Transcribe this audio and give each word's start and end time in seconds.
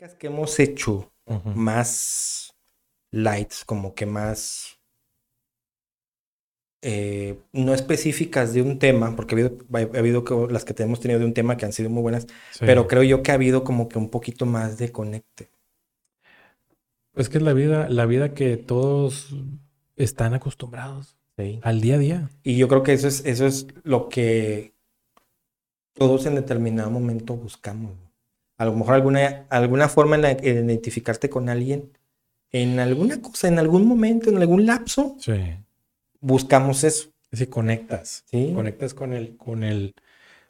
pláticas 0.00 0.14
que 0.14 0.26
hemos 0.28 0.58
hecho 0.58 1.12
más 1.54 2.54
lights, 3.12 3.64
como 3.64 3.94
que 3.94 4.06
más 4.06 4.78
eh, 6.82 7.38
no 7.52 7.74
específicas 7.74 8.54
de 8.54 8.62
un 8.62 8.78
tema, 8.78 9.14
porque 9.14 9.34
ha 9.34 9.38
habido, 9.38 9.58
ha 9.94 9.98
habido 9.98 10.24
que, 10.24 10.34
las 10.50 10.64
que 10.64 10.82
hemos 10.82 11.00
tenido 11.00 11.20
de 11.20 11.26
un 11.26 11.34
tema 11.34 11.56
que 11.56 11.66
han 11.66 11.72
sido 11.72 11.90
muy 11.90 12.02
buenas, 12.02 12.26
pero 12.58 12.88
creo 12.88 13.02
yo 13.02 13.22
que 13.22 13.30
ha 13.30 13.34
habido 13.34 13.62
como 13.62 13.88
que 13.88 13.98
un 13.98 14.08
poquito 14.08 14.46
más 14.46 14.78
de 14.78 14.90
conecte. 14.90 15.50
Es 17.14 17.28
que 17.28 17.38
es 17.38 17.44
la 17.44 17.52
vida, 17.52 17.88
la 17.88 18.06
vida 18.06 18.32
que 18.32 18.56
todos 18.56 19.34
están 19.96 20.32
acostumbrados 20.34 21.18
al 21.62 21.80
día 21.80 21.96
a 21.96 21.98
día. 21.98 22.30
Y 22.42 22.56
yo 22.56 22.68
creo 22.68 22.82
que 22.82 22.92
eso 22.92 23.08
es, 23.08 23.24
eso 23.26 23.46
es 23.46 23.66
lo 23.82 24.08
que 24.08 24.74
todos 25.92 26.26
en 26.26 26.36
determinado 26.36 26.90
momento 26.90 27.36
buscamos. 27.36 28.09
A 28.60 28.66
lo 28.66 28.74
mejor 28.74 28.92
alguna, 28.92 29.46
alguna 29.48 29.88
forma 29.88 30.16
en, 30.16 30.44
identificarte 30.44 31.30
con 31.30 31.48
alguien, 31.48 31.96
en 32.52 32.78
alguna 32.78 33.22
cosa, 33.22 33.48
en 33.48 33.58
algún 33.58 33.88
momento, 33.88 34.28
en 34.28 34.36
algún 34.36 34.66
lapso, 34.66 35.16
sí. 35.18 35.32
buscamos 36.20 36.84
eso. 36.84 37.08
Si 37.32 37.46
conectas, 37.46 38.24
¿Sí? 38.30 38.52
conectas 38.54 38.92
con 38.92 39.14
el, 39.14 39.38
con 39.38 39.64
el, 39.64 39.94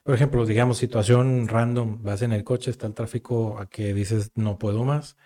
por 0.02 0.16
ejemplo, 0.16 0.44
digamos, 0.44 0.76
situación 0.78 1.46
random, 1.46 2.02
vas 2.02 2.22
en 2.22 2.32
el 2.32 2.42
coche, 2.42 2.72
está 2.72 2.88
el 2.88 2.94
tráfico 2.94 3.60
a 3.60 3.66
que 3.66 3.94
dices 3.94 4.32
no 4.34 4.58
puedo 4.58 4.82
más, 4.82 5.16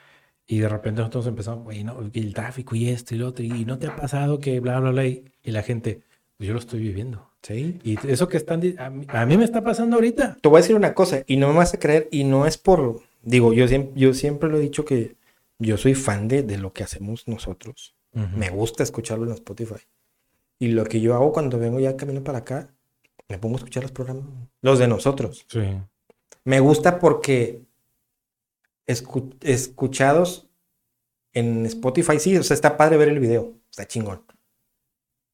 y 0.46 0.58
de 0.58 0.68
repente 0.68 1.00
nosotros 1.00 1.26
empezamos, 1.26 1.64
güey, 1.64 1.84
no, 1.84 1.98
el 2.12 2.34
tráfico 2.34 2.76
y 2.76 2.90
esto 2.90 3.14
y 3.14 3.18
lo 3.18 3.28
otro, 3.28 3.46
y 3.46 3.64
no 3.64 3.78
te 3.78 3.86
ha 3.86 3.96
pasado 3.96 4.40
que 4.40 4.60
bla, 4.60 4.78
bla, 4.78 4.90
bla, 4.90 5.06
y, 5.06 5.24
la 5.44 5.62
gente, 5.62 6.02
yo 6.38 6.52
lo 6.52 6.58
estoy 6.58 6.80
viviendo. 6.80 7.30
Sí. 7.42 7.78
Y 7.84 7.98
eso 8.08 8.28
que 8.28 8.36
están, 8.36 8.62
a 8.78 8.90
mí, 8.90 9.06
a 9.08 9.26
mí, 9.26 9.36
me 9.36 9.44
está 9.44 9.62
pasando 9.62 9.96
ahorita. 9.96 10.38
Te 10.40 10.48
voy 10.48 10.58
a 10.58 10.62
decir 10.62 10.76
una 10.76 10.94
cosa, 10.94 11.22
y 11.26 11.36
no 11.36 11.48
me 11.48 11.54
vas 11.54 11.74
a 11.74 11.78
creer, 11.78 12.08
y 12.10 12.24
no 12.24 12.46
es 12.46 12.58
por, 12.58 13.00
digo, 13.22 13.52
yo 13.52 13.68
siempre, 13.68 13.92
yo 14.00 14.14
siempre 14.14 14.48
lo 14.48 14.58
he 14.58 14.60
dicho 14.60 14.84
que 14.84 15.16
yo 15.58 15.76
soy 15.76 15.94
fan 15.94 16.28
de, 16.28 16.42
de 16.42 16.58
lo 16.58 16.72
que 16.72 16.82
hacemos 16.82 17.28
nosotros. 17.28 17.94
Me 18.36 18.48
gusta 18.48 18.84
escucharlo 18.84 19.26
en 19.26 19.32
Spotify. 19.32 19.82
Y 20.60 20.68
lo 20.68 20.84
que 20.84 21.00
yo 21.00 21.14
hago 21.14 21.32
cuando 21.32 21.58
vengo 21.58 21.80
ya 21.80 21.96
camino 21.96 22.22
para 22.22 22.38
acá, 22.38 22.68
me 23.28 23.38
pongo 23.38 23.56
a 23.56 23.58
escuchar 23.58 23.82
los 23.82 23.90
programas, 23.90 24.24
los 24.60 24.78
de 24.78 24.86
nosotros. 24.86 25.44
Sí. 25.48 25.60
Me 26.44 26.60
gusta 26.60 27.00
porque 27.00 27.62
escuchados 28.86 30.48
en 31.32 31.66
Spotify, 31.66 32.20
sí, 32.20 32.36
o 32.36 32.42
sea, 32.42 32.54
está 32.54 32.76
padre 32.76 32.96
ver 32.96 33.08
el 33.08 33.18
video, 33.18 33.54
está 33.70 33.86
chingón. 33.86 34.22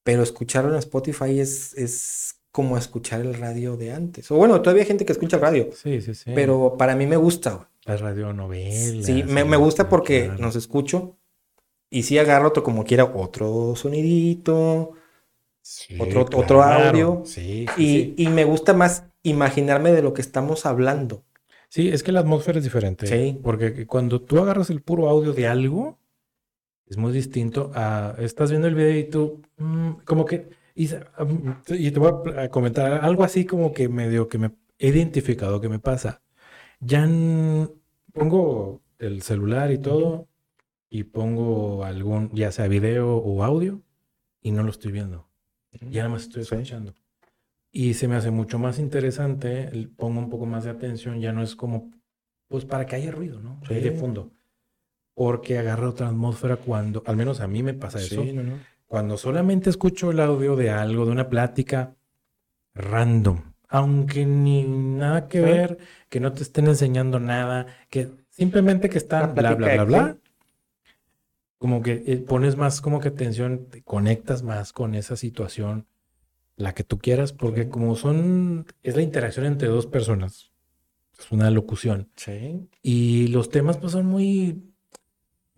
Pero 0.02 0.22
escucharlo 0.22 0.72
en 0.72 0.78
Spotify 0.78 1.40
es, 1.40 1.74
es 1.74 2.36
como 2.52 2.76
escuchar 2.76 3.20
el 3.20 3.34
radio 3.34 3.76
de 3.76 3.92
antes. 3.92 4.30
O 4.30 4.36
bueno, 4.36 4.60
todavía 4.62 4.82
hay 4.82 4.88
gente 4.88 5.04
que 5.04 5.12
escucha 5.12 5.38
radio. 5.38 5.70
Sí, 5.74 6.00
sí, 6.00 6.14
sí. 6.14 6.32
Pero 6.34 6.76
para 6.78 6.96
mí 6.96 7.06
me 7.06 7.16
gusta. 7.16 7.68
Las 7.84 8.00
radionovelas. 8.00 9.06
Sí, 9.06 9.22
me, 9.24 9.44
me 9.44 9.56
gusta 9.56 9.88
porque 9.88 10.30
nos 10.38 10.56
escucho 10.56 11.16
y 11.90 12.04
sí 12.04 12.18
agarro 12.18 12.48
otro 12.48 12.62
como 12.62 12.84
quiera, 12.84 13.04
otro 13.04 13.74
sonidito, 13.76 14.92
otro, 15.98 16.26
otro 16.34 16.62
audio. 16.62 17.22
Sí, 17.24 17.66
y, 17.76 18.14
y 18.16 18.28
me 18.28 18.44
gusta 18.44 18.72
más 18.72 19.04
imaginarme 19.22 19.92
de 19.92 20.02
lo 20.02 20.14
que 20.14 20.22
estamos 20.22 20.66
hablando. 20.66 21.24
Sí, 21.68 21.88
es 21.88 22.02
que 22.02 22.10
la 22.12 22.20
atmósfera 22.20 22.58
es 22.58 22.64
diferente. 22.64 23.06
Sí. 23.06 23.38
Porque 23.42 23.86
cuando 23.86 24.20
tú 24.20 24.38
agarras 24.40 24.70
el 24.70 24.82
puro 24.82 25.08
audio 25.08 25.32
de 25.32 25.46
algo, 25.46 25.99
es 26.90 26.96
muy 26.96 27.12
distinto 27.12 27.70
a. 27.74 28.16
Estás 28.18 28.50
viendo 28.50 28.68
el 28.68 28.74
video 28.74 28.98
y 28.98 29.04
tú. 29.04 29.40
Mm, 29.56 29.90
como 30.04 30.24
que. 30.24 30.50
Y, 30.74 30.88
te 30.88 31.98
voy 31.98 32.12
a 32.36 32.48
comentar 32.48 33.04
algo 33.04 33.22
así 33.22 33.44
como 33.44 33.72
que 33.72 33.88
medio 33.88 34.28
que 34.28 34.38
me 34.38 34.50
he 34.78 34.88
identificado 34.88 35.60
que 35.60 35.68
me 35.68 35.78
pasa. 35.78 36.22
Ya 36.80 37.08
pongo 38.12 38.82
el 38.98 39.22
celular 39.22 39.70
y 39.72 39.78
todo 39.78 40.28
y 40.88 41.04
pongo 41.04 41.84
algún, 41.84 42.30
ya 42.34 42.50
sea 42.50 42.66
video 42.66 43.16
o 43.16 43.44
audio, 43.44 43.82
y 44.42 44.50
no 44.50 44.62
lo 44.64 44.70
estoy 44.70 44.90
viendo. 44.90 45.28
Ya 45.72 46.02
nada 46.02 46.14
más 46.14 46.22
estoy 46.22 46.42
escuchando. 46.42 46.94
Y 47.70 47.94
se 47.94 48.08
me 48.08 48.16
hace 48.16 48.32
mucho 48.32 48.58
más 48.58 48.80
interesante, 48.80 49.70
pongo 49.96 50.18
un 50.18 50.28
poco 50.28 50.46
más 50.46 50.64
de 50.64 50.70
atención, 50.70 51.20
ya 51.20 51.32
no 51.32 51.42
es 51.42 51.54
como, 51.54 51.92
pues 52.48 52.64
para 52.64 52.86
que 52.86 52.96
haya 52.96 53.12
ruido, 53.12 53.40
¿no? 53.40 53.60
Sí. 53.68 53.74
de 53.74 53.92
fondo. 53.92 54.32
Porque 55.20 55.58
agarra 55.58 55.90
otra 55.90 56.08
atmósfera 56.08 56.56
cuando, 56.56 57.02
al 57.04 57.14
menos 57.14 57.40
a 57.40 57.46
mí 57.46 57.62
me 57.62 57.74
pasa 57.74 57.98
eso, 57.98 58.24
cuando 58.86 59.18
solamente 59.18 59.68
escucho 59.68 60.12
el 60.12 60.18
audio 60.18 60.56
de 60.56 60.70
algo, 60.70 61.04
de 61.04 61.12
una 61.12 61.28
plática 61.28 61.94
random, 62.72 63.52
aunque 63.68 64.24
ni 64.24 64.64
nada 64.64 65.28
que 65.28 65.42
ver, 65.42 65.76
que 66.08 66.20
no 66.20 66.32
te 66.32 66.42
estén 66.42 66.68
enseñando 66.68 67.20
nada, 67.20 67.66
que 67.90 68.12
simplemente 68.30 68.88
que 68.88 68.96
están 68.96 69.34
bla, 69.34 69.54
bla, 69.56 69.74
bla, 69.74 69.84
bla, 69.84 70.16
como 71.58 71.82
que 71.82 72.02
eh, 72.06 72.16
pones 72.16 72.56
más 72.56 72.80
como 72.80 72.98
que 72.98 73.08
atención, 73.08 73.66
te 73.66 73.82
conectas 73.82 74.42
más 74.42 74.72
con 74.72 74.94
esa 74.94 75.16
situación 75.16 75.86
la 76.56 76.72
que 76.72 76.82
tú 76.82 76.96
quieras, 76.96 77.34
porque 77.34 77.68
como 77.68 77.94
son, 77.94 78.64
es 78.82 78.96
la 78.96 79.02
interacción 79.02 79.44
entre 79.44 79.68
dos 79.68 79.84
personas, 79.84 80.50
es 81.18 81.30
una 81.30 81.50
locución. 81.50 82.08
Sí. 82.16 82.70
Y 82.82 83.26
los 83.26 83.50
temas 83.50 83.76
pues 83.76 83.92
son 83.92 84.06
muy, 84.06 84.69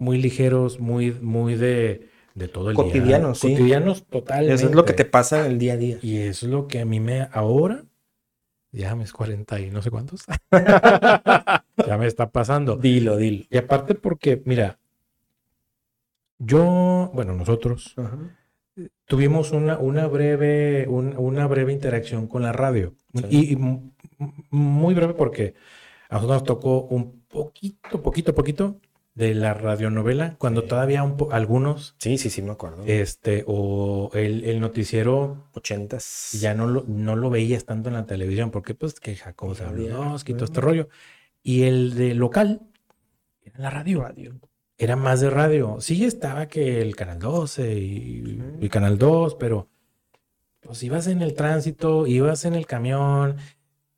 muy 0.02 0.20
ligeros, 0.20 0.80
muy, 0.80 1.12
muy 1.12 1.54
de, 1.54 2.08
de 2.34 2.48
todo 2.48 2.70
el 2.70 2.76
día. 2.76 2.84
Cotidianos, 2.84 3.38
sí. 3.38 3.52
Cotidianos 3.52 4.04
totalmente. 4.04 4.54
Eso 4.54 4.66
es 4.66 4.74
lo 4.74 4.84
que 4.84 4.92
te 4.92 5.04
pasa 5.04 5.46
en 5.46 5.52
el 5.52 5.58
día 5.58 5.74
a 5.74 5.76
día. 5.76 5.98
Y 6.02 6.18
es 6.18 6.42
lo 6.42 6.66
que 6.66 6.80
a 6.80 6.84
mí 6.84 6.98
me, 6.98 7.28
ahora, 7.32 7.84
ya 8.72 8.96
me 8.96 9.04
es 9.04 9.12
40 9.12 9.60
y 9.60 9.70
no 9.70 9.80
sé 9.80 9.90
cuántos, 9.90 10.24
ya 10.50 11.98
me 11.98 12.06
está 12.06 12.30
pasando. 12.30 12.76
Dilo, 12.76 13.16
dilo. 13.16 13.44
Y 13.48 13.56
aparte 13.56 13.94
porque, 13.94 14.42
mira, 14.44 14.78
yo, 16.38 17.10
bueno, 17.14 17.34
nosotros 17.34 17.94
tuvimos 19.04 19.52
una, 19.52 19.78
una 19.78 20.08
breve, 20.08 20.88
una 20.88 21.46
breve 21.46 21.72
interacción 21.72 22.26
con 22.26 22.42
la 22.42 22.52
radio. 22.52 22.94
Y, 23.30 23.56
muy 24.50 24.94
breve 24.94 25.14
porque 25.14 25.54
a 26.08 26.14
nosotros 26.14 26.42
nos 26.42 26.44
tocó 26.44 26.82
un 26.82 27.22
poquito, 27.28 28.02
poquito, 28.02 28.34
poquito 28.34 28.80
de 29.14 29.34
la 29.34 29.54
radionovela, 29.54 30.36
cuando 30.38 30.64
todavía 30.64 31.02
un 31.02 31.16
algunos. 31.32 31.94
Sí, 31.98 32.16
sí, 32.18 32.30
sí, 32.30 32.42
me 32.42 32.52
acuerdo. 32.52 32.84
Este, 32.86 33.44
o 33.46 34.10
el, 34.14 34.44
el 34.44 34.60
noticiero. 34.60 35.48
Ochentas. 35.52 36.30
Ya 36.40 36.54
no 36.54 36.66
lo, 36.66 36.84
no 36.86 37.16
lo 37.16 37.28
veías 37.30 37.64
tanto 37.64 37.88
en 37.88 37.94
la 37.94 38.06
televisión, 38.06 38.50
porque 38.50 38.74
pues 38.74 38.98
que 39.00 39.14
Jacob 39.14 39.54
Zabludowski, 39.54 40.34
todo 40.34 40.46
este 40.46 40.60
rollo. 40.60 40.88
Y 41.42 41.64
el 41.64 41.94
de 41.94 42.14
local, 42.14 42.62
en 43.42 43.62
la 43.62 43.70
radio. 43.70 44.02
radio 44.02 44.40
era 44.82 44.96
más 44.96 45.20
de 45.20 45.30
radio. 45.30 45.76
Sí 45.80 46.04
estaba 46.04 46.46
que 46.48 46.80
el 46.80 46.96
Canal 46.96 47.20
12 47.20 47.74
y 47.74 48.42
el 48.60 48.68
Canal 48.68 48.98
2, 48.98 49.36
pero 49.36 49.68
pues 50.60 50.82
ibas 50.82 51.06
en 51.06 51.22
el 51.22 51.34
tránsito, 51.34 52.06
ibas 52.06 52.44
en 52.44 52.54
el 52.54 52.66
camión, 52.66 53.36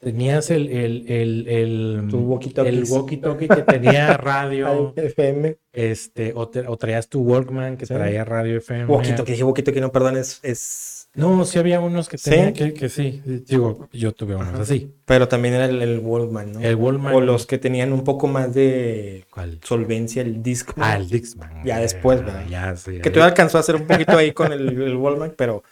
tenías 0.04 0.50
el, 0.50 0.68
el, 0.68 1.04
el, 1.08 1.48
el, 1.48 2.14
walkie 2.14 2.50
talkie 2.50 3.48
que 3.48 3.62
tenía 3.62 4.16
radio. 4.16 4.92
FM. 4.94 5.56
Este, 5.72 6.32
o, 6.36 6.48
traías 6.48 7.08
tu 7.08 7.22
Walkman 7.22 7.76
que 7.76 7.86
traía 7.86 8.24
radio 8.24 8.58
FM. 8.58 8.86
Walkie 8.86 9.14
talkie, 9.14 9.32
dije 9.32 9.44
walkie 9.44 9.62
talkie, 9.62 9.80
no, 9.80 9.90
perdón, 9.90 10.18
es 10.18 11.04
no, 11.14 11.44
sí 11.44 11.60
había 11.60 11.78
unos 11.78 12.08
que 12.08 12.18
tenían 12.18 12.52
Que, 12.52 12.88
sí. 12.88 13.22
Digo, 13.24 13.88
yo 13.92 14.12
tuve 14.12 14.34
unos 14.34 14.58
así. 14.58 14.92
Pero 15.04 15.28
también 15.28 15.54
era 15.54 15.66
el, 15.66 15.80
el 15.80 16.00
Wallman, 16.00 16.54
¿no? 16.54 16.60
El 16.60 16.74
Wallman. 16.74 17.14
O 17.14 17.20
los 17.20 17.46
que 17.46 17.58
tenían 17.58 17.92
un 17.92 18.02
poco 18.02 18.26
más 18.26 18.52
de 18.52 19.24
solvencia, 19.62 20.22
el 20.22 20.42
Discman. 20.42 20.90
Ah, 20.90 20.96
el 20.96 21.08
Discman. 21.08 21.64
Ya 21.64 21.78
después, 21.78 22.20
¿verdad? 22.20 22.44
Ya, 22.48 22.74
sí. 22.76 22.98
Que 23.00 23.10
todavía 23.10 23.26
alcanzó 23.26 23.58
a 23.58 23.60
hacer 23.60 23.76
un 23.76 23.86
poquito 23.86 24.18
ahí 24.18 24.32
con 24.32 24.52
el, 24.52 24.82
el 24.82 24.96
Wallman, 24.96 25.34
pero, 25.36 25.62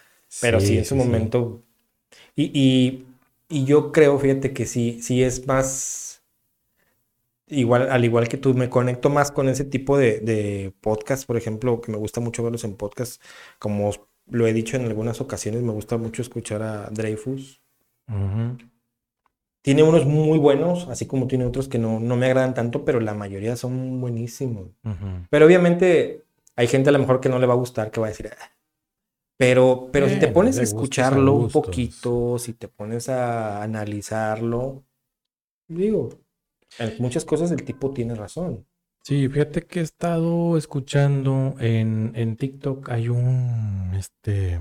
pero 0.40 0.60
sí, 0.60 0.78
en 0.78 0.84
su 0.84 0.94
momento. 0.94 1.60
Y, 2.36 2.44
y, 2.54 3.06
y, 3.52 3.64
yo 3.64 3.92
creo, 3.92 4.18
fíjate 4.18 4.52
que 4.52 4.66
sí, 4.66 5.00
sí 5.02 5.22
es 5.22 5.46
más. 5.46 6.22
Igual, 7.46 7.90
al 7.90 8.04
igual 8.04 8.28
que 8.28 8.38
tú, 8.38 8.54
me 8.54 8.70
conecto 8.70 9.10
más 9.10 9.30
con 9.30 9.48
ese 9.48 9.64
tipo 9.64 9.98
de, 9.98 10.20
de 10.20 10.72
podcast, 10.80 11.26
por 11.26 11.36
ejemplo, 11.36 11.80
que 11.80 11.92
me 11.92 11.98
gusta 11.98 12.20
mucho 12.20 12.42
verlos 12.42 12.64
en 12.64 12.76
podcast, 12.76 13.22
como 13.58 13.90
lo 14.26 14.46
he 14.46 14.52
dicho 14.52 14.76
en 14.76 14.86
algunas 14.86 15.20
ocasiones, 15.20 15.62
me 15.62 15.72
gusta 15.72 15.98
mucho 15.98 16.22
escuchar 16.22 16.62
a 16.62 16.88
Dreyfus. 16.90 17.60
Tiene 19.62 19.82
unos 19.82 20.06
muy 20.06 20.38
buenos, 20.38 20.88
así 20.88 21.06
como 21.06 21.28
tiene 21.28 21.44
otros 21.44 21.68
que 21.68 21.78
no, 21.78 22.00
no 22.00 22.16
me 22.16 22.26
agradan 22.26 22.54
tanto, 22.54 22.84
pero 22.84 23.00
la 23.00 23.14
mayoría 23.14 23.56
son 23.56 24.00
buenísimos. 24.00 24.70
Pero 25.30 25.46
obviamente 25.46 26.24
hay 26.56 26.66
gente 26.66 26.88
a 26.88 26.92
lo 26.92 26.98
mejor 26.98 27.20
que 27.20 27.28
no 27.28 27.38
le 27.38 27.46
va 27.46 27.54
a 27.54 27.58
gustar, 27.58 27.90
que 27.90 28.00
va 28.00 28.06
a 28.06 28.10
decir, 28.10 28.30
ah". 28.32 28.52
Pero, 29.42 29.88
pero 29.90 30.08
si 30.08 30.20
te 30.20 30.28
pones 30.28 30.56
a 30.60 30.62
escucharlo 30.62 31.34
un 31.34 31.50
poquito, 31.50 32.38
si 32.38 32.52
te 32.52 32.68
pones 32.68 33.08
a 33.08 33.60
analizarlo, 33.60 34.84
digo, 35.66 36.10
en 36.78 36.94
muchas 37.00 37.24
cosas 37.24 37.50
el 37.50 37.64
tipo 37.64 37.90
tiene 37.90 38.14
razón. 38.14 38.64
Sí, 39.02 39.28
fíjate 39.28 39.62
que 39.62 39.80
he 39.80 39.82
estado 39.82 40.56
escuchando 40.56 41.56
en, 41.58 42.12
en 42.14 42.36
TikTok, 42.36 42.88
hay 42.90 43.08
un, 43.08 43.90
este, 43.98 44.60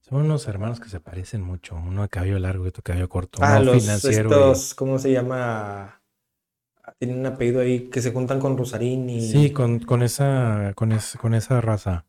son 0.00 0.22
unos 0.22 0.48
hermanos 0.48 0.80
que 0.80 0.88
se 0.88 0.98
parecen 0.98 1.40
mucho, 1.40 1.76
uno 1.76 2.02
de 2.02 2.08
cabello 2.08 2.40
largo 2.40 2.64
y 2.64 2.68
otro 2.70 2.80
de 2.80 2.82
cabello 2.82 3.08
corto, 3.08 3.38
ah, 3.40 3.60
los, 3.60 4.04
Estos, 4.04 4.74
¿cómo 4.74 4.98
se 4.98 5.12
llama? 5.12 6.02
Tienen 6.98 7.20
un 7.20 7.26
apellido 7.26 7.60
ahí 7.60 7.88
que 7.88 8.02
se 8.02 8.10
juntan 8.10 8.40
con 8.40 8.58
Rosarín 8.58 9.08
y... 9.08 9.20
Sí, 9.20 9.52
con, 9.52 9.78
con 9.78 10.02
esa, 10.02 10.72
con, 10.74 10.92
con 11.20 11.34
esa 11.34 11.60
raza. 11.60 12.04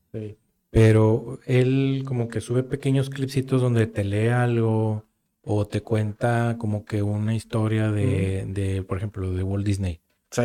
Pero 0.74 1.40
él 1.46 2.02
como 2.04 2.28
que 2.28 2.42
sube 2.42 2.64
pequeños 2.64 3.12
clipsitos 3.12 3.62
donde 3.62 3.86
te 3.86 4.04
lee 4.04 4.30
algo 4.30 5.06
o 5.44 5.68
te 5.68 5.82
cuenta 5.82 6.56
como 6.58 6.84
que 6.84 7.04
una 7.04 7.36
historia 7.36 7.92
de, 7.92 8.46
de 8.48 8.82
por 8.82 8.98
ejemplo, 8.98 9.32
de 9.32 9.44
Walt 9.44 9.64
Disney. 9.64 10.02
Sí. 10.32 10.42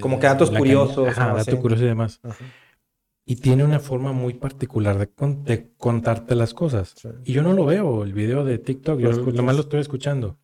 como 0.00 0.18
que 0.18 0.28
datos 0.28 0.50
curiosos. 0.50 1.08
Ajá, 1.08 1.34
datos 1.34 1.56
curiosos 1.56 1.84
y 1.84 1.88
demás. 1.88 2.20
Y 3.26 3.36
tiene 3.36 3.64
una 3.64 3.80
forma 3.80 4.12
muy 4.12 4.32
particular 4.32 4.96
de, 4.96 5.70
contarte 5.76 6.34
las 6.34 6.54
cosas. 6.54 6.94
Y 7.22 7.34
yo 7.34 7.42
no 7.42 7.52
lo 7.52 7.66
veo, 7.66 8.04
el 8.04 8.14
video 8.14 8.46
de 8.46 8.56
TikTok, 8.56 8.98
yo 8.98 9.12
nomás 9.12 9.56
lo 9.56 9.60
estoy 9.60 9.80
escuchando. 9.80 10.38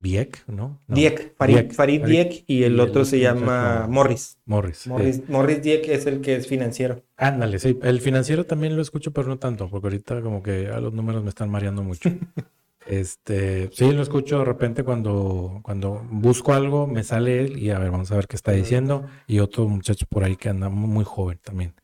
Dieck, 0.00 0.46
¿no? 0.46 0.80
Dieck, 0.86 1.34
Farid, 1.36 2.04
Dieck, 2.04 2.44
y 2.46 2.64
el 2.64 2.78
otro 2.80 3.04
se 3.04 3.18
llama 3.18 3.86
Morris. 3.88 4.38
Morris. 4.44 4.86
Morris, 4.86 5.62
Dieck 5.62 5.88
es 5.88 6.06
el 6.06 6.20
que 6.20 6.36
es 6.36 6.46
financiero. 6.46 7.02
Ándale, 7.16 7.58
sí. 7.58 7.78
El 7.82 8.00
financiero 8.00 8.44
también 8.44 8.76
lo 8.76 8.82
escucho, 8.82 9.12
pero 9.12 9.28
no 9.28 9.38
tanto, 9.38 9.68
porque 9.68 9.86
ahorita 9.86 10.20
como 10.20 10.42
que 10.42 10.68
a 10.68 10.80
los 10.80 10.92
números 10.92 11.22
me 11.22 11.30
están 11.30 11.50
mareando 11.50 11.82
mucho. 11.82 12.10
este, 12.86 13.70
sí, 13.72 13.90
lo 13.92 14.02
escucho 14.02 14.38
de 14.40 14.44
repente 14.44 14.84
cuando, 14.84 15.60
cuando 15.62 16.06
busco 16.10 16.52
algo, 16.52 16.86
me 16.86 17.02
sale 17.02 17.40
él 17.40 17.58
y 17.58 17.70
a 17.70 17.78
ver, 17.78 17.90
vamos 17.90 18.12
a 18.12 18.16
ver 18.16 18.28
qué 18.28 18.36
está 18.36 18.52
diciendo. 18.52 19.06
Y 19.26 19.40
otro 19.40 19.66
muchacho 19.66 20.06
por 20.08 20.24
ahí 20.24 20.36
que 20.36 20.50
anda 20.50 20.68
muy, 20.68 21.04
joven 21.04 21.38
también. 21.42 21.74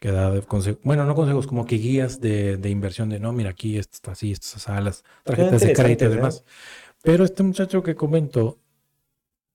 Que 0.00 0.10
da 0.10 0.38
consejos, 0.42 0.82
bueno, 0.84 1.06
no 1.06 1.14
consejos, 1.14 1.46
como 1.46 1.64
que 1.64 1.76
guías 1.76 2.20
de, 2.20 2.60
inversión 2.68 3.08
de 3.08 3.20
no, 3.20 3.32
mira, 3.32 3.50
aquí 3.50 3.78
esto 3.78 3.94
está 3.94 4.12
así, 4.12 4.32
estas 4.32 4.62
salas, 4.62 5.02
tarjetas 5.22 5.62
de 5.62 5.72
crédito 5.72 6.04
y 6.04 6.08
demás. 6.08 6.44
Pero 7.04 7.22
este 7.22 7.42
muchacho 7.42 7.82
que 7.82 7.94
comentó, 7.94 8.58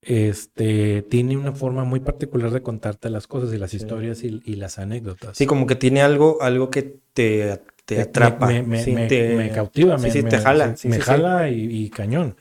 este, 0.03 1.01
tiene 1.01 1.35
una 1.35 1.51
forma 1.51 1.83
muy 1.83 1.99
particular 1.99 2.51
de 2.51 2.61
contarte 2.61 3.09
las 3.09 3.25
cosas 3.25 3.51
y 3.51 3.57
las 3.57 3.73
historias 3.73 4.23
y, 4.23 4.55
las 4.55 4.77
anécdotas. 4.77 5.35
Sí, 5.35 5.47
como 5.47 5.65
que 5.65 5.75
tiene 5.75 6.03
algo, 6.03 6.37
algo 6.43 6.69
que 6.69 6.99
te, 7.11 7.59
te 7.85 8.01
atrapa. 8.01 8.45
Me, 8.45 8.61
me, 8.61 9.51
cautiva, 9.51 9.97
me, 9.97 10.11
te 10.11 10.37
jala. 10.37 10.75
me 10.83 11.01
jala 11.01 11.49
y, 11.49 11.89
cañón. 11.89 12.35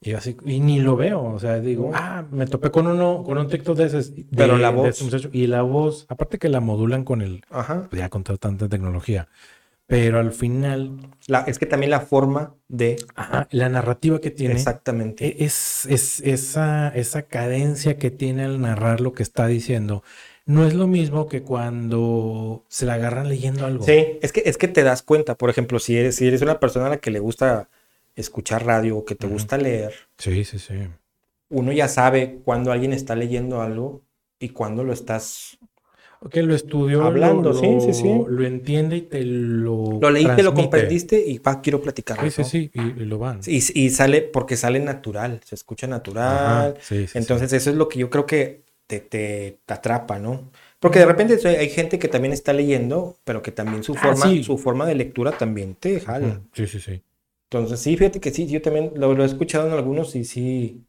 Y 0.00 0.14
así, 0.14 0.36
y 0.46 0.60
ni 0.60 0.80
lo 0.80 0.96
veo, 0.96 1.22
o 1.22 1.38
sea, 1.38 1.58
digo, 1.58 1.90
ah, 1.94 2.24
me 2.30 2.46
topé 2.46 2.70
con 2.70 2.86
uno, 2.86 3.24
con 3.24 3.36
un 3.36 3.48
TikTok 3.48 3.76
de 3.76 3.84
ese. 3.86 4.24
Pero 4.34 4.56
la 4.56 4.70
voz. 4.70 5.00
Este 5.02 5.28
y 5.32 5.48
la 5.48 5.62
voz, 5.62 6.06
aparte 6.08 6.38
que 6.38 6.48
la 6.48 6.60
modulan 6.60 7.04
con 7.04 7.20
el, 7.20 7.42
Ajá. 7.50 7.88
ya 7.92 8.08
con 8.08 8.24
tanta 8.24 8.68
tecnología. 8.68 9.28
Pero 9.86 10.18
al 10.18 10.32
final. 10.32 10.98
La, 11.28 11.40
es 11.42 11.58
que 11.58 11.66
también 11.66 11.90
la 11.90 12.00
forma 12.00 12.54
de. 12.68 12.96
la 13.50 13.68
narrativa 13.68 14.20
que 14.20 14.30
tiene. 14.30 14.54
Exactamente. 14.54 15.26
E, 15.26 15.44
es, 15.44 15.86
es, 15.88 16.20
esa, 16.20 16.88
esa 16.88 17.22
cadencia 17.22 17.96
que 17.96 18.10
tiene 18.10 18.44
al 18.44 18.60
narrar 18.60 19.00
lo 19.00 19.12
que 19.12 19.22
está 19.22 19.46
diciendo. 19.46 20.02
No 20.44 20.64
es 20.64 20.74
lo 20.74 20.86
mismo 20.86 21.28
que 21.28 21.42
cuando 21.42 22.64
se 22.68 22.86
la 22.86 22.94
agarran 22.94 23.28
leyendo 23.28 23.66
algo. 23.66 23.84
Sí, 23.84 24.18
es 24.22 24.32
que, 24.32 24.42
es 24.46 24.58
que 24.58 24.68
te 24.68 24.82
das 24.82 25.02
cuenta. 25.02 25.36
Por 25.36 25.50
ejemplo, 25.50 25.78
si 25.78 25.96
eres, 25.96 26.16
si 26.16 26.26
eres 26.26 26.42
una 26.42 26.60
persona 26.60 26.86
a 26.86 26.90
la 26.90 26.96
que 26.98 27.10
le 27.10 27.18
gusta 27.18 27.68
escuchar 28.14 28.64
radio 28.64 28.96
o 28.96 29.04
que 29.04 29.14
te 29.14 29.26
gusta 29.26 29.58
leer. 29.58 29.92
Sí, 30.18 30.44
sí, 30.44 30.58
sí. 30.58 30.74
Uno 31.48 31.72
ya 31.72 31.88
sabe 31.88 32.40
cuando 32.44 32.72
alguien 32.72 32.92
está 32.92 33.14
leyendo 33.14 33.60
algo 33.60 34.02
y 34.38 34.50
cuando 34.50 34.84
lo 34.84 34.92
estás 34.92 35.58
que 36.30 36.42
lo 36.42 36.54
estudió, 36.54 37.04
hablando, 37.04 37.52
lo, 37.52 37.58
sí, 37.58 37.78
sí, 37.80 37.92
sí. 37.92 38.20
Lo 38.28 38.44
entiende 38.46 38.96
y 38.96 39.02
te 39.02 39.24
lo. 39.24 39.98
Lo 40.00 40.10
leíste, 40.10 40.42
lo 40.42 40.54
comprendiste 40.54 41.22
y 41.26 41.38
va, 41.38 41.60
quiero 41.60 41.80
platicar. 41.80 42.18
Sí, 42.22 42.30
sí, 42.30 42.44
sí, 42.44 42.70
y, 42.72 43.04
lo 43.04 43.18
van. 43.18 43.40
Y, 43.46 43.56
y, 43.56 43.90
sale 43.90 44.22
porque 44.22 44.56
sale 44.56 44.80
natural, 44.80 45.40
se 45.44 45.54
escucha 45.54 45.86
natural. 45.86 46.76
sí, 46.80 47.06
sí, 47.06 47.18
Entonces, 47.18 47.52
eso 47.52 47.70
es 47.70 47.76
lo 47.76 47.88
que 47.88 47.98
yo 47.98 48.10
creo 48.10 48.26
que 48.26 48.62
te, 48.86 49.00
te, 49.00 49.58
atrapa, 49.66 50.18
¿no? 50.18 50.50
Porque 50.78 50.98
de 50.98 51.06
repente 51.06 51.48
hay 51.48 51.70
gente 51.70 51.98
que 51.98 52.08
también 52.08 52.32
está 52.32 52.52
leyendo, 52.52 53.16
pero 53.24 53.42
que 53.42 53.52
también 53.52 53.82
su 53.82 53.94
ah, 53.94 54.00
forma, 54.00 54.42
su 54.42 54.58
forma 54.58 54.86
de 54.86 54.94
lectura 54.94 55.32
también 55.32 55.74
te 55.74 56.00
jala. 56.00 56.42
Sí, 56.52 56.66
sí, 56.66 56.80
sí. 56.80 57.02
Entonces, 57.50 57.80
sí, 57.80 57.96
fíjate 57.96 58.20
que 58.20 58.30
sí, 58.30 58.46
yo 58.46 58.60
también 58.60 58.92
lo, 58.96 59.14
lo 59.14 59.22
he 59.22 59.26
escuchado 59.26 59.68
en 59.68 59.72
algunos 59.72 60.14
y 60.16 60.24
sí, 60.24 60.84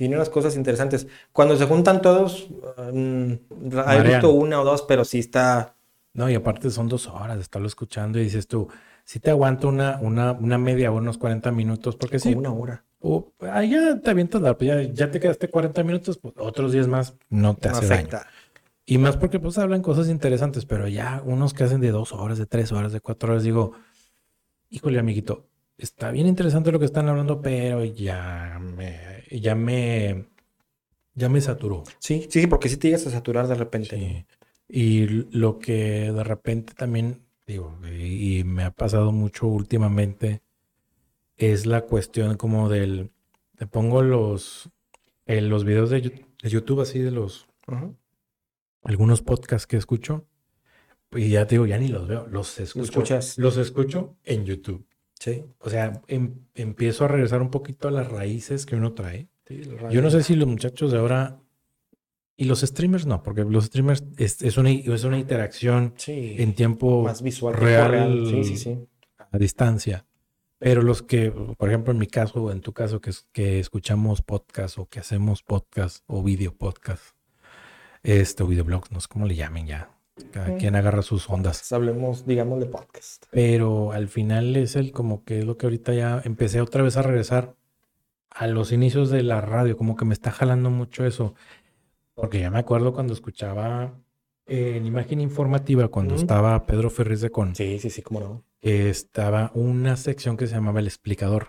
tiene 0.00 0.16
unas 0.16 0.30
cosas 0.30 0.56
interesantes. 0.56 1.06
Cuando 1.30 1.58
se 1.58 1.66
juntan 1.66 2.00
todos, 2.00 2.48
um, 2.78 3.32
he 3.32 4.02
visto 4.02 4.30
una 4.30 4.58
o 4.58 4.64
dos, 4.64 4.80
pero 4.88 5.04
sí 5.04 5.18
está. 5.18 5.76
No, 6.14 6.30
y 6.30 6.34
aparte 6.34 6.70
son 6.70 6.88
dos 6.88 7.06
horas 7.06 7.36
de 7.36 7.42
estarlo 7.42 7.68
escuchando 7.68 8.18
y 8.18 8.22
dices 8.22 8.48
tú, 8.48 8.66
si 9.04 9.20
te 9.20 9.28
aguanto 9.28 9.68
una, 9.68 9.98
una, 10.00 10.32
una 10.32 10.56
media 10.56 10.90
o 10.90 10.96
unos 10.96 11.18
40 11.18 11.52
minutos, 11.52 11.96
porque 11.96 12.18
sí. 12.18 12.32
una 12.32 12.50
hora. 12.50 12.82
O 13.00 13.34
ya 13.42 14.00
te 14.00 14.10
avientas 14.10 14.40
la, 14.40 14.56
ya, 14.58 14.80
ya 14.80 15.10
te 15.10 15.20
quedaste 15.20 15.50
40 15.50 15.84
minutos, 15.84 16.16
pues 16.16 16.32
otros 16.38 16.72
10 16.72 16.88
más 16.88 17.12
no 17.28 17.54
te 17.54 17.68
hace 17.68 17.86
daño. 17.86 18.08
Y 18.86 18.96
más 18.96 19.18
porque 19.18 19.38
pues 19.38 19.58
hablan 19.58 19.82
cosas 19.82 20.08
interesantes, 20.08 20.64
pero 20.64 20.88
ya 20.88 21.20
unos 21.26 21.52
que 21.52 21.64
hacen 21.64 21.82
de 21.82 21.90
dos 21.90 22.14
horas, 22.14 22.38
de 22.38 22.46
tres 22.46 22.72
horas, 22.72 22.92
de 22.94 23.02
cuatro 23.02 23.32
horas, 23.32 23.42
digo, 23.42 23.72
híjole, 24.70 24.98
amiguito, 24.98 25.49
está 25.80 26.10
bien 26.10 26.26
interesante 26.26 26.72
lo 26.72 26.78
que 26.78 26.84
están 26.84 27.08
hablando, 27.08 27.40
pero 27.40 27.84
ya 27.84 28.58
me, 28.60 29.24
ya 29.30 29.54
me, 29.54 30.26
ya 31.14 31.28
me 31.28 31.40
saturó. 31.40 31.84
Sí, 31.98 32.26
sí, 32.30 32.46
porque 32.46 32.68
sí 32.68 32.76
te 32.76 32.88
llegas 32.88 33.06
a 33.06 33.10
saturar 33.10 33.48
de 33.48 33.54
repente. 33.54 34.26
Y 34.68 35.06
lo 35.36 35.58
que 35.58 36.12
de 36.12 36.24
repente 36.24 36.74
también, 36.74 37.22
digo, 37.46 37.78
y, 37.84 38.44
me 38.44 38.64
ha 38.64 38.70
pasado 38.70 39.10
mucho 39.12 39.46
últimamente, 39.46 40.42
es 41.36 41.66
la 41.66 41.82
cuestión 41.82 42.36
como 42.36 42.68
del, 42.68 43.10
te 43.56 43.66
pongo 43.66 44.02
los, 44.02 44.70
eh, 45.26 45.40
los 45.40 45.64
videos 45.64 45.90
de, 45.90 46.24
YouTube 46.42 46.80
así 46.80 46.98
de 47.00 47.10
los, 47.10 47.48
algunos 48.84 49.22
podcasts 49.22 49.66
que 49.66 49.76
escucho, 49.76 50.26
y 51.12 51.30
ya 51.30 51.46
te 51.46 51.56
digo, 51.56 51.66
ya 51.66 51.78
ni 51.78 51.88
los 51.88 52.06
veo, 52.06 52.26
los 52.28 52.60
escucho. 52.60 53.18
Los 53.38 53.56
escucho 53.56 54.16
en 54.24 54.44
YouTube. 54.44 54.86
Sí. 55.20 55.44
O 55.60 55.68
sea, 55.68 56.00
em, 56.08 56.34
empiezo 56.54 57.04
a 57.04 57.08
regresar 57.08 57.42
un 57.42 57.50
poquito 57.50 57.88
a 57.88 57.90
las 57.90 58.10
raíces 58.10 58.64
que 58.64 58.74
uno 58.74 58.94
trae. 58.94 59.28
Yo 59.90 60.00
no 60.00 60.10
sé 60.10 60.22
si 60.22 60.34
los 60.34 60.48
muchachos 60.48 60.90
de 60.92 60.98
ahora 60.98 61.40
y 62.36 62.44
los 62.44 62.62
streamers 62.62 63.04
no, 63.04 63.22
porque 63.22 63.44
los 63.44 63.66
streamers 63.66 64.02
es, 64.16 64.56
una, 64.56 64.70
es 64.70 65.04
una 65.04 65.18
interacción 65.18 65.92
en 66.06 66.54
tiempo 66.54 67.02
más 67.02 67.20
visual, 67.20 67.54
real, 67.54 68.24
a 69.30 69.38
distancia. 69.38 70.06
Pero 70.58 70.82
los 70.82 71.02
que, 71.02 71.30
por 71.30 71.68
ejemplo, 71.68 71.92
en 71.92 71.98
mi 71.98 72.06
caso 72.06 72.44
o 72.44 72.50
en 72.50 72.60
tu 72.60 72.72
caso, 72.72 73.00
que, 73.00 73.12
que 73.32 73.60
escuchamos 73.60 74.22
podcast 74.22 74.78
o 74.78 74.86
que 74.88 75.00
hacemos 75.00 75.42
podcast 75.42 76.02
o 76.06 76.22
video 76.22 76.54
podcast, 76.54 77.14
este, 78.02 78.42
o 78.42 78.46
videoblogs, 78.46 78.90
no 78.90 79.00
sé 79.00 79.08
cómo 79.08 79.26
le 79.26 79.34
llamen 79.34 79.66
ya, 79.66 79.90
cada 80.24 80.56
quien 80.56 80.76
agarra 80.76 81.02
sus 81.02 81.28
ondas. 81.28 81.72
Hablemos, 81.72 82.26
digamos, 82.26 82.60
de 82.60 82.66
podcast. 82.66 83.24
Pero 83.30 83.92
al 83.92 84.08
final 84.08 84.56
es 84.56 84.76
el 84.76 84.92
como 84.92 85.24
que 85.24 85.40
es 85.40 85.44
lo 85.44 85.56
que 85.56 85.66
ahorita 85.66 85.94
ya 85.94 86.20
empecé 86.24 86.60
otra 86.60 86.82
vez 86.82 86.96
a 86.96 87.02
regresar 87.02 87.56
a 88.30 88.46
los 88.46 88.72
inicios 88.72 89.10
de 89.10 89.22
la 89.22 89.40
radio, 89.40 89.76
como 89.76 89.96
que 89.96 90.04
me 90.04 90.14
está 90.14 90.30
jalando 90.30 90.70
mucho 90.70 91.04
eso. 91.04 91.34
Porque 92.14 92.40
ya 92.40 92.50
me 92.50 92.58
acuerdo 92.58 92.92
cuando 92.92 93.12
escuchaba 93.12 93.94
en 94.46 94.84
imagen 94.84 95.20
informativa, 95.20 95.88
cuando 95.88 96.14
estaba 96.14 96.66
Pedro 96.66 96.90
Ferriz 96.90 97.20
de 97.20 97.30
Con. 97.30 97.54
Sí, 97.54 97.78
sí, 97.78 97.88
sí, 97.90 98.02
cómo 98.02 98.20
no. 98.20 98.44
estaba 98.60 99.52
una 99.54 99.96
sección 99.96 100.36
que 100.36 100.46
se 100.46 100.54
llamaba 100.54 100.80
El 100.80 100.86
Explicador. 100.86 101.48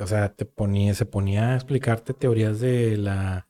O 0.00 0.06
sea, 0.06 0.34
te 0.34 0.46
ponía, 0.46 0.94
se 0.94 1.04
ponía 1.04 1.50
a 1.50 1.54
explicarte 1.56 2.14
teorías 2.14 2.60
de 2.60 2.96
la 2.96 3.46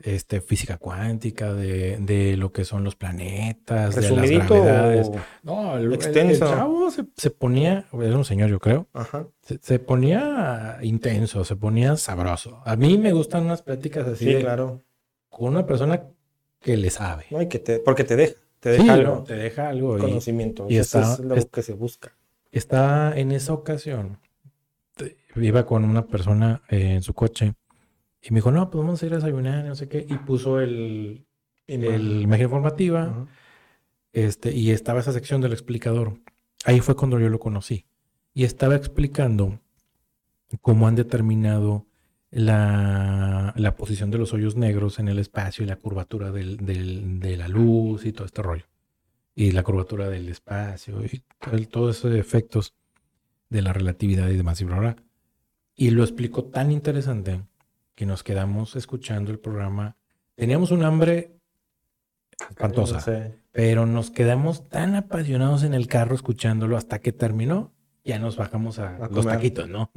este, 0.00 0.40
física 0.40 0.78
cuántica, 0.78 1.52
de, 1.54 2.36
lo 2.36 2.52
que 2.52 2.64
son 2.64 2.84
los 2.84 2.94
planetas, 2.94 3.94
de 3.96 4.10
las 4.10 4.30
gravedades. 4.30 5.10
No, 5.42 5.76
el, 5.76 5.98
chavo 5.98 6.90
se, 6.90 7.30
ponía, 7.30 7.86
era 7.92 8.16
un 8.16 8.24
señor 8.24 8.50
yo 8.50 8.60
creo, 8.60 8.88
Se, 9.60 9.78
ponía 9.78 10.78
intenso, 10.82 11.44
se 11.44 11.56
ponía 11.56 11.96
sabroso. 11.96 12.62
A 12.64 12.76
mí 12.76 12.98
me 12.98 13.12
gustan 13.12 13.44
unas 13.44 13.62
pláticas 13.62 14.06
así. 14.06 14.32
Sí, 14.32 14.40
claro. 14.40 14.82
Con 15.28 15.48
una 15.48 15.66
persona 15.66 16.04
que 16.60 16.76
le 16.76 16.90
sabe. 16.90 17.24
No, 17.30 17.46
que 17.48 17.58
te, 17.58 17.78
porque 17.80 18.04
te 18.04 18.16
deja, 18.16 18.34
te 18.60 18.70
deja 18.70 18.94
algo. 18.94 19.24
te 19.24 19.34
deja 19.34 19.68
algo. 19.68 19.98
Conocimiento. 19.98 20.66
Y, 20.68 20.76
está, 20.76 21.14
es 21.14 21.20
lo 21.20 21.34
que 21.48 21.62
se 21.62 21.72
busca. 21.72 22.12
Está 22.50 23.18
en 23.18 23.32
esa 23.32 23.52
ocasión, 23.52 24.18
iba 25.36 25.66
con 25.66 25.84
una 25.84 26.06
persona 26.06 26.62
eh, 26.68 26.94
en 26.94 27.02
su 27.02 27.14
coche 27.14 27.54
y 28.22 28.30
me 28.32 28.36
dijo, 28.38 28.50
no, 28.50 28.70
pues 28.70 28.84
vamos 28.84 29.02
a 29.02 29.06
ir 29.06 29.12
a 29.12 29.16
desayunar, 29.16 29.64
no 29.64 29.74
sé 29.74 29.88
qué. 29.88 30.04
Y 30.08 30.16
puso 30.18 30.60
el, 30.60 31.26
el 31.66 32.22
imagen 32.22 32.46
informativa. 32.46 33.26
este, 34.12 34.54
y 34.54 34.70
estaba 34.70 35.00
esa 35.00 35.12
sección 35.12 35.40
del 35.40 35.52
explicador. 35.52 36.18
Ahí 36.64 36.80
fue 36.80 36.96
cuando 36.96 37.18
yo 37.20 37.28
lo 37.28 37.38
conocí. 37.38 37.86
Y 38.34 38.44
estaba 38.44 38.74
explicando 38.76 39.60
cómo 40.62 40.88
han 40.88 40.96
determinado 40.96 41.86
la, 42.30 43.54
la 43.56 43.76
posición 43.76 44.10
de 44.10 44.18
los 44.18 44.32
hoyos 44.34 44.56
negros 44.56 44.98
en 44.98 45.08
el 45.08 45.18
espacio 45.18 45.64
y 45.64 45.68
la 45.68 45.76
curvatura 45.76 46.30
del, 46.32 46.58
del, 46.58 47.20
de 47.20 47.36
la 47.36 47.48
luz 47.48 48.04
y 48.04 48.12
todo 48.12 48.26
este 48.26 48.42
rollo. 48.42 48.64
Y 49.34 49.52
la 49.52 49.62
curvatura 49.62 50.08
del 50.08 50.28
espacio 50.28 51.00
y 51.04 51.66
todos 51.66 51.98
esos 51.98 52.14
efectos 52.14 52.74
de 53.48 53.62
la 53.62 53.72
relatividad 53.72 54.28
y 54.28 54.36
demás. 54.36 54.60
Y, 54.60 54.66
y 55.76 55.90
lo 55.90 56.02
explicó 56.02 56.44
tan 56.44 56.72
interesante 56.72 57.42
que 57.98 58.06
nos 58.06 58.22
quedamos 58.22 58.76
escuchando 58.76 59.32
el 59.32 59.40
programa. 59.40 59.96
Teníamos 60.36 60.70
un 60.70 60.84
hambre 60.84 61.32
espantosa, 62.48 63.32
pero 63.50 63.86
nos 63.86 64.12
quedamos 64.12 64.68
tan 64.68 64.94
apasionados 64.94 65.64
en 65.64 65.74
el 65.74 65.88
carro 65.88 66.14
escuchándolo 66.14 66.76
hasta 66.76 67.00
que 67.00 67.10
terminó. 67.10 67.72
Ya 68.04 68.20
nos 68.20 68.36
bajamos 68.36 68.78
a, 68.78 69.08
los 69.10 69.26
taquitos, 69.26 69.68
¿no? 69.68 69.90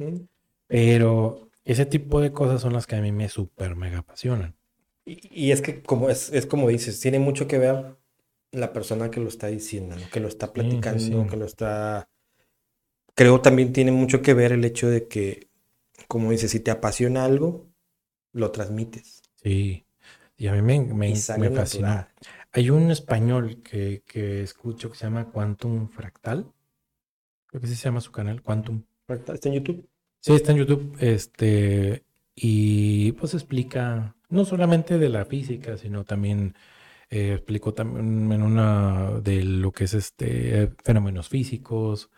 Pero 0.66 1.48
ese 1.64 1.86
tipo 1.86 2.20
de 2.20 2.32
cosas 2.32 2.60
son 2.60 2.72
las 2.72 2.88
que 2.88 2.96
a 2.96 3.00
mí 3.00 3.12
me 3.12 3.28
súper 3.28 3.76
mega 3.76 3.98
apasionan. 3.98 4.56
Y, 5.04 5.52
es 5.52 5.62
que 5.62 5.80
como 5.80 6.10
es, 6.10 6.32
es, 6.32 6.46
como 6.46 6.70
dices, 6.70 6.98
tiene 6.98 7.20
mucho 7.20 7.46
que 7.46 7.58
ver 7.58 7.98
la 8.50 8.72
persona 8.72 9.12
que 9.12 9.20
lo 9.20 9.28
está 9.28 9.46
diciendo, 9.46 9.94
que 10.12 10.18
lo 10.18 10.26
está 10.26 10.52
platicando, 10.52 11.28
que 11.28 11.36
lo 11.36 11.44
está... 11.44 12.08
Creo 13.14 13.40
también 13.40 13.72
tiene 13.72 13.92
mucho 13.92 14.22
que 14.22 14.34
ver 14.34 14.50
el 14.50 14.64
hecho 14.64 14.90
de 14.90 15.06
que, 15.06 15.50
como 16.08 16.32
dices, 16.32 16.50
si 16.50 16.58
te 16.58 16.72
apasiona 16.72 17.24
algo, 17.24 17.71
lo 18.32 18.50
transmites. 18.50 19.22
Sí, 19.42 19.86
y 20.36 20.46
a 20.46 20.52
mí 20.52 20.62
me, 20.62 20.80
me, 20.80 21.14
fascina. 21.50 22.08
Hay 22.52 22.70
un 22.70 22.90
español 22.90 23.62
que, 23.62 24.02
que, 24.06 24.42
escucho 24.42 24.90
que 24.90 24.98
se 24.98 25.04
llama 25.04 25.30
Quantum 25.30 25.88
Fractal. 25.88 26.52
Creo 27.46 27.60
que 27.60 27.66
sí 27.66 27.74
se 27.74 27.84
llama 27.84 28.00
su 28.00 28.12
canal, 28.12 28.42
Quantum. 28.42 28.82
Fractal, 29.06 29.36
¿está 29.36 29.48
en 29.48 29.56
YouTube? 29.56 29.88
Sí, 30.20 30.32
está 30.32 30.52
en 30.52 30.58
YouTube. 30.58 30.96
Este, 31.00 32.04
y 32.34 33.12
pues 33.12 33.34
explica 33.34 34.14
no 34.28 34.44
solamente 34.44 34.98
de 34.98 35.08
la 35.08 35.24
física, 35.24 35.76
sino 35.76 36.04
también 36.04 36.54
eh, 37.10 37.34
explico 37.34 37.74
también 37.74 38.32
en 38.32 38.42
una 38.42 39.20
de 39.20 39.44
lo 39.44 39.70
que 39.72 39.84
es 39.84 39.94
este 39.94 40.72
fenómenos 40.82 41.28
físicos, 41.28 42.10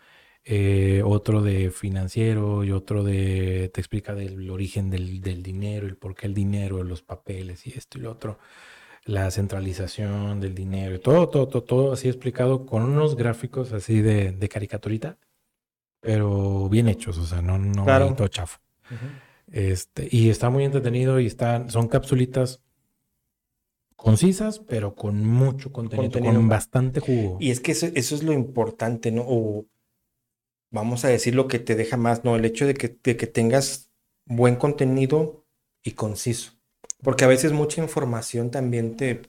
eh, 0.45 1.03
otro 1.05 1.43
de 1.43 1.71
financiero 1.71 2.65
y 2.65 2.71
otro 2.71 3.03
de 3.03 3.71
te 3.73 3.81
explica 3.81 4.15
del 4.15 4.51
origen 4.51 4.91
del, 4.91 5.23
dinero, 5.43 5.87
el 5.87 5.97
por 5.97 6.15
qué 6.15 6.27
el 6.27 6.35
dinero, 6.35 6.83
los 6.83 7.03
papeles 7.03 7.67
y 7.67 7.71
esto 7.71 7.99
y 7.99 8.03
lo 8.03 8.13
otro, 8.13 8.39
la 9.05 9.31
centralización 9.31 10.41
del 10.41 10.55
dinero, 10.55 11.01
todo, 11.01 11.29
todo, 11.29 11.49
todo, 11.49 11.63
todo 11.63 11.93
así 11.93 12.09
explicado 12.09 12.67
con 12.67 12.83
unos 12.83 13.17
gráficos 13.17 13.73
así 13.73 14.03
de, 14.03 14.49
caricaturita, 14.49 15.19
pero 16.01 16.69
bien 16.69 16.89
hechos, 16.89 17.17
o 17.19 17.25
sea, 17.25 17.41
no, 17.41 17.59
no 17.59 18.15
todo 18.15 18.29
chafo. 18.29 18.61
Este, 19.51 20.09
y 20.11 20.31
está 20.31 20.51
muy 20.51 20.65
entretenido 20.65 21.21
y 21.21 21.27
están, 21.27 21.71
son 21.71 21.89
capsulitas 21.89 22.61
concisas, 24.05 24.59
pero 24.59 24.95
con 24.95 25.25
mucho 25.25 25.73
contenido, 25.73 26.21
con 26.21 26.49
bastante 26.49 27.01
jugo. 27.01 27.39
Y 27.41 27.51
es 27.51 27.61
que 27.61 27.73
eso, 27.73 27.87
es 27.87 28.23
lo 28.23 28.35
importante, 28.35 29.11
¿no? 29.11 29.25
O 29.27 29.65
vamos 30.75 31.04
a 31.04 31.09
decir 31.09 31.35
lo 31.35 31.49
que 31.49 31.59
te 31.59 31.75
deja 31.75 31.97
más, 31.97 32.25
¿no? 32.25 32.37
El 32.37 32.45
hecho 32.45 32.66
de 32.66 32.75
que, 32.75 32.99
que 32.99 33.26
tengas 33.26 33.90
buen 34.26 34.57
contenido 34.57 35.47
y 35.83 35.93
conciso. 35.93 36.52
Porque 37.02 37.25
a 37.25 37.28
veces 37.28 37.52
mucha 37.52 37.83
información 37.83 38.50
también 38.50 38.97
te... 38.97 39.23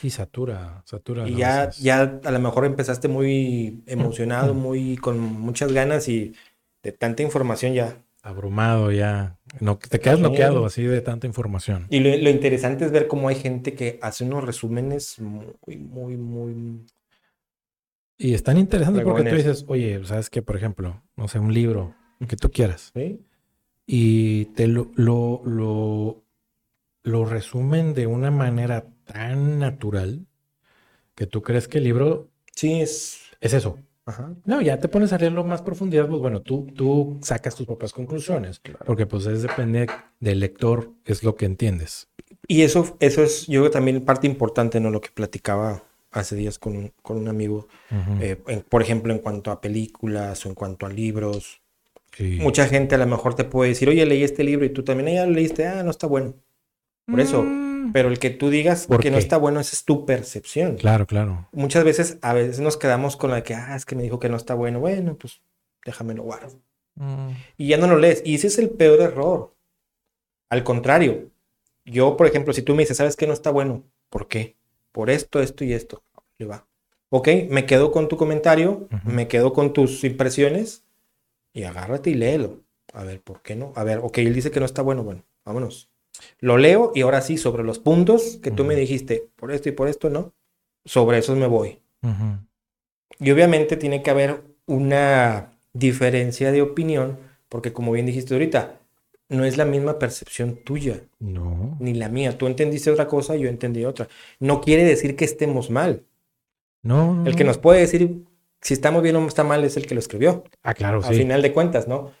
Sí, 0.00 0.10
satura, 0.10 0.82
satura. 0.84 1.26
Y 1.26 1.36
ya, 1.36 1.70
ya 1.70 2.20
a 2.22 2.30
lo 2.30 2.38
mejor 2.38 2.64
empezaste 2.64 3.08
muy 3.08 3.82
emocionado, 3.86 4.52
muy 4.66 4.96
con 4.96 5.18
muchas 5.18 5.72
ganas 5.72 6.08
y 6.08 6.34
de 6.82 6.92
tanta 6.92 7.22
información 7.22 7.72
ya 7.72 7.96
abrumado 8.22 8.92
ya. 8.92 9.38
No, 9.60 9.78
te 9.78 9.98
quedas 9.98 10.20
bloqueado 10.20 10.64
así 10.64 10.84
de 10.84 11.00
tanta 11.00 11.26
información. 11.26 11.86
Y 11.90 12.00
lo, 12.00 12.30
interesante 12.30 12.84
es 12.84 12.92
ver 12.92 13.08
cómo 13.08 13.28
hay 13.28 13.36
gente 13.36 13.74
que 13.74 13.98
hace 14.02 14.24
unos 14.24 14.44
resúmenes 14.44 15.18
muy, 15.18 15.76
muy, 15.76 16.16
muy. 16.16 16.86
Y 18.22 18.34
están 18.34 18.58
interesantes 18.58 19.02
porque 19.02 19.30
tú 19.30 19.34
dices, 19.34 19.64
oye, 19.66 20.04
sabes 20.04 20.28
que, 20.28 20.42
por 20.42 20.54
ejemplo, 20.54 21.02
no 21.16 21.26
sé, 21.26 21.38
un 21.38 21.54
libro 21.54 21.94
que 22.28 22.36
tú 22.36 22.50
quieras. 22.50 22.92
Y 23.86 24.44
te 24.44 24.66
lo, 24.66 24.90
lo, 24.94 25.40
lo, 25.46 26.22
lo 27.02 27.24
resumen 27.24 27.94
de 27.94 28.06
una 28.06 28.30
manera 28.30 28.84
tan 29.04 29.58
natural 29.58 30.26
que 31.14 31.26
tú 31.26 31.40
crees 31.40 31.66
que 31.66 31.78
el 31.78 31.84
libro. 31.84 32.28
Sí, 32.54 32.82
es. 32.82 33.22
Es 33.40 33.54
eso. 33.54 33.78
No, 34.44 34.60
ya 34.60 34.78
te 34.78 34.88
pones 34.88 35.14
a 35.14 35.18
leerlo 35.18 35.44
más 35.44 35.62
profundidad, 35.62 36.06
pues 36.06 36.20
bueno, 36.20 36.42
tú, 36.42 36.66
tú 36.74 37.18
sacas 37.22 37.54
tus 37.54 37.64
propias 37.66 37.92
conclusiones, 37.92 38.60
porque 38.84 39.06
pues 39.06 39.24
es 39.26 39.42
depende 39.42 39.86
del 40.18 40.40
lector, 40.40 40.90
es 41.04 41.22
lo 41.22 41.36
que 41.36 41.46
entiendes. 41.46 42.08
Y 42.48 42.62
eso, 42.62 42.96
eso 42.98 43.22
es, 43.22 43.46
yo 43.46 43.60
creo 43.60 43.70
también 43.70 44.04
parte 44.04 44.26
importante, 44.26 44.80
¿no? 44.80 44.90
Lo 44.90 45.00
que 45.00 45.10
platicaba 45.10 45.84
hace 46.10 46.36
días 46.36 46.58
con, 46.58 46.92
con 47.02 47.18
un 47.18 47.28
amigo, 47.28 47.68
eh, 48.20 48.36
por 48.68 48.82
ejemplo, 48.82 49.12
en 49.12 49.20
cuanto 49.20 49.50
a 49.50 49.60
películas 49.60 50.44
o 50.44 50.48
en 50.48 50.54
cuanto 50.54 50.86
a 50.86 50.88
libros. 50.88 51.60
Mucha 52.18 52.66
gente 52.66 52.96
a 52.96 52.98
lo 52.98 53.06
mejor 53.06 53.34
te 53.34 53.44
puede 53.44 53.70
decir, 53.70 53.88
oye, 53.88 54.04
leí 54.04 54.24
este 54.24 54.44
libro 54.44 54.64
y 54.64 54.70
tú 54.70 54.82
también 54.82 55.14
ya 55.14 55.26
lo 55.26 55.32
leíste, 55.32 55.66
ah, 55.66 55.82
no 55.82 55.90
está 55.90 56.06
bueno. 56.06 56.34
Por 57.06 57.20
eso, 57.20 57.42
mm. 57.42 57.92
pero 57.92 58.08
el 58.08 58.18
que 58.18 58.30
tú 58.30 58.50
digas 58.50 58.86
que 59.00 59.10
no 59.10 59.18
está 59.18 59.36
bueno, 59.36 59.60
esa 59.60 59.74
es 59.74 59.84
tu 59.84 60.06
percepción. 60.06 60.76
Claro, 60.76 61.06
claro. 61.06 61.48
Muchas 61.52 61.84
veces, 61.84 62.18
a 62.22 62.34
veces 62.34 62.60
nos 62.60 62.76
quedamos 62.76 63.16
con 63.16 63.30
la 63.30 63.42
que, 63.42 63.54
ah, 63.54 63.74
es 63.74 63.84
que 63.84 63.96
me 63.96 64.02
dijo 64.02 64.18
que 64.18 64.28
no 64.28 64.36
está 64.36 64.54
bueno. 64.54 64.80
Bueno, 64.80 65.16
pues 65.16 65.40
déjamelo 65.84 66.22
guardo. 66.22 66.60
Mm. 66.96 67.30
Y 67.56 67.68
ya 67.68 67.78
no 67.78 67.86
lo 67.86 67.98
lees. 67.98 68.22
Y 68.24 68.34
ese 68.34 68.48
es 68.48 68.58
el 68.58 68.70
peor 68.70 69.00
error. 69.00 69.54
Al 70.50 70.62
contrario, 70.62 71.30
yo, 71.84 72.16
por 72.16 72.26
ejemplo, 72.26 72.52
si 72.52 72.62
tú 72.62 72.74
me 72.74 72.82
dices, 72.82 72.96
¿sabes 72.96 73.16
que 73.16 73.26
no 73.26 73.32
está 73.32 73.50
bueno? 73.50 73.84
¿Por 74.08 74.28
qué? 74.28 74.56
Por 74.92 75.10
esto, 75.10 75.40
esto 75.40 75.64
y 75.64 75.72
esto. 75.72 76.02
Le 76.38 76.46
va. 76.46 76.66
Ok, 77.10 77.28
me 77.48 77.66
quedo 77.66 77.90
con 77.90 78.08
tu 78.08 78.16
comentario, 78.16 78.88
me 79.04 79.26
quedo 79.26 79.52
con 79.52 79.72
tus 79.72 80.04
impresiones 80.04 80.84
y 81.52 81.64
agárrate 81.64 82.10
y 82.10 82.14
léelo. 82.14 82.60
A 82.92 83.04
ver, 83.04 83.20
¿por 83.20 83.42
qué 83.42 83.56
no? 83.56 83.72
A 83.76 83.84
ver, 83.84 83.98
ok, 83.98 84.18
él 84.18 84.34
dice 84.34 84.50
que 84.50 84.60
no 84.60 84.66
está 84.66 84.82
bueno. 84.82 85.02
Bueno, 85.02 85.24
vámonos. 85.44 85.90
Lo 86.38 86.56
leo 86.56 86.92
y 86.94 87.02
ahora 87.02 87.20
sí, 87.20 87.36
sobre 87.36 87.64
los 87.64 87.78
puntos 87.78 88.38
que 88.42 88.50
tú 88.50 88.64
me 88.64 88.74
dijiste, 88.74 89.28
por 89.36 89.52
esto 89.52 89.68
y 89.68 89.72
por 89.72 89.88
esto, 89.88 90.10
¿no? 90.10 90.32
Sobre 90.84 91.18
esos 91.18 91.36
me 91.36 91.46
voy. 91.46 91.80
Y 93.18 93.30
obviamente 93.30 93.76
tiene 93.76 94.02
que 94.02 94.10
haber 94.10 94.42
una 94.66 95.52
diferencia 95.72 96.52
de 96.52 96.62
opinión, 96.62 97.18
porque 97.48 97.72
como 97.72 97.92
bien 97.92 98.06
dijiste 98.06 98.34
ahorita, 98.34 98.79
no 99.30 99.44
es 99.44 99.56
la 99.56 99.64
misma 99.64 99.98
percepción 99.98 100.56
tuya. 100.56 101.00
No. 101.18 101.76
Ni 101.80 101.94
la 101.94 102.08
mía. 102.08 102.36
Tú 102.36 102.46
entendiste 102.46 102.90
otra 102.90 103.06
cosa, 103.08 103.36
yo 103.36 103.48
entendí 103.48 103.84
otra. 103.84 104.08
No 104.38 104.60
quiere 104.60 104.84
decir 104.84 105.16
que 105.16 105.24
estemos 105.24 105.70
mal. 105.70 106.04
No. 106.82 107.24
El 107.26 107.34
que 107.34 107.44
nos 107.44 107.56
puede 107.56 107.80
decir 107.80 108.24
si 108.60 108.74
estamos 108.74 109.02
bien 109.02 109.16
o 109.16 109.26
está 109.26 109.44
mal 109.44 109.64
es 109.64 109.76
el 109.76 109.86
que 109.86 109.94
lo 109.94 110.00
escribió. 110.00 110.44
Ah, 110.62 110.74
claro, 110.74 111.02
sí. 111.02 111.08
Al 111.08 111.14
final 111.14 111.42
de 111.42 111.52
cuentas, 111.52 111.88
¿no? 111.88 112.12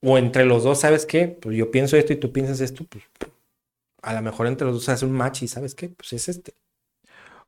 O 0.00 0.18
entre 0.18 0.44
los 0.44 0.62
dos, 0.62 0.80
¿sabes 0.80 1.06
qué? 1.06 1.26
Pues 1.28 1.56
yo 1.56 1.70
pienso 1.70 1.96
esto 1.96 2.12
y 2.12 2.16
tú 2.16 2.32
piensas 2.32 2.60
esto, 2.60 2.84
pues 2.88 3.04
a 4.02 4.14
lo 4.14 4.22
mejor 4.22 4.48
entre 4.48 4.66
los 4.66 4.76
dos 4.76 4.88
hace 4.88 5.06
un 5.06 5.12
match 5.12 5.42
y 5.42 5.48
¿sabes 5.48 5.74
qué? 5.74 5.88
Pues 5.88 6.12
es 6.12 6.28
este. 6.28 6.54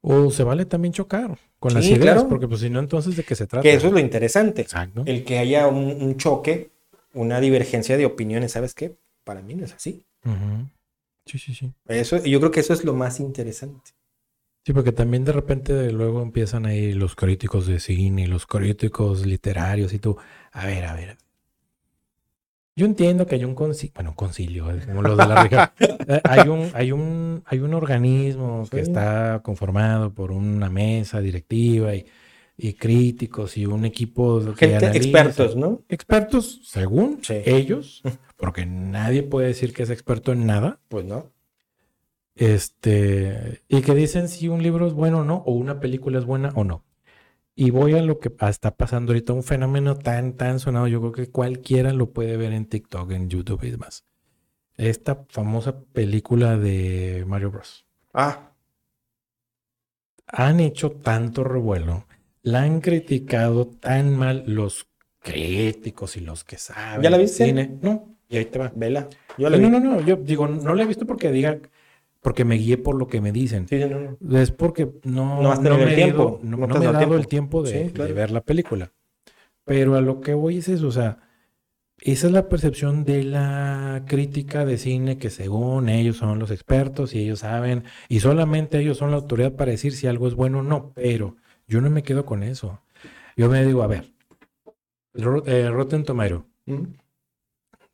O 0.00 0.30
se 0.30 0.44
vale 0.44 0.66
también 0.66 0.92
chocar 0.92 1.38
con 1.58 1.75
las 1.75 1.87
ideas, 1.87 2.25
porque 2.25 2.46
pues 2.46 2.61
si 2.61 2.70
no, 2.70 2.78
entonces 2.78 3.16
¿de 3.16 3.25
qué 3.25 3.34
se 3.34 3.46
trata? 3.46 3.62
Que 3.62 3.75
eso 3.75 3.87
es 3.87 3.92
lo 3.92 3.99
interesante. 3.99 4.62
Exacto. 4.62 5.02
El 5.06 5.25
que 5.25 5.38
haya 5.38 5.66
un, 5.66 6.16
choque, 6.16 6.70
una 7.14 7.40
divergencia 7.40 7.97
de 7.97 8.06
opiniones, 8.06 8.52
¿sabes 8.52 8.75
qué? 8.75 8.97
Para 9.25 9.42
mí 9.42 9.54
no 9.54 9.64
es 9.64 9.73
así. 9.73 10.04
Sí, 11.26 11.38
sí, 11.38 11.54
sí. 11.54 11.73
Eso, 11.87 12.23
yo 12.25 12.38
creo 12.40 12.50
que 12.50 12.61
eso 12.61 12.75
es 12.75 12.85
lo 12.85 12.94
más 12.94 13.21
interesante. 13.21 13.92
Sí, 14.66 14.73
porque 14.73 14.92
también 14.92 15.25
de 15.25 15.33
repente 15.33 15.92
luego 15.92 16.23
empiezan 16.23 16.66
ahí 16.66 16.92
los 16.92 17.14
críticos 17.14 17.66
de 17.66 17.80
cine, 17.80 18.26
los 18.26 18.47
críticos 18.47 19.26
literarios 19.26 19.92
y 19.92 19.99
tú, 19.99 20.16
a 20.52 20.66
ver, 20.66 20.85
a 20.85 20.94
ver, 20.94 21.18
yo 22.76 22.87
entiendo 22.87 23.26
que 23.26 23.37
hay 23.37 23.44
un 23.44 23.54
concilio, 23.54 23.92
bueno, 23.94 24.14
concilio, 24.16 24.66
como 24.87 25.02
los 25.02 25.16
de 25.16 25.26
la 25.26 25.42
región. 25.42 25.68
Eh, 26.06 26.21
hay 26.25 26.49
un, 26.49 26.71
hay 26.75 26.92
un, 26.92 27.42
hay 27.47 27.61
un 27.61 27.73
organismo 27.73 28.68
que 28.71 28.80
está 28.80 29.40
conformado 29.42 30.12
por 30.12 30.33
una 30.33 30.68
mesa 30.68 31.23
directiva 31.23 31.94
y, 31.94 32.04
y 32.56 32.75
críticos 32.75 33.56
y 33.56 33.66
un 33.66 33.84
equipo 33.84 34.40
de 34.40 34.52
expertos, 34.94 35.56
¿no? 35.56 35.82
Expertos, 35.88 36.61
según 36.64 37.20
ellos, 37.28 38.02
porque 38.37 38.64
nadie 38.66 39.23
puede 39.23 39.49
decir 39.49 39.73
que 39.73 39.82
es 39.82 39.90
experto 39.90 40.32
en 40.32 40.46
nada. 40.46 40.80
Pues 40.88 41.04
no. 41.04 41.32
Este, 42.37 43.62
y 43.68 43.80
que 43.82 43.94
dicen 43.94 44.28
si 44.28 44.49
un 44.49 44.62
libro 44.62 44.87
es 44.87 44.92
bueno 44.92 45.20
o 45.20 45.25
no, 45.25 45.37
o 45.46 45.52
una 45.52 45.80
película 45.80 46.18
es 46.18 46.25
buena 46.25 46.52
o 46.54 46.64
no. 46.64 46.84
Y 47.56 47.70
voy 47.70 47.94
a 47.94 48.02
lo 48.02 48.18
que 48.18 48.32
está 48.49 48.75
pasando 48.75 49.12
ahorita, 49.12 49.32
un 49.32 49.44
fenómeno 49.44 49.96
tan, 49.96 50.32
tan 50.32 50.58
sonado, 50.58 50.88
yo 50.88 51.00
creo 51.00 51.12
que 51.12 51.30
cualquiera 51.30 51.92
lo 51.92 52.11
puede 52.11 52.37
ver 52.37 52.52
en 52.52 52.66
TikTok, 52.66 53.12
en 53.12 53.28
YouTube 53.28 53.62
y 53.62 53.70
demás. 53.70 54.04
Esta 54.76 55.25
famosa 55.28 55.80
película 55.92 56.58
de 56.58 57.25
Mario 57.28 57.52
Bros. 57.52 57.87
Ah. 58.12 58.50
Han 60.26 60.58
hecho 60.58 60.90
tanto 60.90 61.44
revuelo, 61.44 62.06
la 62.44 62.62
han 62.62 62.80
criticado 62.80 63.66
tan 63.66 64.16
mal 64.16 64.44
los 64.46 64.86
críticos 65.20 66.16
y 66.16 66.20
los 66.20 66.44
que 66.44 66.58
saben. 66.58 67.02
¿Ya 67.02 67.10
la 67.10 67.16
viste? 67.16 67.52
No, 67.82 68.16
y 68.28 68.36
ahí 68.36 68.44
te 68.44 68.58
va. 68.58 68.70
Vela. 68.76 69.08
Yo 69.38 69.48
la 69.48 69.56
no, 69.56 69.70
no, 69.70 69.80
no, 69.80 70.00
yo 70.02 70.16
digo, 70.16 70.46
no 70.46 70.74
la 70.74 70.82
he 70.84 70.86
visto 70.86 71.06
porque 71.06 71.32
diga 71.32 71.58
porque 72.20 72.44
me 72.44 72.56
guié 72.56 72.78
por 72.78 72.96
lo 72.96 73.06
que 73.06 73.20
me 73.20 73.32
dicen. 73.32 73.66
Sí, 73.66 73.78
no, 73.78 74.16
no. 74.18 74.38
Es 74.38 74.50
porque 74.50 74.90
no, 75.04 75.42
no, 75.42 75.60
me, 75.60 75.82
el 75.82 75.94
tiempo. 75.94 76.38
no, 76.42 76.56
me 76.56 76.66
he 76.66 76.92
dado 76.92 77.16
el 77.16 77.26
tiempo 77.26 77.62
de, 77.62 77.88
ver 77.88 78.30
la 78.30 78.42
película. 78.42 78.92
Pero 79.64 79.96
a 79.96 80.02
lo 80.02 80.20
que 80.20 80.34
voy 80.34 80.58
es 80.58 80.68
eso, 80.68 80.88
o 80.88 80.92
sea, 80.92 81.18
esa 81.98 82.26
es 82.26 82.32
la 82.32 82.48
percepción 82.50 83.04
de 83.04 83.24
la 83.24 84.04
crítica 84.06 84.66
de 84.66 84.76
cine, 84.76 85.16
que 85.16 85.30
según 85.30 85.88
ellos 85.88 86.18
son 86.18 86.38
los 86.38 86.50
expertos 86.50 87.14
y 87.14 87.20
ellos 87.20 87.40
saben, 87.40 87.84
y 88.08 88.20
solamente 88.20 88.78
ellos 88.78 88.98
son 88.98 89.10
la 89.10 89.16
autoridad 89.16 89.52
para 89.54 89.70
decir 89.70 89.92
si 89.92 90.06
algo 90.06 90.28
es 90.28 90.34
bueno 90.34 90.58
o 90.58 90.62
no, 90.62 90.92
pero 90.94 91.36
yo 91.66 91.80
no 91.80 91.90
me 91.90 92.02
quedo 92.02 92.25
con 92.25 92.42
eso. 92.42 92.80
Yo 93.37 93.49
me 93.49 93.64
digo, 93.64 93.83
a 93.83 93.87
ver, 93.87 94.12
eh, 95.47 95.68
Rotten 95.71 96.04
Tomato. 96.04 96.47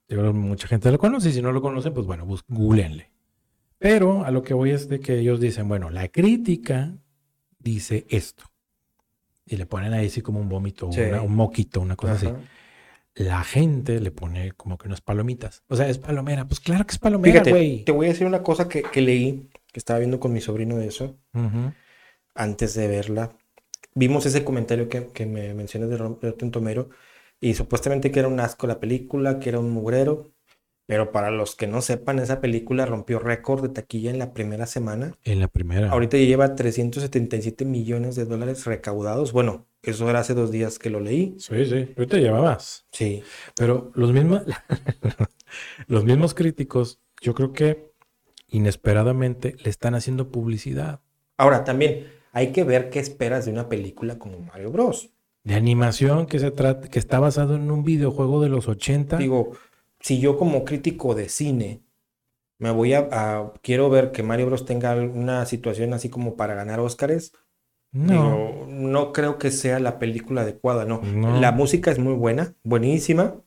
mucha 0.09 0.69
gente 0.69 0.91
lo 0.91 0.99
conoce, 0.99 1.31
y 1.31 1.33
si 1.33 1.43
no 1.43 1.53
lo 1.53 1.62
conocen, 1.62 1.95
pues 1.95 2.07
bueno, 2.07 2.27
googleenle. 2.49 3.11
Pero 3.79 4.25
a 4.25 4.31
lo 4.31 4.43
que 4.43 4.53
voy 4.53 4.71
es 4.71 4.89
de 4.89 5.00
que 5.00 5.19
ellos 5.19 5.41
dicen, 5.41 5.69
bueno, 5.69 5.91
la 5.91 6.09
crítica 6.09 6.95
dice 7.59 8.07
esto. 8.11 8.45
Y 9.47 9.57
le 9.57 9.67
ponen 9.67 9.95
ahí 9.95 10.07
así 10.07 10.21
como 10.21 10.41
un 10.41 10.49
vómito, 10.49 10.89
un 10.89 11.35
moquito, 11.35 11.81
una 11.81 11.97
cosa 11.97 12.12
así 12.12 12.29
la 13.15 13.43
gente 13.45 14.00
le 14.00 14.11
pone 14.11 14.53
como 14.53 14.79
que 14.79 14.89
unas 14.89 15.00
palomitas. 15.00 15.62
O 15.69 15.77
sea, 15.77 15.89
es 15.89 15.99
palomera. 15.99 16.47
Pues 16.47 16.61
claro 16.61 16.87
que 16.87 16.93
es 16.93 16.99
palomera, 16.99 17.43
güey. 17.49 17.85
Te 17.85 17.93
voy 17.93 18.07
a 18.07 18.11
decir 18.11 18.27
una 18.27 18.43
cosa 18.43 18.69
que, 18.69 18.83
leí, 19.00 19.50
que 19.73 19.79
estaba 19.79 19.99
viendo 19.99 20.21
con 20.21 20.33
mi 20.33 20.41
sobrino 20.41 20.77
de 20.77 20.87
eso, 20.87 21.19
antes 22.35 22.75
de 22.75 22.89
verla. 22.89 23.33
Vimos 23.95 24.27
ese 24.27 24.45
comentario 24.45 24.89
que, 24.89 25.27
me 25.27 25.53
mencionas 25.55 25.91
de 25.91 25.97
Roberto 25.97 26.51
Tomero, 26.51 26.91
y 27.41 27.55
supuestamente 27.55 28.11
que 28.11 28.21
era 28.21 28.29
un 28.29 28.39
asco 28.41 28.67
la 28.67 28.81
película, 28.81 29.39
que 29.39 29.49
era 29.49 29.59
un 29.59 29.71
mugrero. 29.71 30.31
Pero 30.87 31.13
para 31.13 31.31
los 31.31 31.55
que 31.55 31.69
no 31.69 31.83
sepan, 31.83 32.19
esa 32.19 32.41
película 32.41 32.85
rompió 32.85 33.21
récord 33.21 33.63
de 33.63 33.69
taquilla 33.69 34.11
en 34.11 34.19
la 34.19 34.33
primera 34.33 34.67
semana. 34.67 35.15
En 35.23 35.39
la 35.39 35.47
primera. 35.47 35.89
Ahorita 35.89 36.17
ya 36.17 36.25
lleva 36.25 36.57
377 36.57 37.65
millones 37.65 38.17
de 38.17 38.25
dólares 38.25 38.67
recaudados. 38.67 39.31
Bueno, 39.31 39.67
eso 39.83 40.11
era 40.11 40.19
hace 40.19 40.35
dos 40.35 40.51
días 40.51 40.81
que 40.81 40.91
lo 40.91 40.99
leí. 40.99 41.37
Sí, 41.39 41.65
sí. 41.65 41.95
Ahorita 41.97 42.17
lleva 42.17 42.43
más. 42.43 42.87
Sí. 42.91 43.23
Pero 43.55 43.93
los 43.95 44.13
mismos, 44.13 44.43
los 45.87 46.05
mismos 46.05 46.35
críticos, 46.35 46.99
yo 47.21 47.35
creo 47.35 47.53
que 47.53 47.93
inesperadamente 48.49 49.55
le 49.63 49.71
están 49.71 49.95
haciendo 49.95 50.33
publicidad. 50.33 51.01
Ahora, 51.37 51.63
también 51.63 52.09
hay 52.33 52.53
que 52.53 52.65
ver 52.65 52.91
qué 52.91 52.99
esperas 52.99 53.45
de 53.45 53.53
una 53.53 53.69
película 53.69 54.19
como 54.19 54.39
Mario 54.39 54.71
Bros. 54.71 55.11
De 55.45 55.55
animación 55.55 56.27
que 56.27 56.39
se 56.39 56.51
trata, 56.51 56.89
que 56.89 56.99
está 56.99 57.19
basado 57.19 57.57
en 57.57 57.71
un 57.71 57.83
videojuego 57.83 58.43
de 58.43 58.49
los 58.49 58.69
80. 58.69 59.17
Digo, 59.17 59.53
si 60.01 60.21
yo 60.21 60.37
como 60.37 60.65
crítico 60.65 61.15
de 61.15 61.29
cine 61.29 61.83
me 62.61 62.71
voy 62.71 62.93
a, 62.93 63.53
quiero 63.63 63.89
ver 63.89 64.13
que 64.13 64.23
Mario 64.23 64.47
Bros 64.47 64.67
tenga 64.67 64.95
una 64.95 65.47
situación 65.47 65.95
así 65.95 66.11
como 66.11 66.37
para 66.37 66.55
ganar 66.55 66.79
Óscares, 66.79 67.33
no. 67.91 68.67
no 68.69 69.13
creo 69.13 69.39
que 69.39 69.51
sea 69.51 69.81
la 69.81 69.99
película 69.99 70.43
adecuada, 70.43 70.85
no. 70.85 71.01
La 71.41 71.53
música 71.53 71.91
es 71.91 71.99
muy 71.99 72.13
buena, 72.13 72.55
buenísima. 72.63 73.41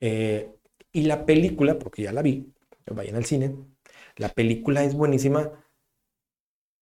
Eh, 0.00 0.50
y 0.92 1.04
la 1.04 1.24
película, 1.24 1.78
porque 1.78 2.02
ya 2.02 2.12
la 2.12 2.20
vi, 2.20 2.52
vayan 2.86 3.16
al 3.16 3.24
cine, 3.24 3.56
la 4.16 4.28
película 4.28 4.84
es 4.84 4.94
buenísima 4.94 5.50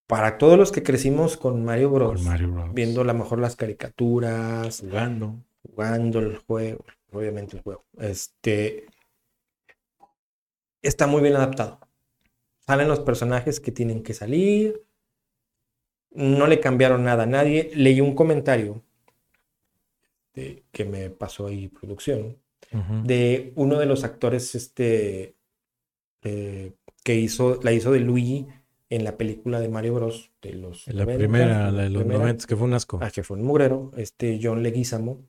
para 0.07 0.39
todos 0.39 0.57
los 0.59 0.73
que 0.73 0.83
crecimos 0.83 1.37
con 1.37 1.65
Mario 1.65 1.91
Bros. 1.91 2.23
Mario 2.23 2.53
Bros. 2.53 2.75
Viendo 2.75 3.01
a 3.01 3.05
lo 3.05 3.15
mejor 3.15 3.41
las 3.41 3.57
caricaturas, 3.57 4.81
jugando, 4.81 5.43
jugando 5.63 6.21
el 6.21 6.37
juego, 6.39 6.85
obviamente 7.13 7.57
el 7.57 7.63
juego. 7.63 7.85
Este 7.99 8.87
está 10.83 11.07
muy 11.07 11.23
bien 11.23 11.37
adaptado. 11.37 11.81
Salen 12.67 12.89
los 12.89 13.01
personajes 13.01 13.61
que 13.61 13.73
tienen 13.73 14.03
que 14.03 14.15
salir. 14.15 14.83
No 16.11 16.47
le 16.47 16.61
cambiaron 16.61 17.05
nada 17.05 17.25
a 17.25 17.27
nadie. 17.27 17.71
Leí 17.75 18.01
un 18.01 18.15
comentario 18.15 18.83
de, 20.35 20.65
que 20.73 20.85
me 20.85 21.11
pasó 21.11 21.47
ahí 21.47 21.69
producción 21.69 22.39
de 23.05 23.53
uno 23.55 23.79
de 23.79 23.87
los 23.87 24.05
actores 24.05 24.55
este, 24.55 25.35
eh, 26.23 26.73
que 27.03 27.15
hizo, 27.15 27.59
la 27.63 27.73
hizo 27.73 27.93
de 27.93 28.01
Luigi 28.01 28.47
en 28.89 29.05
la 29.05 29.17
película 29.17 29.61
de 29.61 29.69
Mario 29.69 29.95
Bros. 29.95 30.33
De 30.43 30.53
los 30.53 30.87
la 30.89 31.05
primera, 31.07 31.71
la 31.71 31.85
de 31.85 31.91
los 31.91 32.07
90, 32.07 32.47
que 32.47 32.57
fue 32.57 32.67
un 32.67 32.75
asco. 32.75 32.99
Ah, 33.03 33.11
que 33.11 33.23
fue 33.23 33.37
un 33.37 33.45
mugrero, 33.45 33.93
este 33.97 34.39
John 34.43 34.63
Leguizamo. 34.63 35.25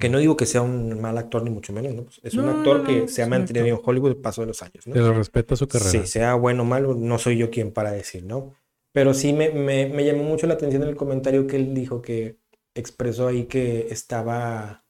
Que 0.00 0.08
no 0.08 0.18
digo 0.18 0.36
que 0.36 0.46
sea 0.46 0.62
un 0.62 1.00
mal 1.00 1.16
actor 1.16 1.44
ni 1.44 1.50
mucho 1.50 1.72
menos, 1.72 1.94
¿no? 1.94 2.02
Pues, 2.02 2.20
es 2.24 2.34
un 2.34 2.48
actor 2.48 2.84
que 2.84 3.06
se 3.06 3.22
ha 3.22 3.28
mantenido 3.28 3.66
en 3.66 3.78
Hollywood 3.80 4.10
el 4.10 4.16
paso 4.16 4.40
de 4.40 4.48
los 4.48 4.62
años, 4.62 4.84
¿no? 4.84 4.94
Pero 4.94 5.14
respeta 5.14 5.54
su 5.54 5.68
carrera. 5.68 5.90
Sí, 5.90 6.06
sea 6.08 6.34
bueno 6.34 6.62
o 6.62 6.66
malo, 6.66 6.94
no 6.94 7.18
soy 7.18 7.36
yo 7.36 7.50
quien 7.50 7.70
para 7.70 7.92
decir, 7.92 8.24
¿no? 8.24 8.52
Pero 8.92 9.14
sí 9.14 9.32
me, 9.32 9.50
me, 9.50 10.04
llamó 10.04 10.24
mucho 10.24 10.48
la 10.48 10.54
atención 10.54 10.82
el 10.82 10.96
comentario 10.96 11.46
que 11.46 11.54
él 11.54 11.72
dijo 11.72 12.02
que 12.02 12.40
expresó 12.74 13.28
ahí 13.28 13.44
que 13.44 13.86
estaba, 13.90 14.84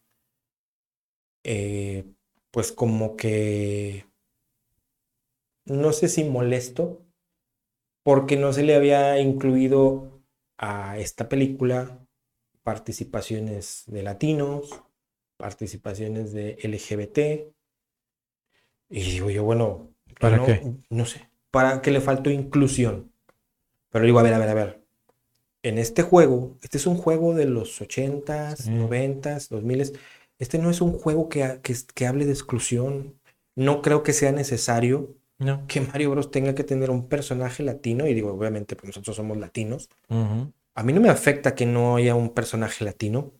eh, 1.44 2.06
pues 2.50 2.72
como 2.72 3.16
que, 3.16 4.06
no 5.66 5.92
sé 5.92 6.08
si 6.08 6.24
molesto, 6.24 7.02
porque 8.02 8.36
no 8.36 8.52
se 8.52 8.62
le 8.62 8.74
había 8.74 9.18
incluido 9.20 10.20
a 10.58 10.98
esta 10.98 11.28
película 11.28 11.98
participaciones 12.62 13.84
de 13.86 14.02
latinos, 14.02 14.82
participaciones 15.36 16.32
de 16.32 16.58
LGBT. 16.62 17.52
Y 18.90 19.00
digo 19.02 19.30
yo, 19.30 19.44
bueno, 19.44 19.88
¿para 20.18 20.36
no, 20.36 20.46
qué? 20.46 20.62
No 20.90 21.06
sé, 21.06 21.28
para 21.50 21.80
que 21.82 21.90
le 21.90 22.00
faltó 22.00 22.30
inclusión. 22.30 23.10
Pero 23.90 24.04
digo, 24.04 24.18
a 24.18 24.22
ver, 24.22 24.34
a 24.34 24.38
ver, 24.38 24.48
a 24.48 24.54
ver. 24.54 24.80
En 25.62 25.78
este 25.78 26.02
juego, 26.02 26.56
este 26.62 26.78
es 26.78 26.86
un 26.86 26.96
juego 26.96 27.34
de 27.34 27.44
los 27.44 27.80
80s, 27.80 28.66
90s, 28.66 29.48
2000 29.48 29.98
Este 30.38 30.58
no 30.58 30.70
es 30.70 30.80
un 30.80 30.92
juego 30.92 31.28
que, 31.28 31.60
que, 31.62 32.06
hable 32.06 32.24
de 32.24 32.32
exclusión. 32.32 33.20
No 33.56 33.82
creo 33.82 34.02
que 34.02 34.12
sea 34.12 34.32
necesario 34.32 35.16
que 35.68 35.80
Mario 35.80 36.10
Bros 36.10 36.30
tenga 36.30 36.54
que 36.54 36.64
tener 36.64 36.90
un 36.90 37.08
personaje 37.08 37.62
latino. 37.62 38.06
Y 38.06 38.14
digo, 38.14 38.32
obviamente, 38.32 38.76
pues 38.76 38.88
nosotros 38.88 39.16
somos 39.16 39.38
latinos 39.38 39.88
a 40.74 40.82
mí 40.82 40.92
no 40.92 41.00
me 41.00 41.10
afecta 41.10 41.54
que 41.54 41.66
no 41.66 41.96
haya 41.96 42.14
un 42.14 42.30
personaje 42.30 42.84
latino, 42.84 43.32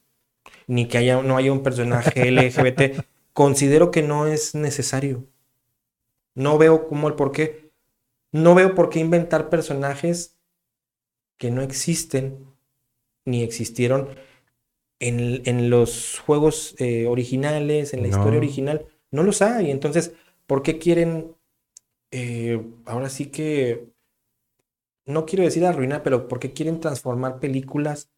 ni 0.67 0.89
que 0.89 0.99
haya, 0.99 1.23
no 1.23 1.37
haya 1.37 1.53
un 1.53 1.63
personaje 1.63 2.31
LGBT. 2.31 3.03
Considero 3.33 3.91
que 3.91 4.03
no 4.03 4.27
es 4.27 4.55
necesario. 4.55 5.25
No 6.35 6.59
veo 6.59 6.87
cómo 6.87 7.09
el 7.09 7.15
por 7.15 7.33
qué. 7.33 7.71
No 8.33 8.55
veo 8.55 8.75
por 8.75 8.91
qué 8.91 9.01
inventar 9.01 9.49
personajes 9.49 10.37
que 11.39 11.51
no 11.51 11.63
existen 11.63 12.47
ni 13.25 13.43
existieron 13.43 14.11
en, 14.99 15.71
los 15.71 16.19
juegos 16.19 16.75
eh, 16.79 17.07
originales, 17.07 17.95
en 17.95 18.03
la 18.03 18.09
historia 18.09 18.39
original. 18.39 18.87
No 19.11 19.23
los 19.23 19.41
hay. 19.41 19.71
Entonces, 19.71 20.13
¿por 20.47 20.63
qué 20.63 20.79
quieren 20.79 21.35
eh, 22.11 22.61
ahora 22.87 23.09
sí 23.09 23.27
que 23.27 23.89
no 25.07 25.27
quiero 25.27 25.45
decir 25.45 25.65
arruinar, 25.65 26.03
pero 26.03 26.29
porque 26.29 26.53
quieren 26.53 26.81
transformar 26.81 27.41
películas 27.41 28.11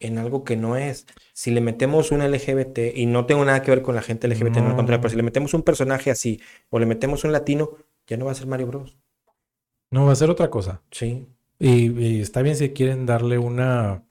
en 0.00 0.18
algo 0.18 0.44
que 0.44 0.56
no 0.56 0.76
es. 0.76 1.06
Si 1.32 1.50
le 1.50 1.60
metemos 1.60 2.12
un 2.12 2.20
LGBT, 2.20 2.78
y 2.94 3.06
no 3.06 3.26
tengo 3.26 3.44
nada 3.44 3.62
que 3.62 3.70
ver 3.70 3.82
con 3.82 3.94
la 3.94 4.02
gente 4.02 4.28
LGBT, 4.28 4.58
no, 4.58 4.70
al 4.70 4.76
contrario, 4.76 5.00
pero 5.00 5.10
si 5.10 5.16
le 5.16 5.22
metemos 5.22 5.54
un 5.54 5.62
personaje 5.62 6.10
así, 6.10 6.40
o 6.70 6.78
le 6.78 6.86
metemos 6.86 7.24
un 7.24 7.32
latino, 7.32 7.70
ya 8.06 8.16
no 8.16 8.26
va 8.26 8.32
a 8.32 8.36
ser 8.36 8.46
Mario 8.46 8.68
Bros. 8.68 8.96
No, 9.90 10.06
va 10.06 10.12
a 10.12 10.16
ser 10.16 10.30
otra 10.30 10.50
cosa. 10.50 10.82
Sí. 10.90 11.26
Y, 11.58 12.20
está 12.20 12.42
bien 12.42 12.56
si 12.56 12.70
quieren 12.70 13.06
darle 13.06 13.38
una 13.38 14.04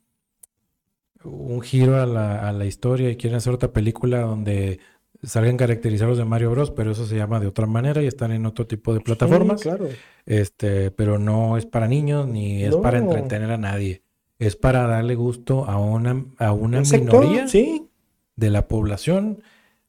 un 1.23 1.61
giro 1.61 1.99
a 2.01 2.05
la, 2.05 2.47
a 2.47 2.51
la 2.53 2.65
historia 2.65 3.09
y 3.09 3.17
quieren 3.17 3.37
hacer 3.37 3.53
otra 3.53 3.73
película 3.73 4.21
donde 4.21 4.79
salgan 5.23 5.57
caracterizados 5.57 6.17
de 6.17 6.25
Mario 6.25 6.51
Bros, 6.51 6.71
pero 6.71 6.91
eso 6.91 7.05
se 7.05 7.15
llama 7.15 7.39
de 7.39 7.47
otra 7.47 7.65
manera 7.65 8.01
y 8.01 8.07
están 8.07 8.31
en 8.31 8.45
otro 8.45 8.67
tipo 8.67 8.93
de 8.93 9.01
plataformas. 9.01 9.61
claro. 9.61 9.87
Este, 10.25 10.91
pero 10.91 11.17
no 11.17 11.57
es 11.57 11.65
para 11.65 11.87
niños 11.87 12.27
ni 12.27 12.63
es 12.63 12.75
para 12.75 12.97
entretener 12.97 13.51
a 13.51 13.57
nadie. 13.57 14.01
Es 14.39 14.55
para 14.55 14.85
darle 14.87 15.15
gusto 15.15 15.65
a 15.65 15.79
una, 15.79 16.25
a 16.37 16.51
una 16.51 16.81
minoría 16.81 17.47
sí. 17.47 17.87
de 18.35 18.49
la 18.49 18.67
población 18.67 19.41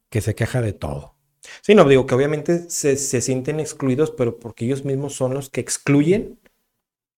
que 0.09 0.21
se 0.21 0.35
queja 0.35 0.63
de 0.63 0.73
todo. 0.73 1.15
Sí, 1.63 1.75
no, 1.75 1.87
digo 1.89 2.07
que 2.07 2.15
obviamente 2.15 2.71
se, 2.71 2.97
sienten 2.97 3.61
excluidos, 3.61 4.11
pero 4.11 4.39
porque 4.39 4.65
ellos 4.65 4.85
mismos 4.85 5.15
son 5.15 5.35
los 5.35 5.51
que 5.51 5.61
excluyen 5.61 6.39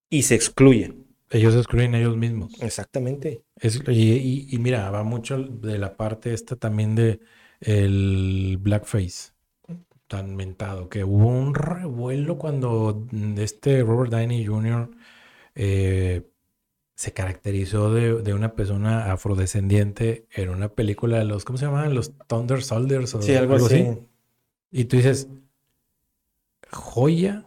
y 0.09 0.23
se 0.23 0.35
excluyen. 0.35 1.07
Ellos 1.31 1.55
excluyen 1.55 1.95
a 1.95 1.99
ellos 1.99 2.17
mismos. 2.17 2.53
Exactamente. 2.61 3.43
y, 3.63 4.57
mira, 4.59 4.91
va 4.91 5.05
mucho 5.05 5.39
de 5.39 5.79
la 5.79 5.97
parte 5.97 6.35
esta 6.35 6.57
también 6.57 6.95
de 6.95 7.21
el 7.61 8.59
blackface 8.61 9.33
tan 10.11 10.35
mentado, 10.35 10.89
que 10.89 11.05
hubo 11.05 11.29
un 11.29 11.55
revuelo 11.55 12.37
cuando 12.37 13.07
este 13.39 13.83
Robert 13.83 14.11
Downey 14.11 14.45
Jr. 14.45 14.91
Eh, 15.55 16.23
se 16.97 17.13
caracterizó 17.13 17.95
de, 17.95 18.35
una 18.35 18.55
persona 18.55 19.13
afrodescendiente 19.13 20.27
en 20.33 20.51
una 20.51 20.69
película 20.69 21.19
de 21.19 21.25
los, 21.25 21.45
¿cómo 21.45 21.59
se 21.59 21.65
llamaban? 21.65 21.95
Los 21.95 22.13
Thunder 22.27 22.63
Soldiers 22.63 23.15
o 23.15 23.23
sí, 23.23 23.35
algo, 23.35 23.55
así. 23.55 23.87
Y 24.73 24.85
tú 24.85 24.97
dices, 24.97 25.29
joya 26.73 27.47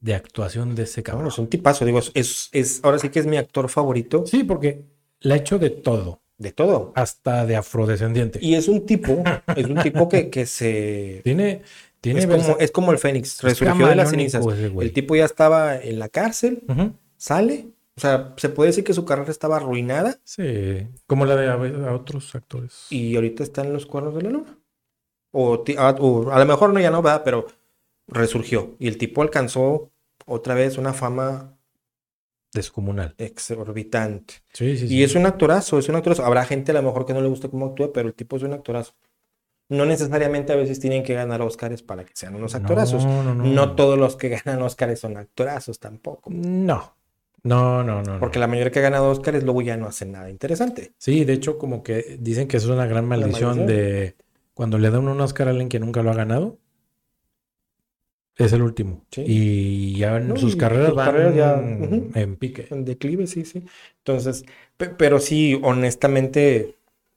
de 0.00 0.14
actuación 0.14 0.74
de 0.74 0.84
ese 0.84 1.02
cabrón. 1.02 1.26
es 1.26 1.38
un 1.38 1.48
tipazo, 1.48 1.84
digo, 1.84 2.00
es, 2.14 2.48
es, 2.52 2.80
ahora 2.84 2.98
sí 2.98 3.08
que 3.08 3.18
es 3.18 3.26
mi 3.26 3.36
actor 3.36 3.68
favorito. 3.68 4.24
Sí, 4.24 4.44
porque 4.44 4.84
le 5.20 5.34
ha 5.34 5.36
hecho 5.36 5.58
de 5.58 5.70
todo. 5.70 6.22
De 6.38 6.52
todo. 6.52 6.92
Hasta 6.96 7.46
de 7.46 7.56
afrodescendiente. 7.56 8.38
Y 8.42 8.54
es 8.54 8.68
un 8.68 8.86
tipo, 8.86 9.22
es 9.56 9.66
un 9.66 9.80
tipo 9.82 10.08
que, 10.08 10.30
que 10.30 10.46
se... 10.46 11.20
Tiene... 11.24 11.62
Tiene 12.00 12.20
es, 12.20 12.26
como, 12.26 12.58
es 12.58 12.70
como 12.70 12.92
el 12.92 12.98
Fénix, 12.98 13.42
resurgió 13.42 13.86
de 13.86 13.96
las 13.96 14.10
cenizas. 14.10 14.44
El 14.46 14.92
tipo 14.92 15.16
ya 15.16 15.24
estaba 15.24 15.74
en 15.74 15.98
la 15.98 16.10
cárcel, 16.10 16.62
sale, 17.16 17.68
o 17.96 18.00
sea, 18.00 18.34
se 18.36 18.48
puede 18.48 18.70
decir 18.70 18.82
que 18.82 18.92
su 18.92 19.04
carrera 19.04 19.30
estaba 19.30 19.56
arruinada. 19.56 20.18
Sí, 20.24 20.88
como 21.06 21.26
la 21.26 21.36
de 21.36 21.48
a, 21.48 21.94
otros 21.94 22.34
actores. 22.34 22.86
Y 22.90 23.14
ahorita 23.14 23.42
está 23.42 23.62
en 23.62 23.72
los 23.72 23.86
cuernos 23.86 24.14
de 24.14 24.22
la 24.22 24.30
luna. 24.30 24.58
O, 25.30 25.64
a, 25.78 25.88
a 25.88 26.38
lo 26.38 26.46
mejor 26.46 26.72
no, 26.72 26.80
ya 26.80 26.90
no, 26.90 27.02
va, 27.02 27.22
pero 27.22 27.46
resurgió. 28.08 28.74
Y 28.78 28.88
el 28.88 28.98
tipo 28.98 29.22
alcanzó 29.22 29.90
otra 30.26 30.54
vez 30.54 30.76
una 30.76 30.92
fama 30.92 31.53
descomunal. 32.54 33.14
Exorbitante. 33.18 34.34
Sí, 34.52 34.78
sí, 34.78 34.88
sí. 34.88 34.94
Y 34.96 35.02
es 35.02 35.14
un 35.14 35.26
actorazo, 35.26 35.78
es 35.78 35.88
un 35.88 35.96
actorazo. 35.96 36.24
Habrá 36.24 36.44
gente 36.46 36.70
a 36.70 36.74
lo 36.74 36.82
mejor 36.82 37.04
que 37.04 37.12
no 37.12 37.20
le 37.20 37.28
gusta 37.28 37.48
cómo 37.48 37.66
actúa, 37.66 37.92
pero 37.92 38.08
el 38.08 38.14
tipo 38.14 38.36
es 38.36 38.42
un 38.42 38.54
actorazo. 38.54 38.94
No 39.68 39.84
necesariamente 39.86 40.52
a 40.52 40.56
veces 40.56 40.78
tienen 40.78 41.02
que 41.02 41.14
ganar 41.14 41.42
Oscars 41.42 41.82
para 41.82 42.04
que 42.04 42.12
sean 42.14 42.34
unos 42.34 42.54
actorazos. 42.54 43.04
No, 43.04 43.22
no, 43.22 43.34
no. 43.34 43.44
no 43.44 43.74
todos 43.74 43.98
los 43.98 44.16
que 44.16 44.28
ganan 44.44 44.62
Oscars 44.62 45.00
son 45.00 45.16
actorazos 45.16 45.78
tampoco. 45.78 46.30
No. 46.32 46.96
No, 47.42 47.84
no, 47.84 48.02
no. 48.02 48.18
Porque 48.18 48.38
la 48.38 48.46
mayoría 48.46 48.72
que 48.72 48.78
ha 48.78 48.82
ganado 48.82 49.10
Oscars 49.10 49.44
luego 49.44 49.60
ya 49.60 49.76
no 49.76 49.86
hacen 49.86 50.12
nada 50.12 50.30
interesante. 50.30 50.94
Sí, 50.96 51.26
de 51.26 51.34
hecho, 51.34 51.58
como 51.58 51.82
que 51.82 52.16
dicen 52.18 52.48
que 52.48 52.56
eso 52.56 52.68
es 52.68 52.72
una 52.72 52.86
gran 52.86 53.06
maldición, 53.06 53.66
de 53.66 54.16
cuando 54.54 54.78
le 54.78 54.90
dan 54.90 55.08
un 55.08 55.20
Oscar 55.20 55.48
a 55.48 55.50
alguien 55.50 55.68
que 55.68 55.78
nunca 55.78 56.02
lo 56.02 56.10
ha 56.10 56.14
ganado 56.14 56.58
es 58.36 58.52
el 58.52 58.62
último. 58.62 59.04
Y 59.16 59.96
ya 59.96 60.16
en 60.16 60.36
sus 60.36 60.56
carreras 60.56 60.94
van 60.94 62.10
en 62.14 62.36
pique. 62.36 62.66
En 62.70 62.84
declive, 62.84 63.26
sí, 63.26 63.44
sí. 63.44 63.64
Entonces, 63.98 64.44
pero 64.76 65.20
sí, 65.20 65.60
honestamente, 65.62 66.76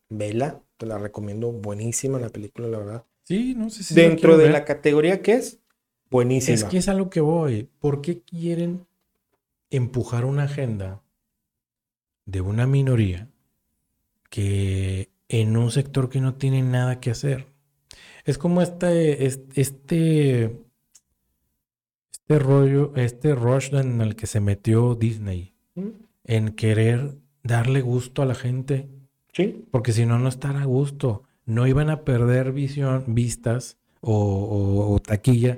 vela, 0.09 0.61
te 0.77 0.85
la 0.85 0.97
recomiendo. 0.97 1.51
Buenísima 1.51 2.19
la 2.19 2.29
película, 2.29 2.67
la 2.67 2.77
verdad. 2.77 3.05
Sí, 3.23 3.55
no 3.55 3.69
sé 3.69 3.83
si. 3.83 3.95
Dentro 3.95 4.37
de 4.37 4.49
la 4.49 4.63
categoría 4.63 5.21
que 5.21 5.33
es, 5.33 5.59
buenísima. 6.11 6.55
Es 6.55 6.63
que 6.65 6.77
es 6.77 6.87
a 6.87 6.93
lo 6.93 7.09
que 7.09 7.21
voy. 7.21 7.67
¿Por 7.79 8.01
qué 8.01 8.21
quieren 8.21 8.85
empujar 9.71 10.23
una 10.23 10.43
agenda 10.43 11.01
de 12.25 12.41
una 12.41 12.67
minoría 12.67 13.27
que 14.29 15.09
en 15.29 15.57
un 15.57 15.71
sector 15.71 16.09
que 16.09 16.21
no 16.21 16.35
tiene 16.35 16.61
nada 16.61 16.99
que 16.99 17.09
hacer? 17.09 17.47
Es 18.23 18.37
como 18.37 18.61
este, 18.61 19.25
este 19.25 19.61
este 19.61 20.66
rollo, 22.29 22.93
este 22.95 23.35
rush 23.35 23.73
en 23.73 24.01
el 24.01 24.15
que 24.15 24.27
se 24.27 24.39
metió 24.39 24.95
Disney, 24.95 25.53
en 26.23 26.49
querer 26.49 27.15
darle 27.43 27.81
gusto 27.81 28.21
a 28.21 28.25
la 28.25 28.35
gente. 28.35 28.89
Sí. 29.33 29.65
Porque 29.71 29.93
si 29.93 30.05
no, 30.05 30.19
no 30.19 30.29
estará 30.29 30.61
a 30.61 30.65
gusto. 30.65 31.23
No 31.45 31.65
iban 31.65 31.89
a 31.89 32.03
perder 32.03 32.51
visión, 32.51 33.05
vistas 33.07 33.77
o, 34.01 34.99
taquilla 35.05 35.57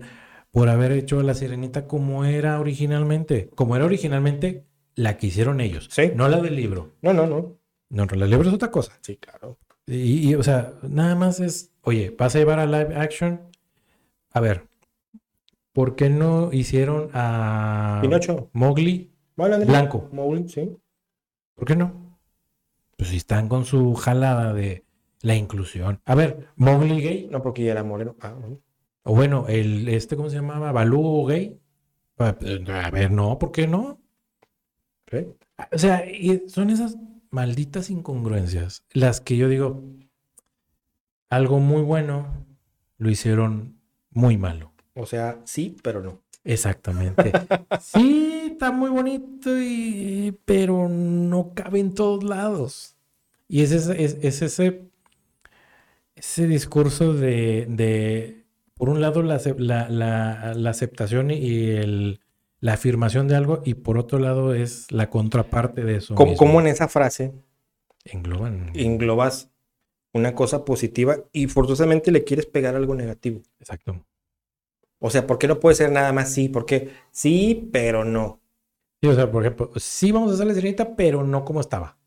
por 0.52 0.70
haber 0.70 0.92
hecho 0.92 1.22
la 1.22 1.34
sirenita 1.34 1.88
como 1.88 2.26
era 2.26 2.60
originalmente. 2.60 3.50
Como 3.56 3.76
era 3.76 3.86
originalmente 3.86 4.66
la 4.96 5.18
que 5.18 5.28
hicieron 5.28 5.62
ellos. 5.62 5.88
Sí. 5.92 6.12
No 6.16 6.28
la 6.28 6.40
del 6.42 6.56
libro. 6.56 6.94
No, 7.02 7.14
no, 7.14 7.26
no. 7.26 7.58
No, 7.90 8.06
no, 8.06 8.16
la 8.16 8.26
del 8.26 8.32
libro 8.32 8.50
es 8.50 8.54
otra 8.54 8.72
cosa. 8.72 8.98
Sí, 9.02 9.18
claro. 9.18 9.58
Y, 9.88 10.30
y, 10.30 10.36
o 10.36 10.44
sea, 10.44 10.74
nada 10.84 11.16
más 11.16 11.40
es, 11.40 11.72
oye, 11.82 12.16
vas 12.16 12.36
a 12.36 12.40
llevar 12.40 12.60
a 12.60 12.68
live 12.68 12.96
action. 12.96 13.42
A 14.32 14.40
ver, 14.40 14.69
¿Por 15.80 15.96
qué 15.96 16.10
no 16.10 16.52
hicieron 16.52 17.10
a 17.14 18.00
Pinocho. 18.02 18.50
Mowgli 18.52 19.14
blanco? 19.38 20.10
Mowgli, 20.12 20.50
sí. 20.50 20.76
¿Por 21.56 21.66
qué 21.66 21.78
no? 21.78 22.20
Pues 22.98 23.12
si 23.12 23.16
están 23.16 23.48
con 23.48 23.64
su 23.64 23.94
jalada 23.94 24.52
de 24.54 24.84
la 25.22 25.38
inclusión. 25.38 26.02
A 26.04 26.16
ver, 26.16 26.50
Mowgli 26.58 27.00
gay. 27.02 27.30
No, 27.32 27.42
porque 27.42 27.64
ya 27.64 27.72
era 27.72 27.86
moreno. 27.86 28.18
Ah, 28.20 28.36
o 29.04 29.16
bueno, 29.16 29.46
el 29.48 29.88
este, 29.88 30.18
¿cómo 30.18 30.30
se 30.30 30.36
llamaba? 30.36 30.74
Balú 30.74 31.26
gay. 31.26 31.58
Ah, 32.18 32.36
pues, 32.38 32.60
a 32.68 32.92
ver, 32.92 33.10
no, 33.10 33.40
¿por 33.40 33.54
qué 33.54 33.66
no? 33.66 34.02
O 35.72 35.78
sea, 35.78 36.04
son 36.48 36.72
esas 36.72 36.98
malditas 37.30 37.90
incongruencias 37.90 38.84
las 38.92 39.22
que 39.22 39.38
yo 39.38 39.48
digo, 39.48 39.82
algo 41.30 41.62
muy 41.62 41.84
bueno 41.84 42.46
lo 42.98 43.10
hicieron 43.10 43.80
muy 44.12 44.36
malo. 44.38 44.69
O 45.00 45.06
sea, 45.06 45.40
sí, 45.46 45.78
pero 45.82 46.02
no. 46.02 46.22
Exactamente. 46.44 47.32
sí, 47.82 48.50
está 48.52 48.72
muy 48.72 48.90
bonito, 48.90 49.50
y, 49.58 50.38
pero 50.46 50.90
no 50.90 51.54
cabe 51.54 51.80
en 51.80 51.94
todos 51.94 52.24
lados. 52.24 52.96
Y 53.48 53.62
es 53.62 53.72
ese, 53.72 54.04
es, 54.04 54.42
ese, 54.42 54.90
ese 56.16 56.48
discurso 56.48 57.14
de, 57.14 58.44
por 58.76 58.90
un 58.90 59.02
lado, 59.02 59.24
la, 59.24 59.40
la, 59.58 60.70
aceptación 60.70 61.32
y 61.32 61.70
el, 61.70 62.20
la 62.60 62.74
afirmación 62.74 63.28
de 63.28 63.36
algo, 63.36 63.62
y 63.64 63.76
por 63.76 63.98
otro 63.98 64.20
lado 64.20 64.54
es 64.54 64.92
la 64.92 65.10
contraparte 65.10 65.84
de 65.84 65.96
eso. 65.96 66.16
¿Cómo, 66.16 66.60
en 66.60 66.68
esa 66.68 66.90
frase 66.90 67.34
engloban? 68.04 68.72
Englobas 68.76 69.50
una 70.12 70.34
cosa 70.34 70.66
positiva 70.66 71.18
y 71.32 71.48
forzosamente 71.48 72.12
le 72.12 72.24
quieres 72.24 72.46
pegar 72.46 72.76
algo 72.76 72.96
negativo. 72.96 73.42
Exacto. 73.60 74.04
O 75.00 75.10
sea, 75.10 75.26
¿por 75.26 75.38
qué 75.38 75.48
no 75.48 75.60
puede 75.60 75.76
ser 75.76 75.92
nada 75.92 76.12
más 76.12 76.32
sí? 76.32 76.50
Porque 76.50 76.92
sí, 77.12 77.70
pero 77.72 78.04
no. 78.04 78.42
Sí, 79.02 79.08
o 79.08 79.16
sea, 79.16 79.32
por 79.32 79.44
ejemplo, 79.44 79.72
sí 79.78 80.12
vamos 80.12 80.32
a 80.32 80.34
hacer 80.36 80.48
la 80.48 80.54
sirenita, 80.54 80.96
pero 80.96 81.24
no 81.24 81.46
como 81.46 81.62
estaba. 81.62 81.98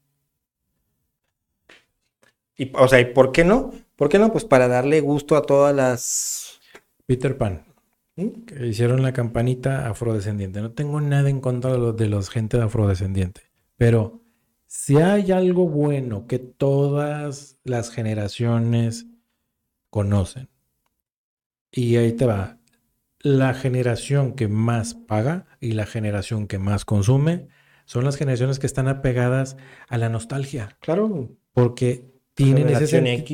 Y, 2.57 2.71
o 2.75 2.87
sea, 2.87 3.01
¿y 3.01 3.07
por 3.07 3.33
qué 3.33 3.45
no? 3.45 3.73
¿Por 3.97 4.11
qué 4.11 4.19
no? 4.19 4.31
Pues 4.31 4.45
para 4.45 4.69
darle 4.69 5.01
gusto 5.01 5.37
a 5.37 5.43
todas 5.43 5.75
las. 5.75 6.61
Peter 7.07 7.37
Pan. 7.39 7.65
¿Mm? 8.17 8.29
Que 8.45 8.67
hicieron 8.67 9.03
la 9.03 9.15
campanita 9.15 9.89
afrodescendiente. 9.89 10.61
No 10.61 10.73
tengo 10.73 11.01
nada 11.01 11.31
en 11.31 11.41
contra 11.41 11.73
de 11.73 11.79
los, 11.79 11.97
de 11.97 12.09
los 12.09 12.29
gente 12.29 12.59
de 12.59 12.65
afrodescendiente. 12.65 13.43
Pero 13.77 14.21
si 14.67 14.99
hay 14.99 15.33
algo 15.33 15.67
bueno 15.67 16.27
que 16.27 16.39
todas 16.39 17.59
las 17.65 17.91
generaciones 17.91 19.07
conocen, 19.91 20.49
y 21.71 21.97
ahí 21.97 22.13
te 22.13 22.27
va, 22.27 22.59
la 23.23 23.55
generación 23.55 24.33
que 24.33 24.49
más 24.49 24.95
paga 24.95 25.47
y 25.61 25.73
la 25.73 25.87
generación 25.87 26.47
que 26.47 26.59
más 26.59 26.85
consume 26.85 27.49
son 27.85 28.05
las 28.05 28.17
generaciones 28.17 28.59
que 28.59 28.67
están 28.67 28.89
apegadas 28.89 29.57
a 29.89 29.99
la 29.99 30.09
nostalgia. 30.09 30.77
Claro. 30.81 31.31
Porque 31.53 32.13
tienen 32.35 32.69
ese, 32.69 33.25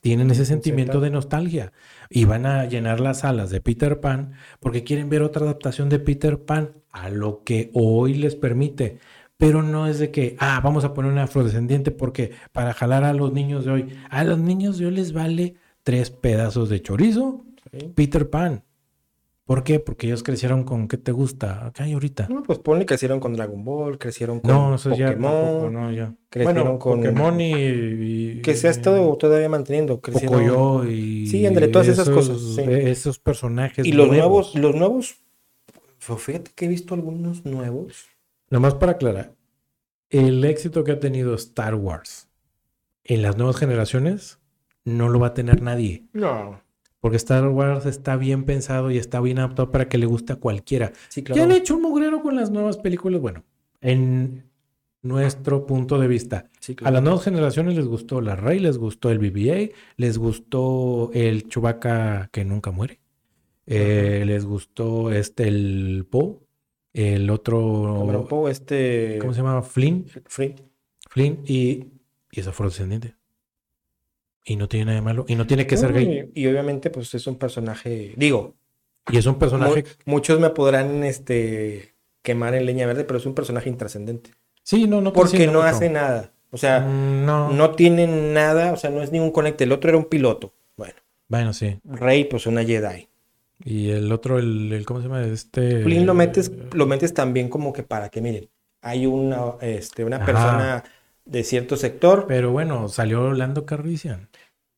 tienen 0.00 0.30
ese 0.30 0.46
sentimiento 0.46 1.00
de 1.00 1.10
nostalgia 1.10 1.72
y 2.08 2.24
van 2.24 2.46
a 2.46 2.64
llenar 2.64 3.00
las 3.00 3.20
salas 3.20 3.50
de 3.50 3.60
Peter 3.60 4.00
Pan 4.00 4.32
porque 4.60 4.82
quieren 4.82 5.10
ver 5.10 5.22
otra 5.22 5.42
adaptación 5.42 5.88
de 5.88 5.98
Peter 5.98 6.40
Pan 6.44 6.72
a 6.90 7.10
lo 7.10 7.44
que 7.44 7.70
hoy 7.74 8.14
les 8.14 8.34
permite. 8.34 8.98
Pero 9.36 9.62
no 9.62 9.86
es 9.86 9.98
de 9.98 10.10
que, 10.10 10.36
ah, 10.38 10.60
vamos 10.64 10.84
a 10.84 10.94
poner 10.94 11.12
un 11.12 11.18
afrodescendiente 11.18 11.90
porque 11.90 12.32
para 12.52 12.72
jalar 12.72 13.04
a 13.04 13.12
los 13.12 13.34
niños 13.34 13.66
de 13.66 13.70
hoy, 13.70 13.98
a 14.08 14.24
los 14.24 14.38
niños 14.38 14.78
de 14.78 14.86
hoy 14.86 14.92
les 14.92 15.12
vale 15.12 15.56
tres 15.82 16.10
pedazos 16.10 16.70
de 16.70 16.80
chorizo, 16.80 17.44
Peter 17.94 18.30
Pan. 18.30 18.64
¿Por 19.46 19.62
qué? 19.62 19.78
Porque 19.78 20.08
ellos 20.08 20.24
crecieron 20.24 20.64
con 20.64 20.88
¿qué 20.88 20.96
te 20.96 21.12
gusta? 21.12 21.70
¿Qué 21.72 21.84
hay 21.84 21.92
ahorita? 21.92 22.26
No, 22.28 22.42
pues 22.42 22.58
ponle 22.58 22.84
crecieron 22.84 23.20
con 23.20 23.34
Dragon 23.34 23.64
Ball, 23.64 23.96
crecieron 23.96 24.40
con 24.40 24.50
no, 24.50 24.74
eso 24.74 24.90
Pokémon. 24.90 25.62
Ya 25.62 25.70
no, 25.70 25.92
ya. 25.92 26.14
Crecieron 26.28 26.78
con 26.78 26.98
Pokémon 26.98 27.40
y, 27.40 28.42
Que 28.42 28.56
se 28.56 28.66
ha 28.66 28.72
estado 28.72 29.16
todavía 29.16 29.48
manteniendo. 29.48 30.00
Crecieron... 30.00 30.44
yo 30.44 30.84
y. 30.84 31.28
Sí, 31.28 31.46
entre 31.46 31.68
todas 31.68 31.86
esas 31.86 32.10
cosas. 32.10 32.58
Esos 32.58 33.20
personajes. 33.20 33.86
Y 33.86 33.92
los 33.92 34.08
nuevos, 34.08 34.56
los 34.56 34.74
nuevos. 34.74 35.14
Fíjate 36.00 36.50
que 36.52 36.64
he 36.64 36.68
visto 36.68 36.94
algunos 36.94 37.44
nuevos. 37.44 38.06
Nomás 38.50 38.74
para 38.74 38.92
aclarar. 38.92 39.32
El 40.10 40.44
éxito 40.44 40.82
que 40.82 40.90
ha 40.90 40.98
tenido 40.98 41.36
Star 41.36 41.76
Wars 41.76 42.28
en 43.04 43.22
las 43.22 43.36
nuevas 43.36 43.56
generaciones 43.56 44.40
no 44.84 45.08
lo 45.08 45.20
va 45.20 45.28
a 45.28 45.34
tener 45.34 45.62
nadie. 45.62 46.04
No. 46.12 46.60
Porque 47.06 47.18
Star 47.18 47.46
Wars 47.46 47.86
está 47.86 48.16
bien 48.16 48.42
pensado 48.42 48.90
y 48.90 48.98
está 48.98 49.20
bien 49.20 49.38
adaptado 49.38 49.70
para 49.70 49.88
que 49.88 49.96
le 49.96 50.06
guste 50.06 50.32
a 50.32 50.36
cualquiera. 50.40 50.92
Sí, 51.08 51.22
claro. 51.22 51.36
¿Qué 51.36 51.42
han 51.44 51.52
hecho 51.52 51.76
un 51.76 51.82
mugrero 51.82 52.20
con 52.20 52.34
las 52.34 52.50
nuevas 52.50 52.78
películas? 52.78 53.20
Bueno, 53.20 53.44
en 53.80 54.50
nuestro 55.02 55.66
punto 55.66 56.00
de 56.00 56.08
vista. 56.08 56.50
A 56.82 56.90
las 56.90 57.04
nuevas 57.04 57.22
generaciones 57.22 57.76
les 57.76 57.86
gustó 57.86 58.20
la 58.20 58.34
Rey, 58.34 58.58
les 58.58 58.76
gustó 58.76 59.12
el 59.12 59.20
BBA, 59.20 59.72
les 59.96 60.18
gustó 60.18 61.12
el 61.14 61.46
Chewbacca 61.48 62.28
que 62.32 62.44
nunca 62.44 62.72
muere, 62.72 62.98
eh, 63.66 64.24
les 64.26 64.44
gustó 64.44 65.12
este 65.12 65.46
el 65.46 66.08
Poe, 66.10 66.38
el 66.92 67.30
otro... 67.30 68.26
Poe, 68.28 68.50
este... 68.50 69.18
¿Cómo 69.20 69.32
se 69.32 69.42
llama? 69.42 69.62
Flynn. 69.62 70.06
Flynn. 70.26 70.56
Flynn 71.08 71.38
y, 71.46 71.84
y 72.32 72.40
es 72.40 72.48
afrodescendiente. 72.48 73.14
Y 74.48 74.54
no 74.54 74.68
tiene 74.68 74.86
nada 74.86 74.96
de 74.96 75.02
malo. 75.02 75.24
Y 75.26 75.34
no 75.34 75.46
tiene 75.46 75.66
que 75.66 75.76
ser 75.76 75.92
gay. 75.92 76.30
Y, 76.32 76.46
obviamente, 76.46 76.88
pues 76.90 77.12
es 77.14 77.26
un 77.26 77.36
personaje. 77.36 78.14
Digo. 78.16 78.54
Y 79.10 79.18
es 79.18 79.26
un 79.26 79.38
personaje. 79.38 79.84
muchos 80.04 80.38
me 80.38 80.50
podrán 80.50 81.02
este, 81.02 81.94
quemar 82.22 82.54
en 82.54 82.64
leña 82.64 82.86
verde, 82.86 83.04
pero 83.04 83.18
es 83.18 83.26
un 83.26 83.34
personaje 83.34 83.68
intrascendente. 83.68 84.30
Sí, 84.62 84.86
no, 84.86 85.00
no. 85.00 85.12
Porque 85.12 85.48
no 85.48 85.62
hace 85.62 85.90
nada. 85.90 86.32
O 86.50 86.58
sea, 86.58 86.80
mm, 86.80 87.26
no. 87.26 87.50
no 87.50 87.72
tienen 87.72 88.32
nada, 88.32 88.72
o 88.72 88.76
sea, 88.76 88.90
no 88.90 89.02
es 89.02 89.10
ningún 89.10 89.32
conecte. 89.32 89.64
El 89.64 89.72
otro 89.72 89.90
era 89.90 89.98
un 89.98 90.04
piloto. 90.04 90.54
Bueno. 90.76 90.94
Bueno, 91.28 91.52
sí. 91.52 91.78
Rey, 91.84 92.24
pues 92.24 92.46
una 92.46 92.64
Jedi. 92.64 93.08
Y 93.64 93.90
el 93.90 94.12
otro, 94.12 94.38
el, 94.38 94.84
¿cómo 94.86 95.00
se 95.00 95.08
llama? 95.08 95.24
Este. 95.24 95.82
Flynn 95.82 96.06
lo 96.06 96.14
metes, 96.14 96.52
lo 96.72 96.86
metes 96.86 97.14
también 97.14 97.48
como 97.48 97.72
que 97.72 97.82
para 97.82 98.10
que 98.10 98.20
miren, 98.20 98.48
hay 98.80 99.06
una, 99.06 99.54
este, 99.60 100.04
una 100.04 100.24
persona 100.24 100.84
de 101.26 101.44
cierto 101.44 101.76
sector. 101.76 102.24
Pero 102.26 102.50
bueno, 102.52 102.88
salió 102.88 103.32
Lando 103.32 103.66
Carlisian. 103.66 104.30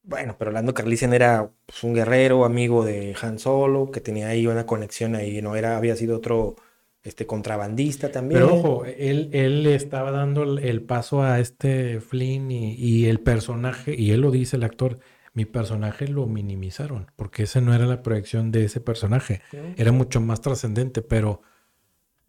Bueno, 0.02 0.36
pero 0.38 0.50
Lando 0.50 0.74
Carlisian 0.74 1.12
era 1.12 1.50
pues, 1.66 1.84
un 1.84 1.94
guerrero, 1.94 2.44
amigo 2.44 2.84
de 2.84 3.14
Han 3.22 3.38
Solo, 3.38 3.90
que 3.90 4.00
tenía 4.00 4.28
ahí 4.28 4.46
una 4.46 4.66
conexión 4.66 5.14
ahí, 5.14 5.40
no 5.42 5.54
era, 5.54 5.76
había 5.76 5.94
sido 5.96 6.16
otro 6.16 6.56
este 7.02 7.26
contrabandista 7.26 8.10
también. 8.10 8.40
Pero 8.40 8.54
ojo, 8.54 8.84
él, 8.84 9.30
él 9.32 9.66
estaba 9.66 10.10
dando 10.10 10.58
el 10.58 10.82
paso 10.82 11.22
a 11.22 11.40
este 11.40 12.00
Flynn 12.00 12.50
y, 12.50 12.74
y, 12.74 13.06
el 13.06 13.20
personaje, 13.20 13.94
y 13.96 14.10
él 14.10 14.22
lo 14.22 14.30
dice 14.30 14.56
el 14.56 14.64
actor, 14.64 14.98
mi 15.34 15.44
personaje 15.44 16.08
lo 16.08 16.26
minimizaron, 16.26 17.10
porque 17.16 17.44
esa 17.44 17.60
no 17.60 17.74
era 17.74 17.86
la 17.86 18.02
proyección 18.02 18.50
de 18.50 18.64
ese 18.64 18.80
personaje, 18.80 19.40
era 19.76 19.92
mucho 19.92 20.20
más 20.20 20.40
trascendente, 20.40 21.02
pero 21.02 21.42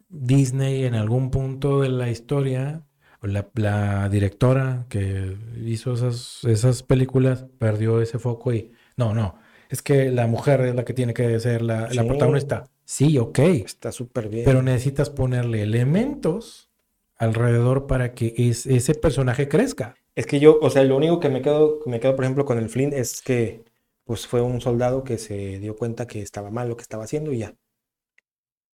Disney 0.08 0.84
en 0.84 0.94
algún 0.94 1.30
punto 1.30 1.80
de 1.80 1.88
la 1.88 2.10
historia, 2.10 2.84
la, 3.22 3.48
la 3.54 4.08
directora 4.08 4.86
que 4.88 5.36
hizo 5.64 5.94
esas, 5.94 6.44
esas 6.44 6.82
películas 6.82 7.46
perdió 7.58 8.00
ese 8.00 8.18
foco 8.18 8.52
y 8.52 8.72
no, 8.96 9.14
no, 9.14 9.38
es 9.68 9.82
que 9.82 10.10
la 10.10 10.26
mujer 10.26 10.60
es 10.62 10.74
la 10.74 10.84
que 10.84 10.94
tiene 10.94 11.14
que 11.14 11.38
ser 11.40 11.62
la, 11.62 11.88
la 11.92 12.04
protagonista. 12.04 12.64
Sí, 12.84 13.18
ok. 13.18 13.38
Está 13.38 13.92
súper 13.92 14.28
bien. 14.28 14.44
Pero 14.44 14.62
necesitas 14.62 15.10
ponerle 15.10 15.62
elementos 15.62 16.70
alrededor 17.16 17.86
para 17.86 18.14
que 18.14 18.34
ese 18.36 18.94
personaje 18.94 19.48
crezca. 19.48 19.94
Es 20.16 20.26
que 20.26 20.40
yo, 20.40 20.58
o 20.60 20.70
sea, 20.70 20.82
lo 20.82 20.96
único 20.96 21.20
que 21.20 21.28
me 21.28 21.40
quedo, 21.40 21.80
me 21.86 22.00
quedo, 22.00 22.16
por 22.16 22.24
ejemplo, 22.24 22.44
con 22.44 22.58
el 22.58 22.68
Flynn 22.68 22.92
es 22.92 23.22
que 23.22 23.62
pues 24.04 24.26
fue 24.26 24.40
un 24.40 24.60
soldado 24.60 25.04
que 25.04 25.18
se 25.18 25.60
dio 25.60 25.76
cuenta 25.76 26.08
que 26.08 26.20
estaba 26.20 26.50
mal 26.50 26.68
lo 26.68 26.76
que 26.76 26.82
estaba 26.82 27.04
haciendo 27.04 27.32
y 27.32 27.38
ya. 27.38 27.54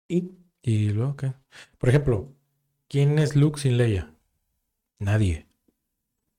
Y 0.09 0.31
¿Y 0.63 0.89
luego 0.89 1.15
qué? 1.15 1.33
Por 1.79 1.91
ejemplo, 1.91 2.33
¿quién 2.89 3.21
es 3.21 3.37
Luke 3.37 3.61
sin 3.61 3.77
Leia? 3.77 4.16
Nadie. 4.99 5.47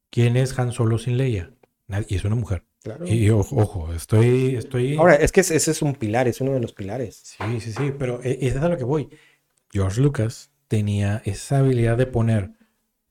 ¿Quién 0.09 0.37
es 0.37 0.57
Han 0.57 0.71
Solo 0.71 0.97
sin 0.97 1.17
Leia? 1.17 1.53
Nadie. 1.87 2.07
Y 2.09 2.15
es 2.15 2.25
una 2.25 2.35
mujer. 2.35 2.63
Claro. 2.83 3.05
Y 3.07 3.29
ojo, 3.29 3.91
estoy, 3.93 4.55
estoy. 4.55 4.95
Ahora, 4.95 5.15
es 5.15 5.31
que 5.31 5.41
ese 5.41 5.55
es 5.55 5.81
un 5.81 5.95
pilar, 5.95 6.27
es 6.27 6.41
uno 6.41 6.53
de 6.53 6.59
los 6.59 6.73
pilares. 6.73 7.21
Sí, 7.23 7.59
sí, 7.59 7.73
sí, 7.73 7.93
pero 7.97 8.21
e, 8.23 8.37
es 8.41 8.55
a 8.55 8.69
lo 8.69 8.77
que 8.77 8.83
voy. 8.83 9.09
George 9.71 9.99
Lucas 9.99 10.51
tenía 10.67 11.21
esa 11.25 11.59
habilidad 11.59 11.97
de 11.97 12.05
poner 12.05 12.51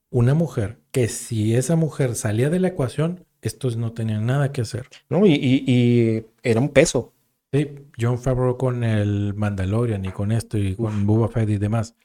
una 0.09 0.33
mujer 0.33 0.79
que 0.91 1.07
si 1.07 1.55
esa 1.55 1.75
mujer 1.75 2.15
salía 2.15 2.49
de 2.49 2.59
la 2.59 2.69
ecuación, 2.69 3.25
estos 3.41 3.77
no 3.77 3.93
tenían 3.93 4.25
nada 4.25 4.51
que 4.51 4.61
hacer. 4.61 4.87
No, 5.09 5.25
y, 5.25 5.33
y 5.33 6.25
era 6.43 6.59
un 6.59 6.69
peso. 6.69 7.13
Sí, 7.53 7.69
John 7.99 8.19
Favreau 8.19 8.57
con 8.57 8.83
el 8.83 9.33
Mandalorian 9.33 10.03
y 10.05 10.09
con 10.09 10.31
esto 10.31 10.57
y 10.57 10.75
con 10.75 11.05
Boba 11.05 11.29
Fett 11.29 11.49
y 11.49 11.57
demás. 11.57 11.95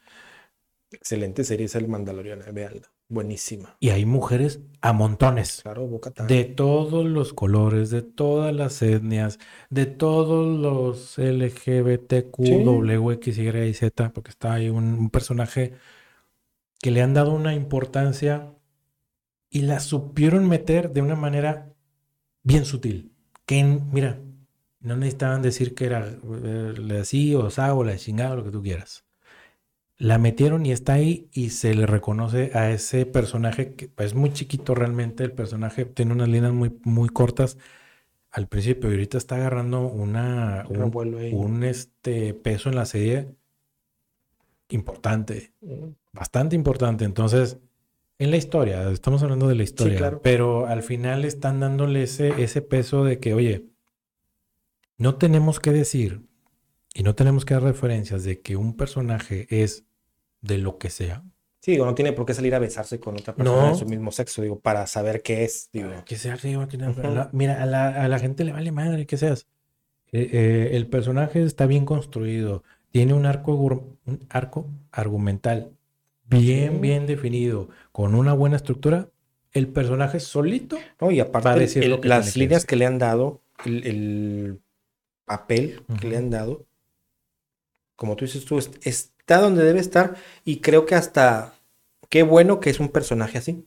Excelente 0.93 1.45
serie 1.45 1.67
es 1.67 1.75
el 1.75 1.89
Mandalorian, 1.89 2.43
veanla. 2.53 2.91
Buenísima. 3.13 3.77
Y 3.79 3.91
hay 3.91 4.07
mujeres 4.07 4.61
a 4.81 4.95
montones. 4.95 5.61
Claro, 5.63 6.01
De 6.29 6.45
todos 6.45 7.05
los 7.05 7.35
colores, 7.35 7.91
de 7.91 8.01
todas 8.01 8.55
las 8.55 8.81
etnias, 8.81 9.39
de 9.69 9.85
todos 9.85 10.59
los 10.59 11.19
LGBTQ, 11.19 12.39
W, 12.65 13.13
X, 13.13 13.37
Y 13.37 13.75
Z, 13.75 14.13
porque 14.15 14.31
está 14.31 14.55
ahí 14.55 14.71
un, 14.71 15.11
personaje 15.11 15.75
que 16.81 16.91
le 16.91 17.03
han 17.03 17.13
dado 17.13 17.35
una 17.35 17.55
importancia 17.55 18.55
y 19.51 19.61
la 19.61 19.81
supieron 19.81 20.49
meter 20.49 20.91
de 20.93 21.03
una 21.03 21.15
manera 21.15 21.75
bien 22.43 22.65
sutil. 22.65 23.13
Que, 23.45 23.63
mira, 23.63 24.21
no 24.81 24.97
necesitaban 24.97 25.43
decir 25.43 25.75
que 25.75 25.85
era 25.85 26.09
eh, 26.45 26.99
así 26.99 27.35
o 27.35 27.51
sa 27.51 27.75
o 27.75 27.85
la 27.85 27.99
chingada 27.99 28.33
o 28.33 28.37
lo 28.37 28.45
que 28.45 28.51
tú 28.51 28.63
quieras. 28.63 29.05
La 30.03 30.19
metieron 30.19 30.67
y 30.67 30.73
está 30.73 30.95
ahí 30.95 31.29
y 31.33 31.51
se 31.51 31.75
le 31.75 31.87
reconoce 31.87 32.51
a 32.55 32.73
ese 32.73 33.07
personaje 33.07 33.77
que 33.77 33.89
es 33.99 34.15
muy 34.15 34.33
chiquito 34.33 34.75
realmente. 34.75 35.23
El 35.23 35.31
personaje 35.31 35.85
tiene 35.85 36.13
unas 36.13 36.29
líneas 36.29 36.53
muy, 36.53 36.77
muy 36.83 37.09
cortas 37.09 37.57
al 38.33 38.49
principio 38.49 38.91
y 38.91 38.95
ahorita 38.95 39.17
está 39.17 39.37
agarrando 39.37 39.87
una, 39.87 40.67
un, 40.69 41.63
este, 41.63 42.35
peso 42.35 42.69
en 42.69 42.75
la 42.75 42.85
serie 42.85 43.29
importante, 44.71 45.53
bastante 46.13 46.57
importante. 46.57 47.05
Entonces, 47.05 47.59
en 48.19 48.33
la 48.33 48.39
historia, 48.39 48.91
estamos 48.91 49.23
hablando 49.23 49.47
de 49.47 49.55
la 49.55 49.63
historia, 49.63 50.19
pero 50.21 50.67
al 50.67 50.83
final 50.83 51.25
están 51.25 51.61
dándole 51.61 52.03
ese, 52.03 52.43
ese 52.43 52.61
peso 52.61 53.05
de 53.05 53.21
que, 53.21 53.35
oye, 53.35 53.67
no 54.99 55.15
tenemos 55.15 55.61
que 55.61 55.71
decir 55.71 56.23
y 56.93 57.05
no 57.05 57.15
tenemos 57.15 57.45
que 57.45 57.55
dar 57.55 57.63
referencias 57.63 58.25
de 58.25 58.41
que 58.41 58.57
un 58.57 58.77
personaje 58.77 59.47
es 59.49 59.87
de 60.43 60.59
lo 60.59 60.79
que 60.79 60.91
sea. 60.91 61.25
Sí, 61.61 61.79
o 61.79 61.87
no 61.87 61.95
tiene 61.95 62.13
por 62.13 62.27
qué 62.27 62.35
salir 62.35 62.55
a 62.57 62.59
besarse 62.59 62.99
con 62.99 63.15
otra 63.15 63.37
persona 63.37 63.71
de 63.71 63.77
su 63.77 63.87
mismo 63.87 64.11
sexo, 64.11 64.43
digo, 64.43 64.59
para 64.59 64.87
saber 64.89 65.23
qué 65.23 65.45
es. 65.45 65.71
Digo. 65.73 65.91
Que 66.05 66.17
sea 66.17 66.35
arriba, 66.35 66.67
que 66.67 66.77
Mira, 67.33 67.63
a 67.63 68.09
la, 68.09 68.19
gente 68.19 68.45
le 68.45 68.53
vale 68.53 68.73
madre 68.73 69.07
que 69.07 69.17
seas. 69.17 69.47
Eh, 70.11 70.29
eh, 70.33 70.71
el 70.73 70.89
personaje 70.89 71.43
está 71.43 71.67
bien 71.67 71.87
construido, 71.87 72.65
tiene 72.91 73.15
un 73.15 73.27
arco, 73.27 73.55
un 73.55 74.27
arco 74.29 74.69
argumental 74.91 75.71
bien, 76.25 76.81
bien 76.81 77.07
definido, 77.07 77.69
con 77.93 78.15
una 78.15 78.33
buena 78.33 78.57
estructura. 78.57 79.09
El 79.53 79.69
personaje 79.69 80.19
solito. 80.19 80.79
No, 81.01 81.11
y 81.11 81.21
aparte, 81.21 82.01
las 82.03 82.37
líneas 82.37 82.65
que, 82.65 82.75
le 82.75 82.87
han 82.87 82.99
dado, 82.99 83.43
el 83.65 84.61
papel 85.27 85.83
que 86.01 86.09
le 86.09 86.17
han 86.17 86.31
dado, 86.31 86.67
como 87.97 88.17
tú 88.17 88.25
dices 88.25 88.45
tú, 88.45 88.59
está 89.33 89.43
donde 89.43 89.65
debe 89.65 89.81
estar 89.81 90.15
y 90.45 90.61
creo 90.61 90.85
que 90.85 90.95
hasta 90.95 91.55
qué 92.11 92.23
bueno 92.23 92.61
que 92.61 92.71
es 92.71 92.81
un 92.81 92.91
personaje 92.91 93.39
así. 93.39 93.65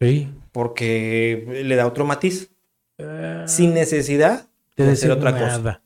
Sí. 0.00 0.28
Porque 0.50 1.62
le 1.64 1.76
da 1.76 1.86
otro 1.86 2.04
matiz. 2.04 2.50
Ah. 2.96 3.44
sin 3.48 3.74
necesidad 3.74 4.48
de, 4.76 4.86
decir 4.86 5.10
otra 5.10 5.32
cosa. 5.32 5.82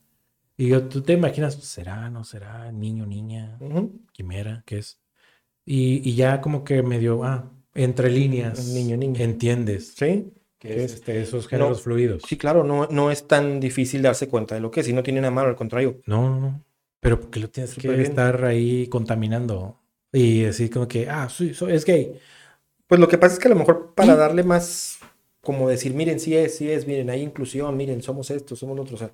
Y 0.59 0.73
tú 0.73 1.01
te 1.01 1.15
imaginas, 1.15 1.55
¿será, 1.55 2.11
no 2.11 2.23
será, 2.23 2.71
niño, 2.71 3.07
niña, 3.07 3.59
quimera, 4.13 4.63
qué 4.67 4.79
es? 4.79 4.99
Y, 5.65 6.15
ya 6.15 6.43
como 6.43 6.65
que 6.65 6.83
medio, 6.83 7.25
ah, 7.25 7.51
entre 7.75 8.11
líneas. 8.11 8.67
Niño, 8.69 8.99
niña. 8.99 9.23
Entiendes. 9.23 9.95
Sí 9.97 10.33
que 10.59 10.85
es 10.85 10.95
este, 10.95 11.23
esos 11.23 11.47
géneros 11.47 11.83
fluidos. 11.83 12.23
Sí, 12.27 12.37
claro, 12.37 12.65
no, 12.65 12.89
no 12.91 13.11
es 13.11 13.29
tan 13.29 13.61
difícil 13.61 14.03
darse 14.03 14.29
cuenta 14.29 14.57
de 14.57 14.61
lo 14.61 14.71
que 14.71 14.81
es, 14.81 14.89
y 14.89 14.93
no 14.93 15.03
tiene 15.03 15.21
nada 15.21 15.31
malo, 15.31 15.49
al 15.49 15.57
contrario. 15.57 16.01
No, 16.05 16.29
no, 16.29 16.41
no. 16.41 16.65
Pero 17.01 17.21
porque 17.21 17.41
lo 17.41 17.49
tienes 17.49 17.75
que 17.75 18.03
estar 18.03 18.45
ahí 18.45 18.89
contaminando 18.89 19.79
y 20.13 20.45
así 20.47 20.69
como 20.69 20.89
que, 20.89 21.09
ah, 21.09 21.29
sí, 21.29 21.53
es 21.69 21.85
gay. 21.85 22.19
Pues 22.87 23.01
lo 23.01 23.09
que 23.09 23.19
pasa 23.19 23.35
es 23.35 23.41
que 23.41 23.49
a 23.49 23.51
lo 23.51 23.57
mejor 23.57 23.95
para 23.95 24.17
darle 24.17 24.43
más, 24.43 24.99
como 25.43 25.69
decir, 25.69 25.95
miren, 25.95 26.19
sí 26.19 26.37
es, 26.37 26.57
sí 26.57 26.71
es, 26.71 26.87
miren, 26.87 27.11
hay 27.11 27.23
inclusión, 27.23 27.77
miren, 27.77 28.03
somos 28.03 28.31
estos, 28.31 28.59
somos 28.59 28.79
otros. 28.79 29.05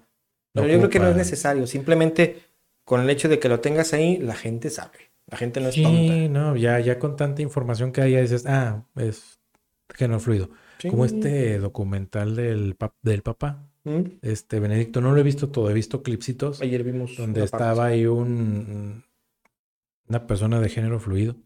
pero 0.53 0.69
yo 0.69 0.79
creo 0.79 0.91
que 0.91 1.01
no 1.01 1.09
es 1.09 1.17
necesario, 1.17 1.67
simplemente 1.67 2.43
con 2.85 3.01
el 3.01 3.11
hecho 3.11 3.29
de 3.29 3.39
que 3.39 3.49
lo 3.49 3.61
tengas 3.61 3.93
ahí, 3.93 4.19
la 4.19 4.35
gente 4.35 4.71
sabe. 4.71 5.11
La 5.27 5.39
gente 5.39 5.61
no 5.61 5.69
es 5.69 5.75
tonta. 5.75 5.91
Sí, 5.91 6.29
no, 6.29 6.55
ya, 6.55 6.79
ya 6.81 6.99
con 6.99 7.17
tanta 7.17 7.43
información 7.43 7.93
que 7.93 8.03
hay, 8.03 8.13
ya 8.13 8.21
dices, 8.21 8.45
ah, 8.47 8.85
es 8.97 9.41
género 9.95 10.21
fluido. 10.21 10.51
Como 10.89 11.07
este 11.07 11.59
documental 11.59 12.37
del, 12.37 12.77
del 13.03 13.23
papá. 13.23 13.67
¿Mm? 13.85 14.19
Este 14.23 14.61
Benedicto, 14.61 15.01
no 15.01 15.13
lo 15.13 15.21
he 15.21 15.23
visto 15.23 15.51
todo, 15.51 15.71
he 15.71 15.75
visto 15.75 16.03
clipsitos. 16.03 16.61
Ayer 16.61 16.83
vimos. 16.83 17.17
Donde 17.17 17.45
estaba 17.45 17.87
ahí 17.87 18.07
un, 18.07 19.05
una 20.09 20.27
persona 20.27 20.61
de 20.61 20.69
género 20.69 20.99
fluido. 21.01 21.37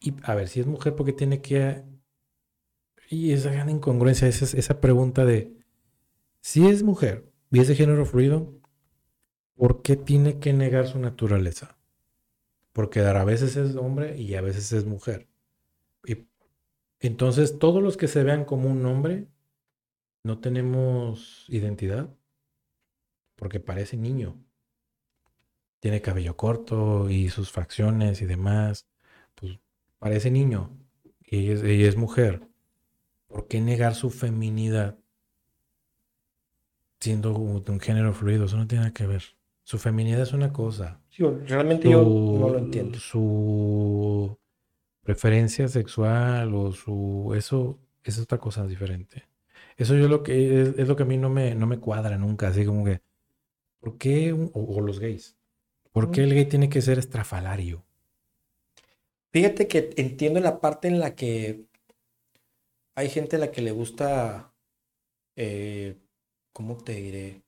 Y 0.00 0.14
a 0.24 0.34
ver, 0.34 0.48
si 0.48 0.60
es 0.60 0.66
mujer, 0.66 0.94
porque 0.96 1.12
tiene 1.12 1.40
que. 1.40 1.84
Y 3.08 3.32
esa 3.32 3.52
gran 3.52 3.70
incongruencia, 3.70 4.26
esa, 4.26 4.56
esa 4.56 4.80
pregunta 4.80 5.24
de. 5.24 5.56
Si 6.40 6.66
es 6.66 6.82
mujer 6.82 7.30
y 7.52 7.60
es 7.60 7.68
de 7.68 7.76
género 7.76 8.04
fluido, 8.04 8.52
¿por 9.54 9.82
qué 9.82 9.94
tiene 9.96 10.40
que 10.40 10.52
negar 10.52 10.88
su 10.88 10.98
naturaleza? 10.98 11.78
Porque 12.72 13.00
a 13.00 13.24
veces 13.24 13.56
es 13.56 13.76
hombre 13.76 14.16
y 14.20 14.34
a 14.34 14.40
veces 14.40 14.72
es 14.72 14.84
mujer. 14.84 15.28
Entonces, 17.02 17.58
todos 17.58 17.82
los 17.82 17.96
que 17.96 18.06
se 18.06 18.22
vean 18.22 18.44
como 18.44 18.70
un 18.70 18.86
hombre, 18.86 19.26
no 20.24 20.38
tenemos 20.38 21.46
identidad, 21.48 22.14
porque 23.36 23.60
parece 23.60 23.96
niño. 23.96 24.36
Tiene 25.80 26.00
cabello 26.00 26.36
corto 26.36 27.10
y 27.10 27.28
sus 27.28 27.50
facciones 27.50 28.22
y 28.22 28.26
demás, 28.26 28.86
pues 29.34 29.58
parece 29.98 30.30
niño 30.30 30.70
y 31.32 31.50
es, 31.50 31.62
es 31.62 31.96
mujer. 31.96 32.46
¿Por 33.26 33.48
qué 33.48 33.60
negar 33.60 33.94
su 33.94 34.10
feminidad 34.10 34.98
siendo 37.00 37.32
un 37.32 37.80
género 37.80 38.12
fluido? 38.12 38.44
Eso 38.44 38.58
no 38.58 38.66
tiene 38.66 38.84
nada 38.84 38.94
que 38.94 39.06
ver. 39.06 39.22
Su 39.64 39.78
feminidad 39.78 40.20
es 40.20 40.32
una 40.34 40.52
cosa. 40.52 41.00
realmente 41.46 41.90
yo 41.90 42.02
no 42.02 42.48
lo 42.50 42.58
entiendo. 42.58 42.98
Su 42.98 44.38
preferencia 45.02 45.66
sexual 45.68 46.54
o 46.54 46.72
su... 46.72 47.32
Eso 47.34 47.80
es 48.04 48.18
otra 48.18 48.38
cosa 48.38 48.66
diferente. 48.66 49.31
Eso 49.76 49.94
yo 49.94 50.08
lo 50.08 50.22
que 50.22 50.62
es, 50.62 50.88
lo 50.88 50.96
que 50.96 51.02
a 51.02 51.06
mí 51.06 51.16
no 51.16 51.30
me, 51.30 51.54
no 51.54 51.66
me 51.66 51.78
cuadra 51.78 52.18
nunca, 52.18 52.48
así 52.48 52.64
como 52.64 52.84
que, 52.84 53.00
¿por 53.80 53.98
qué? 53.98 54.32
o, 54.32 54.80
los 54.80 55.00
gays. 55.00 55.36
¿Por 55.92 56.10
qué 56.10 56.24
el 56.24 56.34
gay 56.34 56.46
tiene 56.46 56.68
que 56.68 56.82
ser 56.82 56.98
estrafalario? 56.98 57.84
Fíjate 59.30 59.66
que 59.66 59.90
entiendo 59.96 60.40
la 60.40 60.60
parte 60.60 60.88
en 60.88 61.00
la 61.00 61.14
que 61.14 61.64
hay 62.94 63.08
gente 63.08 63.36
a 63.36 63.38
la 63.38 63.50
que 63.50 63.62
le 63.62 63.70
gusta, 63.70 64.52
eh, 65.36 65.96
¿cómo 66.52 66.76
te 66.76 66.94
diré? 66.94 67.42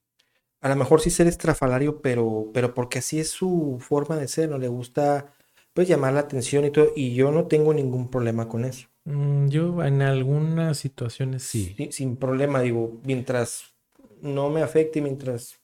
A 0.60 0.68
lo 0.68 0.76
mejor 0.76 1.00
sí 1.00 1.10
ser 1.10 1.26
estrafalario, 1.26 2.00
pero, 2.00 2.50
pero 2.54 2.72
porque 2.74 3.00
así 3.00 3.20
es 3.20 3.30
su 3.30 3.78
forma 3.80 4.16
de 4.16 4.28
ser, 4.28 4.48
no 4.48 4.58
le 4.58 4.68
gusta 4.68 5.34
pues 5.74 5.88
llamar 5.88 6.14
la 6.14 6.20
atención 6.20 6.64
y 6.64 6.70
todo, 6.70 6.92
y 6.96 7.14
yo 7.14 7.32
no 7.32 7.48
tengo 7.48 7.74
ningún 7.74 8.08
problema 8.08 8.48
con 8.48 8.64
eso. 8.64 8.88
Mm, 9.04 9.48
yo 9.48 9.82
en 9.84 10.02
algunas 10.02 10.78
situaciones 10.78 11.42
sí. 11.42 11.76
Sin 11.90 12.16
problema, 12.16 12.60
digo, 12.60 13.00
mientras 13.04 13.74
no 14.20 14.50
me 14.50 14.62
afecte, 14.62 15.00
mientras 15.00 15.60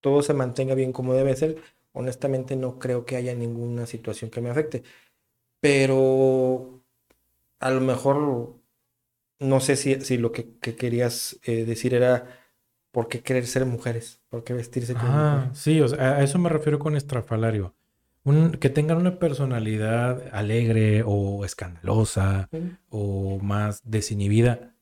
todo 0.00 0.22
se 0.22 0.34
mantenga 0.34 0.74
bien 0.74 0.92
como 0.92 1.14
debe 1.14 1.34
ser, 1.36 1.60
honestamente 1.92 2.56
no 2.56 2.78
creo 2.78 3.04
que 3.04 3.16
haya 3.16 3.34
ninguna 3.34 3.86
situación 3.86 4.30
que 4.30 4.40
me 4.40 4.50
afecte. 4.50 4.84
Pero 5.60 6.84
a 7.60 7.70
lo 7.70 7.80
mejor 7.80 8.54
no 9.40 9.60
sé 9.60 9.76
si, 9.76 10.00
si 10.00 10.18
lo 10.18 10.32
que, 10.32 10.58
querías 10.58 11.38
eh, 11.44 11.64
decir 11.64 11.94
era 11.94 12.26
por 12.92 13.08
qué 13.08 13.22
querer 13.22 13.46
ser 13.46 13.66
mujeres, 13.66 14.20
por 14.28 14.44
qué 14.44 14.54
vestirse 14.54 14.94
como 14.94 15.06
ah, 15.08 15.50
Sí, 15.54 15.80
o 15.80 15.88
sea, 15.88 16.16
a 16.16 16.22
eso 16.22 16.38
me 16.38 16.48
refiero 16.48 16.78
con 16.78 16.96
estrafalario. 16.96 17.74
Que 18.58 18.70
tengan 18.70 18.98
una 18.98 19.18
personalidad 19.18 20.22
alegre 20.32 21.02
o 21.04 21.44
escandalosa 21.44 22.48
o 22.88 23.38
más 23.40 23.82
desinhibida. 23.84 24.74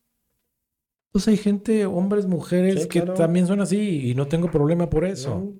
Pues 1.12 1.28
hay 1.28 1.36
gente, 1.36 1.86
hombres, 1.86 2.26
mujeres, 2.26 2.86
que 2.86 3.00
también 3.00 3.46
son 3.46 3.60
así 3.60 4.10
y 4.10 4.14
no 4.14 4.26
tengo 4.26 4.50
problema 4.50 4.90
por 4.90 5.04
eso. 5.04 5.54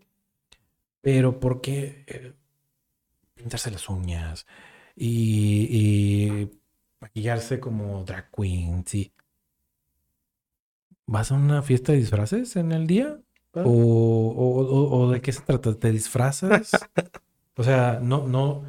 Pero 1.01 1.41
¿por 1.41 1.61
qué 1.61 2.05
eh, 2.07 2.33
pintarse 3.35 3.71
las 3.71 3.89
uñas 3.89 4.47
y, 4.95 6.51
maquillarse 7.01 7.61
como 7.61 8.05
drag 8.05 8.31
queen? 8.31 8.85
Sí. 8.87 9.13
¿Vas 11.07 11.31
a 11.31 11.37
una 11.37 11.63
fiesta 11.63 11.93
de 11.93 11.99
disfraces 11.99 12.57
en 12.57 12.73
el 12.73 12.87
día? 12.87 13.21
Ah. 13.55 13.63
¿O, 13.65 15.11
de 15.13 15.21
qué 15.21 15.33
se 15.33 15.43
trata? 15.43 15.75
¿Te 15.75 15.91
disfrazas? 15.91 16.71
o 17.57 17.65
sea, 17.65 18.01
no, 18.03 18.27
no, 18.27 18.65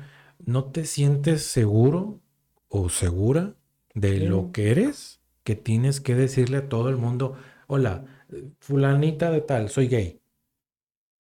no 0.45 0.65
te 0.65 0.86
sientes 0.86 1.43
seguro 1.43 2.21
o 2.69 2.89
segura 2.89 3.56
de 3.93 4.19
lo 4.19 4.52
que 4.52 4.71
eres, 4.71 5.21
que 5.43 5.56
tienes 5.56 6.00
que 6.00 6.15
decirle 6.15 6.58
a 6.58 6.69
todo 6.69 6.89
el 6.89 6.97
mundo, 6.97 7.36
hola, 7.67 8.06
fulanita 8.60 9.32
de 9.32 9.41
tal, 9.41 9.69
soy 9.69 9.88
gay. 9.88 10.21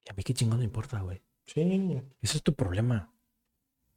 Y 0.05 0.11
a 0.11 0.13
mí 0.15 0.23
qué 0.23 0.33
chingón 0.33 0.59
no 0.59 0.63
importa, 0.63 1.01
güey. 1.01 1.21
Sí. 1.45 2.01
Ese 2.21 2.37
es 2.37 2.43
tu 2.43 2.53
problema. 2.53 3.11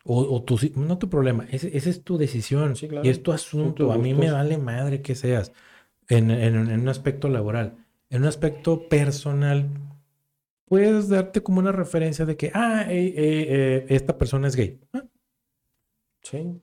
O, 0.05 0.21
o 0.21 0.43
tu, 0.43 0.59
no 0.77 0.99
tu 0.99 1.11
problema, 1.11 1.47
ese, 1.51 1.77
esa 1.77 1.91
es 1.91 2.03
tu 2.03 2.17
decisión. 2.17 2.75
Sí, 2.75 2.89
claro. 2.89 3.07
Y 3.07 3.11
es 3.11 3.23
tu 3.23 3.33
asunto. 3.33 3.93
a 3.93 3.99
mí 3.99 4.15
me 4.15 4.31
vale 4.31 4.57
madre 4.57 5.03
que 5.03 5.15
seas. 5.15 5.53
En, 6.09 6.31
en, 6.31 6.57
en, 6.57 6.81
un 6.81 6.89
aspecto 6.89 7.29
laboral. 7.29 7.85
En 8.09 8.23
un 8.23 8.29
aspecto 8.29 8.89
personal, 8.89 9.69
puedes 10.71 11.09
darte 11.09 11.43
como 11.43 11.59
una 11.59 11.73
referencia 11.73 12.25
de 12.25 12.37
que, 12.37 12.53
ah, 12.55 12.85
eh, 12.89 13.13
eh, 13.17 13.87
esta 13.89 14.17
persona 14.17 14.47
es 14.47 14.55
gay. 14.55 14.79
Ah. 14.93 15.03
Sí. 16.23 16.61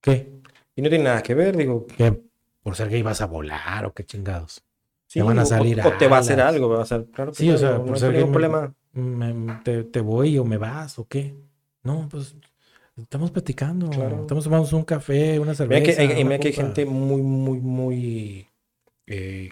¿Qué? 0.00 0.32
Y 0.74 0.80
no 0.80 0.88
tiene 0.88 1.04
nada 1.04 1.22
que 1.22 1.34
ver, 1.34 1.54
digo. 1.54 1.86
Que 1.86 2.22
por 2.62 2.74
ser 2.74 2.88
gay 2.88 3.02
vas 3.02 3.20
a 3.20 3.26
volar 3.26 3.84
o 3.84 3.92
qué 3.92 4.02
chingados. 4.04 4.64
te 5.12 5.22
van 5.22 5.38
a 5.38 5.44
salir. 5.44 5.78
O, 5.78 5.88
o 5.88 5.92
te 5.92 6.08
va 6.08 6.16
a 6.16 6.20
hacer 6.20 6.40
algo, 6.40 6.70
va 6.70 6.82
a 6.82 6.86
ser, 6.86 7.04
claro 7.12 7.34
sí, 7.34 7.50
o 7.50 7.58
sea, 7.58 7.82
por 7.84 7.98
ser 7.98 8.14
gay. 8.14 8.24
problema 8.24 8.74
te, 9.62 10.00
voy 10.00 10.38
o 10.38 10.44
me 10.44 10.56
vas 10.56 10.98
o 10.98 11.06
qué? 11.06 11.34
No, 11.82 12.08
pues 12.10 12.34
estamos 12.96 13.30
platicando. 13.30 13.90
Estamos 13.90 14.44
tomando 14.44 14.74
un 14.74 14.84
café, 14.84 15.38
una 15.38 15.54
cerveza. 15.54 15.80
Mira 16.22 16.38
que, 16.38 16.48
hay, 16.48 16.52
gente 16.54 16.86
muy, 16.86 17.20
muy, 17.20 17.60
muy. 17.60 18.48
Eh, 19.06 19.50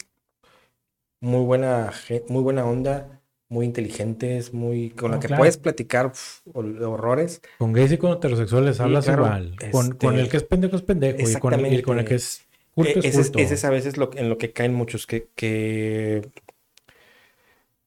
muy 1.21 1.45
buena, 1.45 1.93
muy 2.29 2.43
buena 2.43 2.65
onda, 2.65 3.22
muy 3.53 3.67
inteligentes, 3.67 4.55
muy. 4.55 4.91
con 4.91 5.11
la 5.11 5.21
que 5.21 5.29
puedes 5.29 5.59
platicar 5.59 6.13
horrores. 6.55 7.43
Con 7.59 7.75
gays 7.75 7.93
y 7.93 7.99
con 7.99 8.13
heterosexuales 8.13 8.81
hablas 8.81 9.07
igual. 9.07 9.55
Con, 9.71 9.93
con, 9.93 10.19
el 10.19 10.31
que 10.31 10.39
es 10.39 10.45
pendejo 10.45 10.77
es 10.77 10.83
pendejo. 10.83 11.29
Y 11.29 11.35
con, 11.35 11.53
el, 11.53 11.83
con 11.83 11.99
el 11.99 12.05
que 12.07 12.15
es. 12.15 12.47
Culto 12.75 13.01
es, 13.01 13.15
ese, 13.15 13.43
es, 13.43 13.65
a 13.67 13.71
veces 13.71 13.99
lo, 13.99 14.11
en 14.17 14.31
lo 14.31 14.39
que 14.39 14.53
caen 14.53 14.73
muchos, 14.73 15.07
que, 15.07 15.29
que 15.37 16.31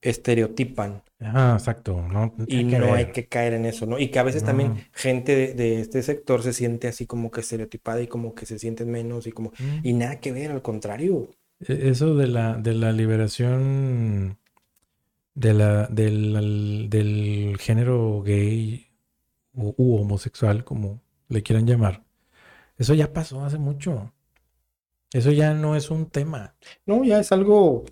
estereotipan. 0.02 1.02
Ah, 1.20 1.56
exacto. 1.58 2.00
No, 2.12 2.36
y 2.46 2.64
no 2.66 2.94
hay 2.94 3.08
que 3.08 3.26
caer 3.26 3.54
en 3.54 3.66
eso, 3.66 3.88
¿no? 3.88 3.98
Y 3.98 4.10
que 4.10 4.20
a 4.20 4.24
veces 4.24 4.44
también 4.44 4.86
gente 4.94 5.56
de, 5.56 5.82
este 5.82 6.04
sector 6.04 6.44
se 6.44 6.54
siente 6.54 6.88
así 6.88 7.08
como 7.08 7.32
que 7.32 7.42
estereotipada 7.42 8.04
y 8.04 8.08
como 8.08 8.36
que 8.36 8.46
se 8.46 8.60
sienten 8.60 8.92
menos 8.92 9.26
y 9.26 9.32
como... 9.32 9.50
Mm. 9.58 9.80
Y 9.82 9.94
nada 9.94 10.20
que 10.20 10.32
ver, 10.32 10.52
al 10.52 10.62
contrario. 10.62 11.32
E, 11.68 11.90
eso 11.90 12.14
de 12.14 12.28
la, 12.28 12.54
de 12.54 12.76
la 12.76 12.92
liberación 12.92 14.38
de 15.36 15.54
la, 15.54 15.88
del, 15.88 16.90
del 16.90 17.58
género 17.60 18.22
gay 18.24 18.88
u 19.54 19.96
homosexual, 19.98 20.64
como 20.64 21.02
le 21.30 21.44
quieran 21.44 21.68
llamar, 21.68 22.04
eso 22.78 22.94
ya 22.94 23.14
pasó 23.14 23.44
hace 23.46 23.58
mucho. 23.58 24.12
Eso 25.14 25.32
ya 25.32 25.54
no 25.54 25.76
es 25.76 25.92
un 25.92 26.08
tema. 26.08 26.56
No, 26.86 27.04
ya 27.06 27.20
es 27.20 27.32
algo 27.32 27.86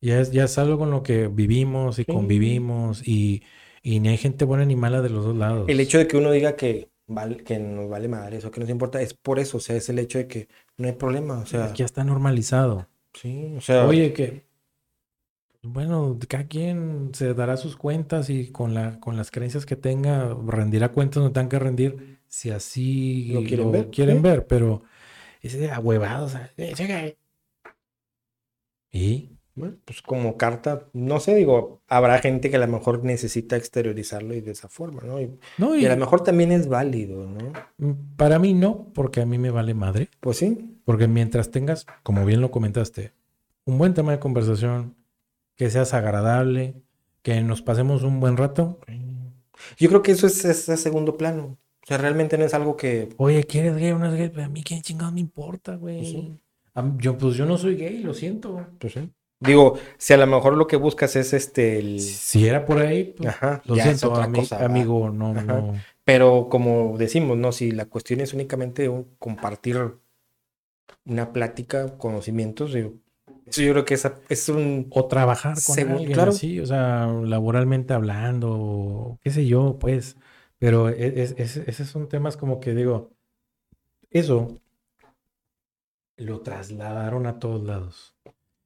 ya 0.00 0.20
es, 0.20 0.30
ya 0.30 0.44
es 0.44 0.58
algo 0.58 0.78
con 0.78 0.90
lo 0.90 1.02
que 1.02 1.28
vivimos 1.28 1.98
y 1.98 2.04
convivimos 2.04 3.06
y, 3.06 3.42
y 3.82 4.00
ni 4.00 4.10
hay 4.10 4.16
gente 4.16 4.44
buena 4.44 4.64
ni 4.64 4.76
mala 4.76 5.02
de 5.02 5.10
los 5.10 5.24
dos 5.24 5.36
lados. 5.36 5.68
El 5.68 5.80
hecho 5.80 5.98
de 5.98 6.06
que 6.06 6.16
uno 6.16 6.30
diga 6.30 6.54
que, 6.54 6.90
vale, 7.06 7.38
que 7.38 7.58
nos 7.58 7.88
vale 7.88 8.08
madre 8.08 8.36
eso, 8.36 8.50
que 8.50 8.60
nos 8.60 8.70
importa, 8.70 9.02
es 9.02 9.14
por 9.14 9.38
eso, 9.38 9.56
o 9.56 9.60
sea, 9.60 9.76
es 9.76 9.88
el 9.88 9.98
hecho 9.98 10.18
de 10.18 10.28
que 10.28 10.48
no 10.76 10.86
hay 10.86 10.94
problema, 10.94 11.40
o 11.40 11.46
sea. 11.46 11.72
ya 11.74 11.84
está 11.84 12.04
normalizado. 12.04 12.86
Sí, 13.12 13.54
o 13.56 13.60
sea. 13.60 13.86
Oye, 13.86 14.12
que, 14.12 14.44
bueno, 15.62 16.18
cada 16.28 16.46
quien 16.46 17.10
se 17.14 17.34
dará 17.34 17.56
sus 17.56 17.76
cuentas 17.76 18.30
y 18.30 18.50
con, 18.50 18.74
la, 18.74 19.00
con 19.00 19.16
las 19.16 19.30
creencias 19.30 19.66
que 19.66 19.76
tenga, 19.76 20.36
rendirá 20.46 20.90
cuentas 20.92 21.22
donde 21.22 21.34
tengan 21.34 21.48
que 21.48 21.58
rendir, 21.58 22.18
si 22.28 22.50
así 22.50 23.32
lo 23.32 23.42
quieren, 23.42 23.72
ver, 23.72 23.90
quieren 23.90 24.22
ver, 24.22 24.46
pero 24.46 24.82
ese 25.42 25.70
ahuevado, 25.70 26.26
o 26.26 26.28
sea, 26.28 26.52
¿y? 28.90 29.38
pues 29.84 30.02
como 30.02 30.36
carta, 30.36 30.88
no 30.92 31.20
sé, 31.20 31.34
digo, 31.34 31.82
habrá 31.88 32.18
gente 32.20 32.50
que 32.50 32.56
a 32.56 32.60
lo 32.60 32.68
mejor 32.68 33.04
necesita 33.04 33.56
exteriorizarlo 33.56 34.34
y 34.34 34.40
de 34.40 34.52
esa 34.52 34.68
forma, 34.68 35.02
¿no? 35.02 35.20
Y, 35.20 35.38
y, 35.58 35.86
a 35.86 35.90
lo 35.90 35.96
mejor 35.96 36.22
también 36.22 36.52
es 36.52 36.68
válido, 36.68 37.26
¿no? 37.26 37.52
Mm, 37.78 38.16
para 38.16 38.38
mí 38.38 38.54
no, 38.54 38.90
porque 38.94 39.20
a 39.20 39.26
mí 39.26 39.38
me 39.38 39.50
vale 39.50 39.74
madre. 39.74 40.08
Pues 40.20 40.38
sí. 40.38 40.78
Porque 40.84 41.08
mientras 41.08 41.50
tengas, 41.50 41.86
como 42.02 42.24
bien 42.24 42.40
lo 42.40 42.50
comentaste, 42.50 43.12
un 43.64 43.78
buen 43.78 43.94
tema 43.94 44.12
de 44.12 44.18
conversación, 44.18 44.94
que 45.58 45.68
seas 45.70 45.92
agradable, 45.92 46.76
que 47.22 47.42
nos 47.42 47.60
pasemos 47.60 48.04
un 48.04 48.20
buen 48.20 48.36
rato. 48.36 48.78
Yo 49.76 49.88
creo 49.88 50.02
que 50.02 50.12
eso 50.12 50.28
es, 50.28 50.44
es, 50.44 50.80
segundo 50.80 51.18
plano. 51.18 51.58
O 51.82 51.86
sea, 51.86 51.98
realmente 51.98 52.38
no 52.38 52.44
es 52.44 52.54
algo 52.54 52.76
que. 52.76 53.08
Oye, 53.16 53.44
¿quieres 53.44 53.76
gay 53.76 53.90
o 53.90 53.98
no 53.98 54.06
es 54.06 54.14
gay? 54.14 54.28
Pues 54.28 54.46
a 54.46 54.48
mí 54.48 54.62
qué 54.62 54.80
chingado 54.80 55.10
me 55.10 55.20
importa, 55.20 55.74
güey. 55.74 56.38
Pues 56.72 56.94
yo, 56.98 57.18
pues 57.18 57.34
yo 57.34 57.44
no 57.44 57.58
soy 57.58 57.74
gay, 57.74 57.98
lo 57.98 58.14
siento. 58.14 58.66
Pues 58.78 58.92
sí. 58.92 59.10
Digo, 59.40 59.78
si 59.98 60.12
a 60.12 60.16
lo 60.16 60.26
mejor 60.26 60.56
lo 60.56 60.66
que 60.66 60.76
buscas 60.76 61.16
es 61.16 61.32
este. 61.32 61.98
Si 61.98 62.46
era 62.46 62.64
por 62.64 62.78
ahí, 62.78 63.14
pues, 63.16 63.34
lo 63.64 63.74
siento, 63.74 64.14
amigo, 64.14 65.10
no, 65.10 65.34
no. 65.34 65.74
Pero 66.04 66.48
como 66.48 66.96
decimos, 66.98 67.36
¿no? 67.36 67.50
Si 67.50 67.72
la 67.72 67.86
cuestión 67.86 68.20
es 68.20 68.32
únicamente 68.32 68.90
compartir 69.18 69.96
una 71.04 71.32
plática, 71.32 71.98
conocimientos, 71.98 72.76
yo, 73.50 73.62
yo 73.62 73.72
creo 73.72 73.84
que 73.84 73.94
esa 73.94 74.20
es 74.28 74.48
un. 74.48 74.86
O 74.90 75.06
trabajar 75.06 75.56
con 75.64 75.78
alguien 75.78 76.12
claro. 76.12 76.30
así, 76.30 76.60
o 76.60 76.66
sea, 76.66 77.06
laboralmente 77.06 77.94
hablando, 77.94 79.18
qué 79.22 79.30
sé 79.30 79.46
yo, 79.46 79.78
pues. 79.78 80.16
Pero 80.58 80.88
e, 80.88 81.22
es, 81.22 81.34
es, 81.38 81.56
esos 81.56 81.88
son 81.88 82.08
temas 82.08 82.36
como 82.36 82.60
que 82.60 82.74
digo, 82.74 83.12
eso 84.10 84.60
lo 86.16 86.40
trasladaron 86.40 87.26
a 87.26 87.38
todos 87.38 87.62
lados. 87.64 88.16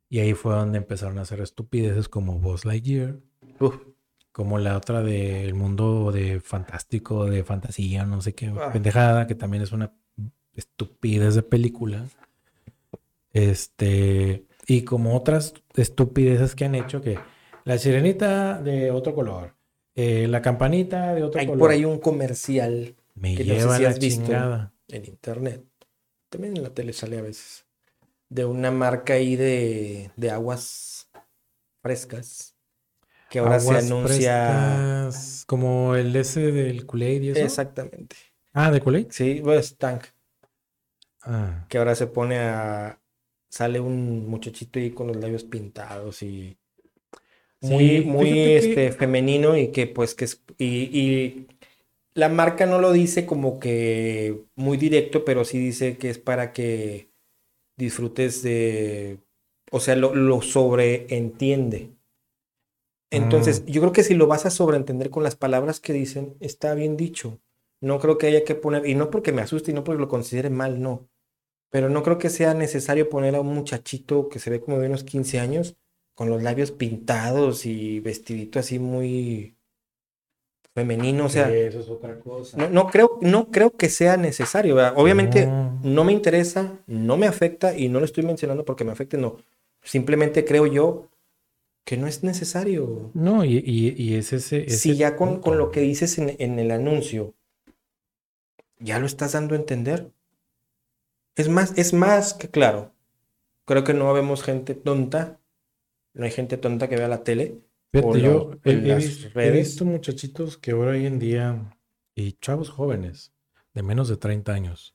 Y 0.09 0.21
ahí 0.21 0.35
fue 0.35 0.55
donde 0.55 0.79
empezaron 0.79 1.19
a 1.19 1.23
hacer 1.23 1.41
estupideces 1.41 2.09
como 2.09 2.39
Buzz 2.39 2.65
Lightyear. 2.65 3.17
Como 4.33 4.59
la 4.59 4.77
otra 4.77 5.03
del 5.03 5.55
mundo 5.55 6.11
de 6.13 6.41
fantástico, 6.41 7.27
de 7.27 7.45
fantasía, 7.45 8.05
no 8.05 8.21
sé 8.21 8.35
qué, 8.35 8.53
ah. 8.59 8.73
pendejada, 8.73 9.27
que 9.27 9.35
también 9.35 9.63
es 9.63 9.73
una 9.73 9.93
estupidez 10.55 11.35
de 11.35 11.43
película. 11.43 12.07
Este, 13.33 14.45
y 14.67 14.83
como 14.83 15.17
otras 15.17 15.55
estupideces 15.75 16.55
que 16.55 16.65
han 16.65 16.75
hecho, 16.75 17.01
que 17.01 17.19
la 17.65 17.79
sirenita 17.79 18.61
de 18.63 18.91
otro 18.91 19.15
color, 19.15 19.55
eh, 19.95 20.27
la 20.29 20.43
campanita 20.43 21.15
de 21.15 21.23
otro 21.23 21.41
Hay 21.41 21.47
color. 21.47 21.59
por 21.59 21.71
ahí 21.71 21.85
un 21.85 21.99
comercial 21.99 22.97
Me 23.15 23.35
lleva 23.37 23.79
la 23.79 23.95
chingada. 23.99 24.73
en 24.89 25.05
internet, 25.07 25.65
también 26.29 26.57
en 26.57 26.63
la 26.63 26.71
tele 26.71 26.93
sale 26.93 27.19
a 27.19 27.23
veces, 27.23 27.67
de 28.29 28.45
una 28.45 28.71
marca 28.71 29.15
ahí 29.15 29.37
de, 29.37 30.11
de 30.17 30.31
aguas 30.31 31.09
frescas 31.83 32.55
que 33.29 33.39
ahora 33.39 33.59
se 33.61 33.77
anuncia 33.77 35.09
como 35.47 35.95
el 35.97 36.15
S 36.17 36.39
del 36.39 36.87
Kool-Aid 36.87 37.23
y 37.23 37.29
eso. 37.31 37.41
Exactamente. 37.41 38.15
Ah, 38.53 38.71
de 38.71 38.81
Kool-Aid. 38.81 39.07
Sí, 39.11 39.41
pues 39.43 39.77
Tank. 39.79 40.05
Ah. 41.23 41.65
Que 41.69 41.79
ahora 41.79 41.95
se 41.95 42.07
pone 42.07 42.39
a 42.39 42.99
sale 43.53 43.81
un 43.81 44.27
muchachito 44.29 44.79
ahí 44.79 44.93
con 44.93 45.09
los 45.09 45.17
labios 45.17 45.45
pintados 45.45 46.23
y 46.23 46.57
muy, 47.61 48.01
muy 48.01 48.41
este, 48.41 48.93
femenino 48.93 49.59
y 49.59 49.69
que 49.69 49.87
pues 49.87 50.15
que 50.15 50.25
es, 50.25 50.43
y, 50.59 51.47
la 52.15 52.31
marca 52.31 52.65
no 52.65 52.79
lo 52.79 52.93
dice 52.93 53.27
como 53.27 53.61
que 53.61 54.43
muy 54.55 54.79
directo, 54.79 55.27
pero 55.27 55.45
sí 55.45 55.59
dice 55.59 55.99
que 55.99 56.09
es 56.09 56.19
para 56.19 56.53
que 56.53 57.11
disfrutes 57.77 58.43
de, 58.43 59.19
o 59.71 59.81
sea, 59.81 59.97
lo, 59.97 60.15
lo 60.15 60.41
sobreentiende. 60.41 61.91
Entonces, 63.11 63.63
mm. 63.63 63.67
yo 63.67 63.81
creo 63.83 63.93
que 63.93 64.03
si 64.03 64.15
lo 64.15 64.27
vas 64.27 64.47
a 64.47 64.51
sobreentender 64.51 65.11
con 65.11 65.23
las 65.23 65.37
palabras 65.37 65.79
que 65.81 65.93
dicen, 65.93 66.37
está 66.41 66.75
bien 66.75 66.97
dicho. 66.97 67.39
No 67.81 67.99
creo 67.99 68.19
que 68.19 68.27
haya 68.29 68.45
que 68.45 68.55
poner, 68.55 68.87
y 68.87 68.95
no 68.95 69.11
porque 69.11 69.33
me 69.33 69.43
asuste 69.43 69.71
y 69.71 69.75
no 69.75 69.85
porque 69.85 70.01
lo 70.01 70.09
considere 70.09 70.51
mal, 70.51 70.83
no. 70.83 71.09
Pero 71.73 71.89
no 71.89 72.03
creo 72.03 72.19
que 72.19 72.29
sea 72.29 72.53
necesario 72.53 73.09
poner 73.09 73.35
a 73.35 73.41
un 73.41 73.55
muchachito 73.55 74.29
que 74.29 74.39
se 74.39 74.51
ve 74.51 74.61
como 74.61 74.79
de 74.79 74.89
unos 74.89 75.05
15 75.05 75.41
años 75.41 75.75
con 76.15 76.29
los 76.29 76.43
labios 76.43 76.71
pintados 76.71 77.65
y 77.65 77.99
vestidito 78.01 78.59
así 78.59 78.79
muy 78.79 79.57
femenino, 80.75 81.25
o 81.25 81.29
sea, 81.31 81.51
eso 81.51 81.81
es 81.81 81.89
otra 81.89 82.21
cosa. 82.21 82.59
No, 82.59 82.69
no 82.69 82.89
creo, 82.89 83.19
no 83.23 83.51
creo 83.51 83.71
que 83.71 83.89
sea 83.89 84.19
necesario. 84.19 84.77
Obviamente 84.97 85.47
no. 85.47 86.05
me 86.05 86.13
interesa, 86.13 86.79
no 86.87 87.17
me 87.17 87.27
afecta 87.27 87.75
y 87.75 87.89
no 87.89 88.01
lo 88.01 88.05
estoy 88.05 88.25
mencionando 88.25 88.67
porque 88.67 88.85
me 88.85 88.93
afecte, 88.93 89.17
no. 89.17 89.39
Simplemente 89.83 90.45
creo 90.45 90.67
yo 90.67 91.09
que 91.87 91.97
no 91.97 92.07
es 92.07 92.23
necesario. 92.23 93.11
No, 93.15 93.47
y, 93.47 93.63
y, 93.65 94.15
es 94.15 94.35
ese, 94.35 94.69
Si 94.69 94.95
ya 94.95 95.17
con, 95.17 95.41
con, 95.41 95.57
lo 95.57 95.71
que 95.71 95.81
dices 95.81 96.19
en, 96.19 96.37
en 96.39 96.59
el 96.59 96.71
anuncio, 96.71 97.33
ya 98.79 98.99
lo 98.99 99.07
estás 99.07 99.33
dando 99.33 99.55
a 99.55 99.59
entender. 99.59 100.11
Es 101.37 101.49
más, 101.49 101.77
es 101.79 101.93
más 101.93 102.35
que 102.35 102.49
claro. 102.49 102.93
Creo 103.65 103.85
que 103.85 103.95
no 103.95 104.13
vemos 104.13 104.43
gente 104.43 104.75
tonta 104.75 105.39
no 106.15 106.25
hay 106.25 106.31
gente 106.31 106.57
tonta 106.59 106.89
que 106.89 106.97
vea 106.97 107.09
la 107.09 107.25
tele. 107.25 107.61
yo 107.93 108.53
he, 108.65 109.51
visto, 109.51 109.85
muchachitos 109.85 110.57
que 110.59 110.73
ahora 110.73 110.93
hoy 110.93 111.07
en 111.07 111.19
día, 111.19 111.77
y 112.15 112.33
chavos 112.33 112.71
jóvenes, 112.71 113.33
de 113.75 113.83
menos 113.83 114.09
de 114.09 114.17
30 114.17 114.53
años, 114.53 114.95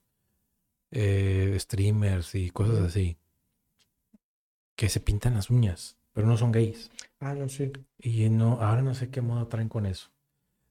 eh, 0.91 1.55
streamers 1.59 2.35
y 2.35 2.49
cosas 2.51 2.79
así, 2.79 3.17
que 4.75 4.89
se 4.89 4.99
pintan 4.99 5.33
las 5.35 5.49
uñas, 5.49 5.97
pero 6.13 6.27
no 6.27 6.38
son 6.38 6.51
gays. 6.51 6.91
Ah, 7.19 7.33
no 7.33 7.49
sé. 7.49 7.71
Y 7.97 8.29
no, 8.29 8.61
ahora 8.61 8.83
no 8.83 8.93
sé 8.93 9.09
qué 9.09 9.21
moda 9.21 9.49
traen 9.49 9.69
con 9.69 9.88
eso. 9.88 10.11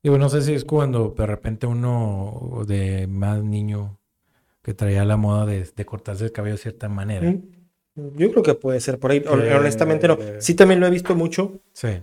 Digo, 0.03 0.19
no 0.19 0.29
sé 0.29 0.43
si 0.43 0.55
es 0.55 0.65
cuando 0.65 1.09
de 1.17 1.27
repente 1.27 1.67
uno 1.67 2.63
de 2.67 3.09
más 3.09 3.43
niño 3.43 3.99
que 4.67 4.75
traía 4.75 5.05
la 5.05 5.17
moda 5.17 5.47
de, 5.47 5.87
cortarse 5.87 6.25
el 6.25 6.33
cabello 6.33 6.57
de 6.57 6.61
cierta 6.61 6.89
manera. 6.89 7.33
Yo 7.95 8.33
creo 8.33 8.43
que 8.43 8.55
puede 8.55 8.81
ser 8.81 8.99
por 8.99 9.13
ahí. 9.13 9.23
Honestamente 9.29 10.09
no. 10.09 10.19
Sí 10.41 10.57
también 10.57 10.81
lo 10.81 10.89
he 10.89 10.91
visto 10.91 11.15
mucho. 11.15 11.61
Sí. 11.73 12.03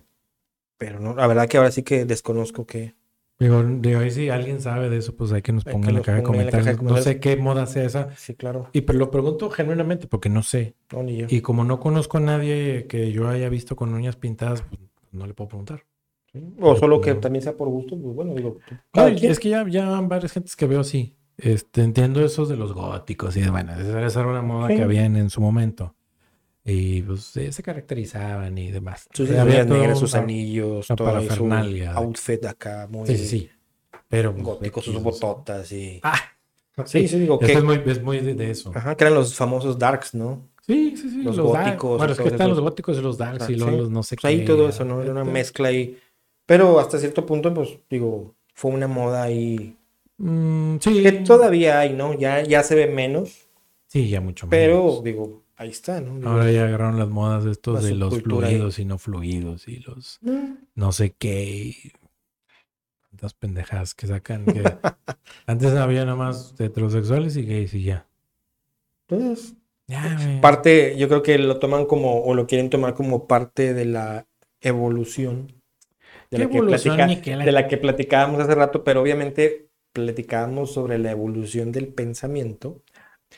Pero 0.78 1.02
no, 1.02 1.14
la 1.14 1.28
verdad 1.28 1.50
que 1.50 1.58
ahora 1.58 1.72
sí 1.72 1.84
que 1.84 2.06
desconozco 2.06 2.66
que... 2.66 2.96
Digo, 3.38 3.62
de 3.64 3.98
hoy 3.98 4.12
si 4.12 4.30
alguien 4.30 4.62
sabe 4.62 4.90
de 4.90 5.00
eso, 5.00 5.14
pues 5.14 5.34
hay 5.34 5.42
que 5.42 5.52
nos 5.52 5.66
ponga 5.66 5.90
en 5.90 5.96
la 5.96 6.02
caja 6.02 6.20
de 6.20 6.24
comentarios. 6.24 6.82
No 6.82 6.96
sé 6.96 7.20
qué 7.20 7.36
moda 7.36 7.66
sea 7.66 7.84
esa. 7.84 8.16
Sí, 8.16 8.34
claro. 8.34 8.70
Y 8.72 8.82
pero 8.82 8.98
lo 8.98 9.12
pregunto 9.12 9.50
genuinamente 9.50 10.08
porque 10.08 10.30
no 10.30 10.42
sé. 10.42 10.76
No, 10.94 11.04
ni 11.04 11.18
yo. 11.18 11.28
Y 11.30 11.42
como 11.42 11.66
no 11.66 11.82
conozco 11.82 12.20
a 12.20 12.22
nadie 12.22 12.88
que 12.88 13.12
yo 13.12 13.28
haya 13.28 13.50
visto 13.50 13.76
con 13.76 13.94
uñas 13.94 14.16
pintadas, 14.16 14.62
pues 14.62 14.80
no 15.12 15.28
le 15.28 15.34
puedo 15.34 15.50
preguntar. 15.50 15.84
O 16.62 16.78
solo 16.78 17.02
que 17.02 17.14
también 17.16 17.44
sea 17.44 17.58
por 17.58 17.68
gusto, 17.68 18.00
pues 18.00 18.16
bueno, 18.16 18.34
digo. 18.34 18.60
es 19.22 19.40
que 19.42 19.50
ya, 19.50 19.68
ya 19.68 20.00
varias 20.00 20.32
gentes 20.32 20.56
que 20.56 20.66
veo 20.66 20.80
así. 20.80 21.18
Este, 21.38 21.82
entiendo 21.82 22.24
esos 22.24 22.48
de 22.50 22.56
los 22.56 22.74
góticos 22.74 23.36
y 23.38 23.42
de, 23.42 23.50
bueno, 23.50 23.74
esa 23.76 24.20
era 24.20 24.30
una 24.30 24.42
moda 24.42 24.68
que 24.68 24.82
habían 24.82 25.16
en 25.16 25.30
su 25.30 25.42
momento. 25.42 25.96
Y 26.66 27.02
pues 27.02 27.24
se 27.24 27.64
caracterizaban 27.64 28.58
y 28.58 28.72
demás. 28.72 29.08
Sus 29.14 29.30
negras, 29.30 30.00
sus 30.00 30.16
anillos, 30.16 30.88
toda 30.88 31.22
su 31.36 31.52
outfit 31.96 32.46
acá 32.46 32.88
muy... 32.90 33.08
Sí, 33.08 33.18
sí, 33.18 33.28
sí. 33.28 33.50
Pero... 34.08 34.34
Pues, 34.34 34.46
gótico, 34.46 34.82
sus 34.82 35.02
bototas 35.02 35.70
y... 35.74 36.00
Ah, 36.04 36.20
sí, 36.86 37.08
sí, 37.08 37.20
digo 37.20 37.38
que... 37.38 37.52
Es 37.52 37.64
muy, 37.64 37.82
es 37.86 38.02
muy 38.02 38.20
de, 38.20 38.52
eso. 38.52 38.72
Ajá, 38.74 38.96
que 38.96 39.04
eran 39.04 39.16
los 39.16 39.36
famosos 39.36 39.78
darks, 39.78 40.14
¿no? 40.14 40.48
Sí, 40.62 40.96
sí, 40.96 41.10
sí. 41.10 41.24
Los, 41.24 41.38
góticos. 41.38 41.98
Bueno, 41.98 42.14
es 42.14 42.20
que 42.20 42.30
están 42.30 42.50
los 42.50 42.62
góticos 42.62 42.98
y 42.98 43.02
los 43.02 43.18
darks 43.18 43.50
y 43.50 43.56
los, 43.56 43.90
no 43.90 44.02
sé 44.02 44.16
pues 44.16 44.22
qué. 44.22 44.28
Ahí 44.28 44.46
todo 44.46 44.70
eso, 44.70 44.86
¿no? 44.86 45.02
Era 45.02 45.12
una 45.12 45.26
mezcla 45.26 45.68
ahí. 45.68 46.00
Pero 46.46 46.80
hasta 46.80 46.98
cierto 47.00 47.26
punto, 47.26 47.54
pues, 47.54 47.78
digo, 47.90 48.36
fue 48.54 48.72
una 48.72 48.88
moda 48.88 49.24
ahí 49.24 49.76
Mm, 50.18 50.78
sí. 50.80 51.04
Que 51.04 51.12
todavía 51.12 51.80
hay, 51.80 51.94
¿no? 51.94 52.18
Ya, 52.18 52.44
ya 52.44 52.64
se 52.64 52.76
ve 52.76 52.88
menos. 52.88 53.48
Sí, 53.88 54.10
ya 54.10 54.22
mucho 54.22 54.48
menos. 54.48 54.52
Pero, 54.52 55.02
digo, 55.04 55.44
ahí 55.56 55.70
está, 55.70 56.02
¿no? 56.02 56.28
Ahora 56.30 56.52
ya 56.52 56.66
agarraron 56.66 57.00
las 57.00 57.10
modas 57.10 57.46
estos 57.46 57.84
de 57.84 57.96
los 57.96 58.22
fluidos 58.22 58.80
y 58.80 58.86
no 58.86 58.98
fluidos 58.98 59.68
y 59.68 59.78
los 59.78 60.20
mm. 60.22 60.54
no 60.76 60.92
sé 60.92 61.12
qué. 61.18 61.94
Tantas 63.10 63.34
pendejadas 63.34 63.94
que 63.94 64.08
sacan. 64.08 64.46
Que... 64.46 64.64
Antes 65.46 65.74
había 65.74 66.06
nada 66.06 66.18
más 66.18 66.56
heterosexuales 66.60 67.36
y 67.38 67.46
gays 67.46 67.74
y 67.74 67.84
ya. 67.84 68.08
Entonces, 69.08 69.56
ya, 69.88 70.40
parte, 70.42 70.96
yo 70.98 71.08
creo 71.10 71.22
que 71.22 71.38
lo 71.38 71.60
toman 71.60 71.86
como, 71.86 72.24
o 72.24 72.34
lo 72.34 72.48
quieren 72.48 72.70
tomar 72.70 72.94
como 72.94 73.28
parte 73.28 73.74
de 73.74 73.86
la 73.86 74.26
evolución. 74.62 75.54
De, 76.32 76.40
la, 76.40 76.50
que, 76.50 77.36
de 77.36 77.52
la 77.52 77.68
que 77.68 77.78
platicábamos 77.78 78.42
hace 78.42 78.56
rato, 78.56 78.84
pero 78.84 79.02
obviamente 79.02 79.70
platicábamos 79.94 80.74
sobre 80.74 80.98
la 80.98 81.12
evolución 81.12 81.72
del 81.72 81.88
pensamiento. 81.88 82.82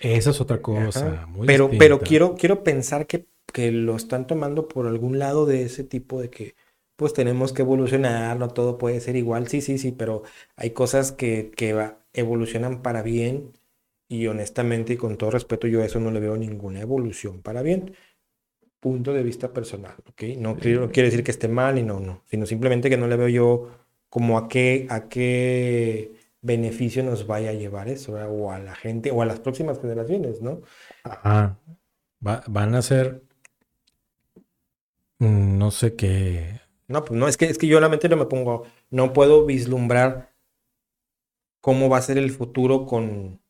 Esa 0.02 0.32
es 0.32 0.42
otra 0.42 0.62
cosa. 0.62 1.28
pero 1.46 1.70
pero 1.78 2.00
quiero, 2.00 2.36
quiero 2.36 2.64
pensar 2.64 3.06
que, 3.06 3.28
que, 3.54 3.72
lo 3.72 3.96
están 3.96 4.28
tomando 4.28 4.68
por 4.68 4.88
algún 4.88 5.20
lado 5.20 5.46
de 5.46 5.64
ese 5.64 5.84
tipo 5.84 6.22
de 6.22 6.30
que 6.30 6.56
pues 6.96 7.14
tenemos 7.14 7.52
que 7.52 7.62
evolucionar, 7.62 8.38
no 8.40 8.48
todo 8.50 8.78
puede 8.78 9.02
ser 9.02 9.16
igual. 9.18 9.48
Sí, 9.48 9.62
sí, 9.62 9.78
sí, 9.78 9.92
pero 9.92 10.24
hay 10.56 10.72
cosas 10.72 11.12
que, 11.12 11.52
que 11.56 11.76
evolucionan 12.14 12.82
para 12.82 13.02
bien 13.02 13.52
y 14.08 14.28
honestamente 14.28 14.94
y 14.94 14.98
con 14.98 15.18
todo 15.18 15.32
respeto 15.32 15.68
yo 15.68 15.82
a 15.82 15.86
eso 15.86 16.00
no 16.00 16.12
le 16.12 16.20
veo 16.20 16.38
ninguna 16.38 16.80
evolución 16.82 17.42
para 17.42 17.62
bien. 17.62 17.96
Punto 18.80 19.14
de 19.14 19.24
vista 19.24 19.52
personal, 19.52 19.96
¿ok? 20.08 20.24
No, 20.38 20.58
quiero, 20.58 20.82
no 20.82 20.92
quiere 20.92 21.10
decir 21.10 21.24
que 21.24 21.32
esté 21.32 21.48
mal 21.48 21.78
y 21.78 21.84
no, 21.84 22.00
no, 22.00 22.22
sino 22.30 22.46
simplemente 22.46 22.90
que 22.90 22.98
no 22.98 23.08
le 23.08 23.16
veo 23.18 23.30
yo 23.30 23.70
como 24.10 24.38
a 24.38 24.48
qué, 24.48 24.86
a 24.90 25.10
qué 25.10 26.14
beneficio 26.46 27.04
nos 27.04 27.26
vaya 27.26 27.50
a 27.50 27.54
llevar 27.54 27.90
eso, 27.90 28.14
o 28.14 28.52
a 28.52 28.60
la 28.60 28.76
gente, 28.76 29.12
o 29.12 29.22
a 29.22 29.26
las 29.26 29.40
próximas 29.40 29.80
generaciones, 29.82 30.42
¿no? 30.42 30.62
Ajá. 31.04 31.58
van 32.20 32.76
a 32.76 32.82
ser, 32.82 33.24
mm, 35.20 35.58
no 35.58 35.72
sé 35.72 35.96
qué. 35.96 36.62
No, 36.88 37.04
pues 37.04 37.20
no, 37.20 37.28
es 37.28 37.36
que, 37.38 37.46
es 37.46 37.58
que 37.58 37.68
yo 37.68 37.80
la 37.80 37.90
mente 37.90 38.10
no 38.10 38.16
me 38.16 38.26
pongo, 38.26 38.64
no 38.92 39.12
puedo 39.12 39.46
vislumbrar 39.46 40.34
cómo 41.62 41.90
va 41.90 41.98
a 41.98 42.04
ser 42.04 42.20
el 42.20 42.30
futuro 42.30 42.86
con 42.86 43.42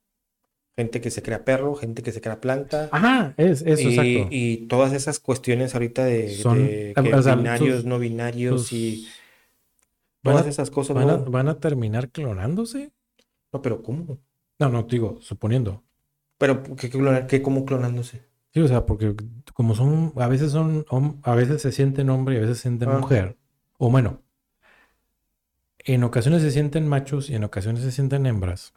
gente 0.78 1.02
que 1.02 1.12
se 1.12 1.22
crea 1.22 1.43
perro, 1.43 1.76
gente 1.76 2.02
que 2.02 2.14
se 2.14 2.22
crea 2.22 2.39
planta. 2.39 2.88
Ajá, 2.93 3.34
es 3.36 3.62
eso, 3.62 3.89
y, 3.89 3.89
exacto. 3.89 4.28
Y 4.32 4.58
todas 4.68 4.93
esas 4.93 5.20
cuestiones 5.20 5.74
ahorita 5.74 6.06
de, 6.06 6.93
binarios, 6.96 7.84
no 7.84 8.00
binarios 8.00 8.72
y 8.72 9.06
Todas 10.32 10.47
esas 10.47 10.71
cosas. 10.71 10.95
Van, 10.95 11.09
a, 11.09 11.15
¿Van 11.17 11.47
a 11.47 11.59
terminar 11.59 12.09
clonándose? 12.09 12.91
No, 13.53 13.61
pero 13.61 13.82
¿cómo? 13.82 14.17
No, 14.59 14.69
no, 14.69 14.84
digo, 14.84 15.19
suponiendo. 15.21 15.84
Pero, 16.38 16.63
¿qué, 16.76 16.89
qué, 17.28 17.41
cómo 17.41 17.65
clonándose? 17.65 18.23
Sí, 18.53 18.59
o 18.59 18.67
sea, 18.67 18.86
porque 18.86 19.15
como 19.53 19.76
son, 19.76 20.13
a 20.15 20.28
veces 20.28 20.51
son, 20.51 20.86
a 21.23 21.36
veces 21.36 21.61
se 21.61 21.71
sienten 21.71 22.09
hombre 22.09 22.36
y 22.36 22.38
a 22.39 22.41
veces 22.41 22.57
se 22.57 22.63
sienten 22.63 22.89
ah. 22.89 22.97
mujer. 22.99 23.38
O 23.78 23.89
bueno, 23.89 24.21
en 25.80 26.03
ocasiones 26.03 26.41
se 26.41 26.51
sienten 26.51 26.88
machos 26.88 27.30
y 27.30 27.36
en 27.36 27.43
ocasiones 27.43 27.84
se 27.84 27.91
sienten 27.91 28.26
hembras. 28.26 28.73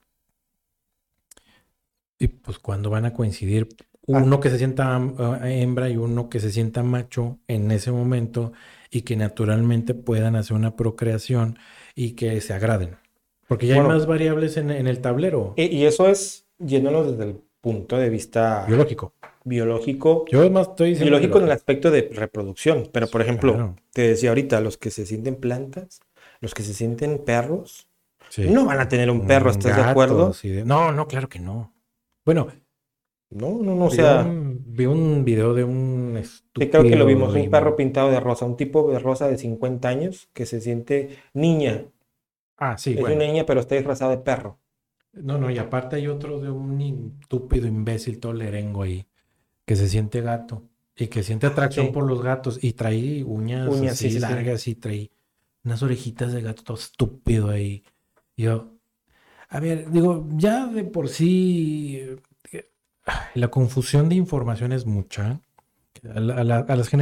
Y 2.19 2.29
pues 2.29 2.59
cuando 2.59 2.91
van 2.91 3.07
a 3.07 3.15
coincidir 3.15 3.69
ah. 3.81 4.19
uno 4.23 4.41
que 4.41 4.51
se 4.51 4.59
sienta 4.59 5.01
eh, 5.43 5.63
hembra 5.63 5.89
y 5.89 5.97
uno 5.97 6.29
que 6.29 6.41
se 6.41 6.51
sienta 6.51 6.83
macho 6.83 7.39
en 7.47 7.71
ese 7.71 7.91
momento 7.91 8.53
y 8.91 9.03
que 9.03 9.17
naturalmente 9.17 9.95
puedan 9.95 10.37
hacer 10.37 10.57
una 10.57 10.77
procreación 10.77 11.59
y 11.95 12.13
que 12.13 12.41
se 12.41 12.53
agraden. 12.53 12.97
Porque 13.47 13.67
ya 13.67 13.75
hay 13.75 13.81
más 13.81 14.07
variables 14.07 14.57
en, 14.57 14.71
el 14.71 15.01
tablero. 15.01 15.55
Y, 15.57 15.85
eso 15.85 16.09
es 16.09 16.47
yéndonos 16.59 17.11
desde 17.11 17.31
el 17.31 17.41
punto 17.61 17.97
de 17.97 18.11
vista 18.11 18.65
biológico. 18.67 19.15
Biológico. 19.45 20.27
Yo 20.31 20.49
más 20.51 20.69
estoy 20.69 20.91
diciendo 20.91 21.13
biológico 21.13 21.39
en 21.39 21.45
el 21.45 21.53
aspecto 21.53 21.91
de 21.91 22.11
reproducción. 22.13 22.91
Pero, 22.93 23.09
por 23.09 23.23
ejemplo, 23.23 23.75
te 23.93 24.03
decía 24.03 24.31
ahorita, 24.31 24.61
los 24.61 24.77
que 24.77 24.91
se 24.91 25.07
sienten 25.07 25.37
plantas, 25.37 26.01
los 26.41 26.55
que 26.55 26.63
se 26.63 26.75
sienten 26.75 27.19
perros, 27.25 27.89
No 28.37 28.67
van 28.67 28.81
a 28.81 28.89
tener 28.89 29.11
un 29.11 29.27
perro, 29.27 29.51
¿estás 29.51 29.75
de 29.75 29.83
acuerdo? 29.83 30.33
No, 30.65 30.93
no, 30.93 31.09
claro 31.09 31.29
que 31.29 31.41
no. 31.41 31.73
Bueno. 32.25 32.49
No, 33.31 33.59
no, 33.63 33.75
no, 33.75 33.87
o 33.87 33.91
sea... 33.91 34.27
vi 34.29 34.87
un 34.87 35.25
video 35.25 35.53
de 35.53 35.65
un 35.65 36.21
Sí, 36.23 36.69
creo 36.69 36.83
que 36.83 36.97
lo 36.97 37.07
vimos, 37.07 37.35
un 37.35 37.51
perro 37.51 37.77
pintado 37.77 38.11
de 38.11 38.21
rosa, 38.21 38.45
un 38.45 38.57
tipo 38.57 38.91
de 38.91 38.99
rosa 38.99 39.29
de 39.29 39.39
50 39.39 39.89
años 39.89 40.29
que 40.33 40.47
se 40.47 40.61
siente 40.61 41.19
niña. 41.35 41.85
Ah, 42.57 42.77
sí, 42.77 42.95
Es 42.99 43.05
una 43.05 43.15
niña, 43.15 43.45
pero 43.47 43.61
está 43.61 43.75
disfrazada 43.75 44.17
de 44.17 44.23
perro. 44.23 44.59
No, 45.13 45.39
no, 45.39 45.51
y 45.51 45.59
aparte 45.59 45.97
hay 45.97 46.07
otro 46.07 46.41
de 46.41 46.51
un 46.51 46.81
estúpido 46.81 47.67
imbécil 47.67 48.21
tolerengo 48.21 48.83
ahí, 48.83 49.07
que 49.65 49.77
se 49.77 49.89
siente 49.89 50.21
gato 50.21 50.65
y 50.97 51.07
que 51.09 51.23
siente 51.23 51.47
atracción 51.47 51.93
por 51.93 52.05
los 52.05 52.23
gatos 52.23 52.63
y 52.63 52.73
trae 52.73 53.23
uñas, 53.25 53.69
así 53.91 54.19
largas 54.19 54.67
y 54.69 54.75
trae 54.75 55.11
unas 55.65 55.83
orejitas 55.83 56.33
de 56.33 56.43
gato 56.43 56.63
todo 56.63 56.77
estúpido 56.77 57.51
ahí. 57.51 57.85
Yo, 58.37 58.75
a 59.49 59.61
ver, 59.61 59.91
digo, 59.91 60.27
ya 60.33 60.67
de 60.67 60.85
por 60.85 61.09
sí 61.09 62.17
la 63.35 63.49
confusión 63.49 64.09
de 64.09 64.17
información 64.17 64.73
es 64.73 64.87
mucha. 64.87 65.41
A, 66.15 66.21
las 66.21 66.93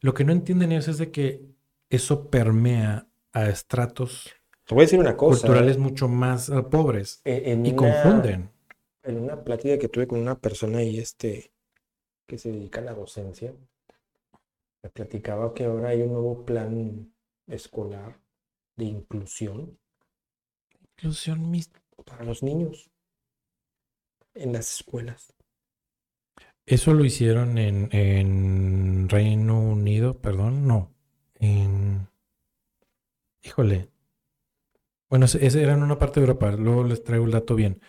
lo 0.00 0.14
que 0.14 0.24
no 0.24 0.32
entienden 0.32 0.72
ellos 0.72 0.88
es 0.88 0.98
de 0.98 1.10
que 1.10 1.42
eso 1.90 2.30
permea 2.30 3.06
a 3.32 3.48
estratos 3.48 4.30
voy 4.74 4.82
a 4.82 4.86
decir 4.86 5.00
una 5.00 5.16
cosa, 5.16 5.40
culturales 5.40 5.76
¿eh? 5.76 5.80
mucho 5.80 6.08
más 6.08 6.48
eh, 6.48 6.62
pobres 6.62 7.22
y 7.24 7.74
confunden. 7.74 8.50
En 9.02 9.18
una 9.18 9.42
plática 9.42 9.78
que 9.78 9.88
tuve 9.88 10.06
con 10.06 10.20
una 10.20 10.38
persona 10.38 10.82
y 10.82 10.98
este 10.98 11.52
que 12.26 12.38
se 12.38 12.52
dedica 12.52 12.80
a 12.80 12.84
la 12.84 12.94
docencia, 12.94 13.52
me 14.82 14.90
platicaba 14.90 15.52
que 15.52 15.64
ahora 15.64 15.88
hay 15.88 16.02
un 16.02 16.12
nuevo 16.12 16.44
plan 16.44 17.12
escolar 17.48 18.20
de 18.76 18.84
inclusión. 18.84 19.78
Inclusión 20.96 21.50
para 22.04 22.24
los 22.24 22.42
niños 22.42 22.90
en 24.34 24.52
las 24.52 24.72
escuelas. 24.76 25.34
Eso 26.70 26.94
lo 26.94 27.04
hicieron 27.04 27.58
en, 27.58 27.88
en 27.90 29.08
Reino 29.08 29.60
Unido, 29.60 30.20
perdón, 30.20 30.68
no. 30.68 30.94
En. 31.34 32.06
Híjole. 33.42 33.88
Bueno, 35.08 35.26
ese 35.26 35.60
era 35.60 35.74
en 35.74 35.82
una 35.82 35.98
parte 35.98 36.20
de 36.20 36.26
Europa, 36.26 36.52
luego 36.52 36.84
les 36.84 37.02
traigo 37.02 37.24
el 37.24 37.32
dato 37.32 37.56
bien. 37.56 37.80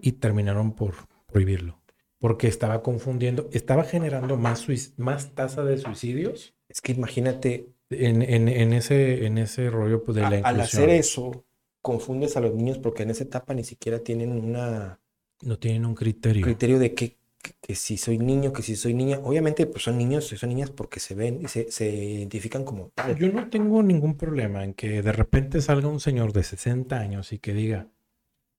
Y 0.00 0.12
terminaron 0.12 0.74
por 0.74 0.94
prohibirlo. 1.26 1.82
Porque 2.18 2.48
estaba 2.48 2.82
confundiendo, 2.82 3.50
estaba 3.52 3.84
generando 3.84 4.38
más, 4.38 4.66
más 4.96 5.34
tasa 5.34 5.62
de 5.62 5.76
suicidios. 5.76 6.54
Es 6.66 6.80
que 6.80 6.92
imagínate. 6.92 7.74
En, 7.90 8.22
en, 8.22 8.72
ese, 8.72 9.26
en 9.26 9.36
ese 9.36 9.68
rollo 9.68 10.02
pues, 10.02 10.16
de 10.16 10.22
la 10.22 10.38
inclusión. 10.38 10.54
Al 10.54 10.60
hacer 10.62 10.88
eso, 10.88 11.44
confundes 11.82 12.38
a 12.38 12.40
los 12.40 12.54
niños 12.54 12.78
porque 12.78 13.02
en 13.02 13.10
esa 13.10 13.24
etapa 13.24 13.52
ni 13.52 13.64
siquiera 13.64 13.98
tienen 13.98 14.32
una... 14.32 14.98
No 15.42 15.58
tienen 15.58 15.84
un 15.84 15.94
criterio. 15.94 16.42
Criterio 16.42 16.78
de 16.78 16.94
que, 17.42 17.52
que, 17.60 17.74
si 17.74 17.96
soy 17.96 18.18
niño, 18.18 18.52
que 18.52 18.62
si 18.62 18.76
soy 18.76 18.94
niña. 18.94 19.18
Obviamente, 19.22 19.66
pues 19.66 19.84
son 19.84 19.98
niños, 19.98 20.26
son 20.26 20.48
niñas 20.48 20.70
porque 20.70 21.00
se 21.00 21.14
ven 21.14 21.40
y 21.42 21.48
se, 21.48 21.70
se 21.70 21.88
identifican 21.88 22.64
como 22.64 22.88
tal. 22.94 23.16
Yo 23.16 23.32
no 23.32 23.48
tengo 23.48 23.82
ningún 23.82 24.16
problema 24.16 24.64
en 24.64 24.74
que 24.74 25.02
de 25.02 25.12
repente 25.12 25.60
salga 25.60 25.88
un 25.88 26.00
señor 26.00 26.32
de 26.32 26.42
60 26.42 26.98
años 26.98 27.32
y 27.32 27.38
que 27.38 27.54
diga, 27.54 27.88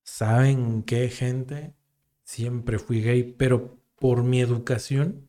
¿saben 0.04 0.84
qué 0.84 1.10
gente? 1.10 1.74
Siempre 2.24 2.80
fui 2.80 3.02
gay, 3.02 3.24
pero 3.24 3.78
por 3.98 4.24
mi 4.24 4.42
educación 4.42 5.28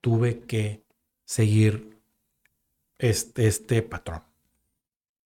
tuve 0.00 0.40
que 0.40 0.84
seguir 1.24 1.98
este, 2.98 3.46
este 3.46 3.82
patrón. 3.82 4.22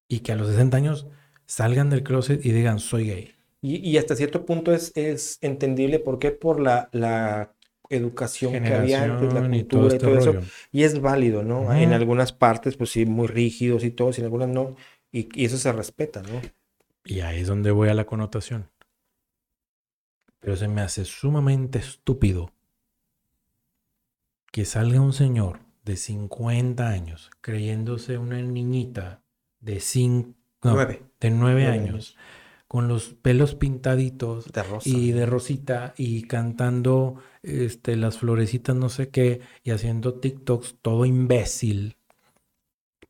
Y 0.08 0.20
que 0.20 0.32
a 0.32 0.36
los 0.36 0.48
60 0.48 0.76
años 0.76 1.06
salgan 1.46 1.90
del 1.90 2.02
closet 2.02 2.44
y 2.44 2.52
digan, 2.52 2.78
soy 2.78 3.06
gay. 3.06 3.34
Y, 3.64 3.96
hasta 3.96 4.16
cierto 4.16 4.44
punto 4.44 4.74
es, 4.74 4.90
es 4.96 5.38
entendible 5.40 6.00
por 6.00 6.18
qué 6.18 6.32
por 6.32 6.58
la, 6.58 6.88
la 6.90 7.54
educación 7.90 8.52
que 8.52 8.74
había 8.74 9.04
antes, 9.04 9.32
la 9.32 9.48
cultura 9.48 9.56
y 9.56 9.64
todo, 9.64 9.88
este 9.88 10.18
eso. 10.18 10.34
Y 10.72 10.82
es 10.82 11.00
válido, 11.00 11.44
¿no? 11.44 11.72
En 11.72 11.92
algunas 11.92 12.32
partes, 12.32 12.76
pues 12.76 12.90
sí, 12.90 13.06
muy 13.06 13.28
rígidos 13.28 13.84
y 13.84 13.92
todo, 13.92 14.10
y 14.10 14.18
en 14.18 14.24
algunas 14.24 14.48
no. 14.48 14.74
Y, 15.12 15.28
y, 15.40 15.44
eso 15.44 15.58
se 15.58 15.70
respeta, 15.70 16.22
¿no? 16.22 16.42
Y 17.04 17.20
ahí 17.20 17.40
es 17.40 17.46
donde 17.46 17.70
voy 17.70 17.88
a 17.88 17.94
la 17.94 18.04
connotación. 18.04 18.68
Pero 20.40 20.56
se 20.56 20.66
me 20.66 20.80
hace 20.80 21.04
sumamente 21.04 21.78
estúpido 21.78 22.52
que 24.50 24.64
salga 24.64 25.00
un 25.00 25.12
señor 25.12 25.60
de 25.84 25.96
50 25.96 26.88
años 26.88 27.30
creyéndose 27.40 28.18
una 28.18 28.42
niñita 28.42 29.22
de 29.60 29.78
5 29.78 30.34
nueve. 30.62 31.02
De 31.20 31.30
nueve, 31.30 31.66
años, 31.66 32.16
con 32.72 32.88
los 32.88 33.12
pelos 33.12 33.54
pintaditos 33.54 34.46
y 34.86 35.12
de 35.12 35.26
rosita 35.26 35.92
y 35.98 36.22
cantando 36.22 37.16
este, 37.42 37.96
las 37.96 38.16
florecitas 38.16 38.74
no 38.74 38.88
sé 38.88 39.10
qué 39.10 39.42
y 39.62 39.72
haciendo 39.72 40.14
TikToks 40.14 40.78
todo 40.80 41.04
imbécil. 41.04 41.98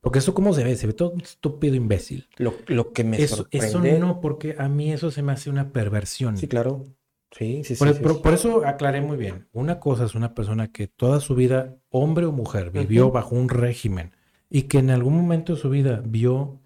Porque 0.01 0.19
eso 0.19 0.33
cómo 0.33 0.51
se 0.51 0.65
ve, 0.65 0.75
se 0.75 0.87
ve 0.87 0.91
todo 0.91 1.13
estúpido 1.15 1.75
imbécil. 1.75 2.27
Lo, 2.35 2.55
lo 2.67 2.91
que 2.91 3.05
me 3.05 3.23
eso, 3.23 3.37
sorprende... 3.37 3.67
Eso 3.67 3.99
no, 3.99 4.19
porque 4.19 4.57
a 4.59 4.67
mí 4.67 4.91
eso 4.91 5.11
se 5.11 5.21
me 5.21 5.31
hace 5.31 5.49
una 5.49 5.71
perversión. 5.71 6.37
Sí, 6.37 6.49
claro. 6.49 6.83
Sí, 7.31 7.63
sí, 7.63 7.75
por, 7.75 7.95
sí, 7.95 8.01
por, 8.03 8.33
eso 8.33 8.65
aclaré 8.65 8.99
muy 8.99 9.15
bien. 9.15 9.47
Una 9.53 9.79
cosa 9.79 10.03
es 10.03 10.13
una 10.13 10.33
persona 10.35 10.73
que 10.73 10.87
toda 10.87 11.21
su 11.21 11.35
vida, 11.35 11.77
hombre 11.87 12.25
o 12.25 12.33
mujer, 12.33 12.69
vivió 12.69 13.11
bajo 13.11 13.33
un 13.33 13.47
régimen 13.47 14.11
y 14.49 14.63
que 14.63 14.79
en 14.79 14.89
algún 14.89 15.15
momento 15.15 15.53
de 15.55 15.61
su 15.61 15.69
vida 15.69 16.03
vio 16.05 16.59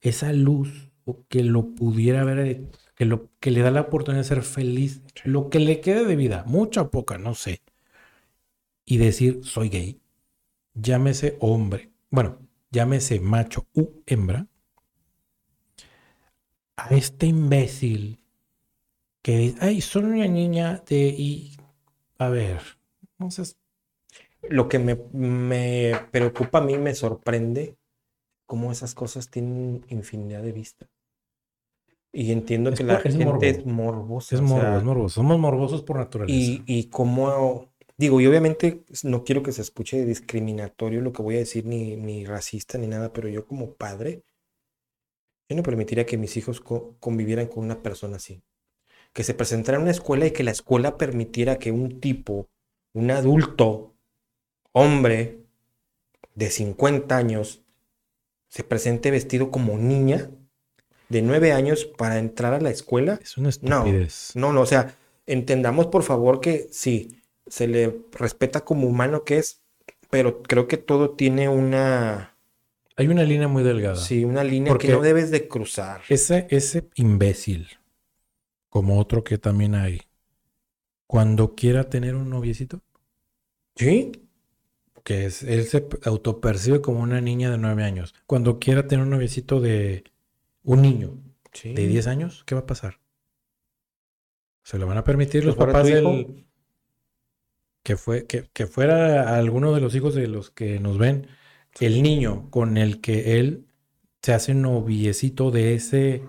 esa 0.00 0.32
luz 0.32 0.89
o 1.10 1.26
que 1.28 1.42
lo 1.42 1.74
pudiera 1.74 2.24
ver, 2.24 2.62
que, 2.94 3.04
lo, 3.04 3.28
que 3.40 3.50
le 3.50 3.60
da 3.60 3.70
la 3.70 3.82
oportunidad 3.82 4.22
de 4.22 4.28
ser 4.28 4.42
feliz, 4.42 5.02
lo 5.24 5.50
que 5.50 5.58
le 5.58 5.80
quede 5.80 6.04
de 6.04 6.16
vida, 6.16 6.44
mucha 6.46 6.82
o 6.82 6.90
poca, 6.90 7.18
no 7.18 7.34
sé, 7.34 7.62
y 8.84 8.98
decir 8.98 9.40
soy 9.44 9.68
gay, 9.68 10.00
llámese 10.74 11.36
hombre, 11.40 11.90
bueno, 12.10 12.38
llámese 12.70 13.20
macho 13.20 13.66
u 13.74 14.02
hembra, 14.06 14.46
a 16.76 16.94
este 16.94 17.26
imbécil 17.26 18.24
que 19.22 19.36
dice, 19.36 19.58
ay, 19.60 19.80
soy 19.80 20.04
una 20.04 20.26
niña 20.26 20.82
de... 20.88 21.08
Y, 21.08 21.56
a 22.18 22.28
ver, 22.28 22.60
entonces... 23.02 23.56
Lo 24.48 24.68
que 24.70 24.78
me, 24.78 24.98
me 25.12 25.92
preocupa 26.10 26.58
a 26.58 26.62
mí, 26.62 26.78
me 26.78 26.94
sorprende, 26.94 27.76
cómo 28.50 28.72
esas 28.72 28.96
cosas 28.96 29.30
tienen 29.30 29.84
infinidad 29.90 30.42
de 30.42 30.50
vistas. 30.50 30.88
Y 32.12 32.32
entiendo 32.32 32.72
que 32.72 32.82
la 32.82 32.98
gente 33.00 33.48
es 33.48 33.64
morbosa. 33.64 34.34
Es 34.34 34.42
morboso, 34.42 35.08
Somos 35.08 35.38
morbosos 35.38 35.82
por 35.82 35.98
naturaleza. 35.98 36.36
Y, 36.36 36.62
y 36.66 36.84
como, 36.84 37.68
digo, 37.96 38.20
y 38.20 38.26
obviamente 38.26 38.84
no 39.04 39.22
quiero 39.22 39.42
que 39.42 39.52
se 39.52 39.62
escuche 39.62 40.04
discriminatorio 40.04 41.02
lo 41.02 41.12
que 41.12 41.22
voy 41.22 41.36
a 41.36 41.40
decir, 41.40 41.66
ni, 41.66 41.96
ni 41.96 42.24
racista, 42.24 42.78
ni 42.78 42.88
nada, 42.88 43.12
pero 43.12 43.28
yo 43.28 43.46
como 43.46 43.74
padre, 43.74 44.24
yo 45.48 45.56
no 45.56 45.62
permitiría 45.62 46.06
que 46.06 46.18
mis 46.18 46.36
hijos 46.36 46.60
convivieran 46.60 47.46
con 47.46 47.64
una 47.64 47.82
persona 47.82 48.16
así. 48.16 48.42
Que 49.12 49.22
se 49.22 49.34
presentara 49.34 49.76
en 49.76 49.82
una 49.82 49.90
escuela 49.92 50.26
y 50.26 50.32
que 50.32 50.44
la 50.44 50.50
escuela 50.52 50.96
permitiera 50.98 51.58
que 51.58 51.70
un 51.70 52.00
tipo, 52.00 52.48
un 52.92 53.10
adulto, 53.12 53.94
hombre 54.72 55.44
de 56.34 56.50
50 56.50 57.16
años, 57.16 57.62
se 58.48 58.64
presente 58.64 59.12
vestido 59.12 59.52
como 59.52 59.78
niña 59.78 60.30
de 61.10 61.20
nueve 61.20 61.52
años 61.52 61.84
para 61.84 62.18
entrar 62.18 62.54
a 62.54 62.60
la 62.60 62.70
escuela. 62.70 63.18
Es 63.22 63.36
una 63.36 63.50
estupidez. 63.50 64.32
No, 64.34 64.52
no, 64.52 64.62
o 64.62 64.66
sea, 64.66 64.96
entendamos 65.26 65.88
por 65.88 66.02
favor 66.02 66.40
que 66.40 66.68
sí, 66.70 67.20
se 67.46 67.66
le 67.66 68.00
respeta 68.12 68.64
como 68.64 68.86
humano 68.86 69.24
que 69.24 69.38
es, 69.38 69.60
pero 70.08 70.42
creo 70.42 70.66
que 70.66 70.78
todo 70.78 71.10
tiene 71.10 71.50
una... 71.50 72.36
Hay 72.96 73.08
una 73.08 73.24
línea 73.24 73.48
muy 73.48 73.62
delgada. 73.62 73.96
Sí, 73.96 74.24
una 74.24 74.44
línea 74.44 74.76
que 74.78 74.88
no 74.88 75.00
debes 75.00 75.30
de 75.30 75.48
cruzar. 75.48 76.02
Ese, 76.08 76.46
ese 76.50 76.88
imbécil, 76.94 77.68
como 78.68 78.98
otro 78.98 79.24
que 79.24 79.36
también 79.36 79.74
hay, 79.74 80.02
cuando 81.06 81.54
quiera 81.54 81.90
tener 81.90 82.14
un 82.14 82.30
noviecito. 82.30 82.80
Sí 83.76 84.12
que 85.02 85.26
es, 85.26 85.42
él 85.42 85.64
se 85.64 85.86
autopercibe 86.04 86.80
como 86.80 87.00
una 87.00 87.20
niña 87.20 87.50
de 87.50 87.58
nueve 87.58 87.84
años. 87.84 88.14
Cuando 88.26 88.58
quiera 88.58 88.86
tener 88.86 89.04
un 89.04 89.10
noviecito 89.10 89.60
de 89.60 90.04
un 90.62 90.82
niño 90.82 91.18
de 91.62 91.86
10 91.86 92.06
años, 92.06 92.44
¿qué 92.44 92.54
va 92.54 92.62
a 92.62 92.66
pasar? 92.66 93.00
¿Se 94.62 94.78
lo 94.78 94.86
van 94.86 94.98
a 94.98 95.04
permitir 95.04 95.44
los 95.44 95.56
papás 95.56 95.86
del... 95.86 96.46
Que, 97.82 97.96
fue, 97.96 98.26
que, 98.26 98.48
que, 98.52 98.66
fuera 98.66 99.38
alguno 99.38 99.74
de 99.74 99.80
los 99.80 99.94
hijos 99.94 100.14
de 100.14 100.26
los 100.26 100.50
que 100.50 100.78
nos 100.80 100.98
ven, 100.98 101.28
el 101.80 102.02
niño 102.02 102.50
con 102.50 102.76
el 102.76 103.00
que 103.00 103.38
él 103.38 103.66
se 104.22 104.34
hace 104.34 104.54
noviecito 104.54 105.50
de 105.50 105.74
ese 105.74 106.22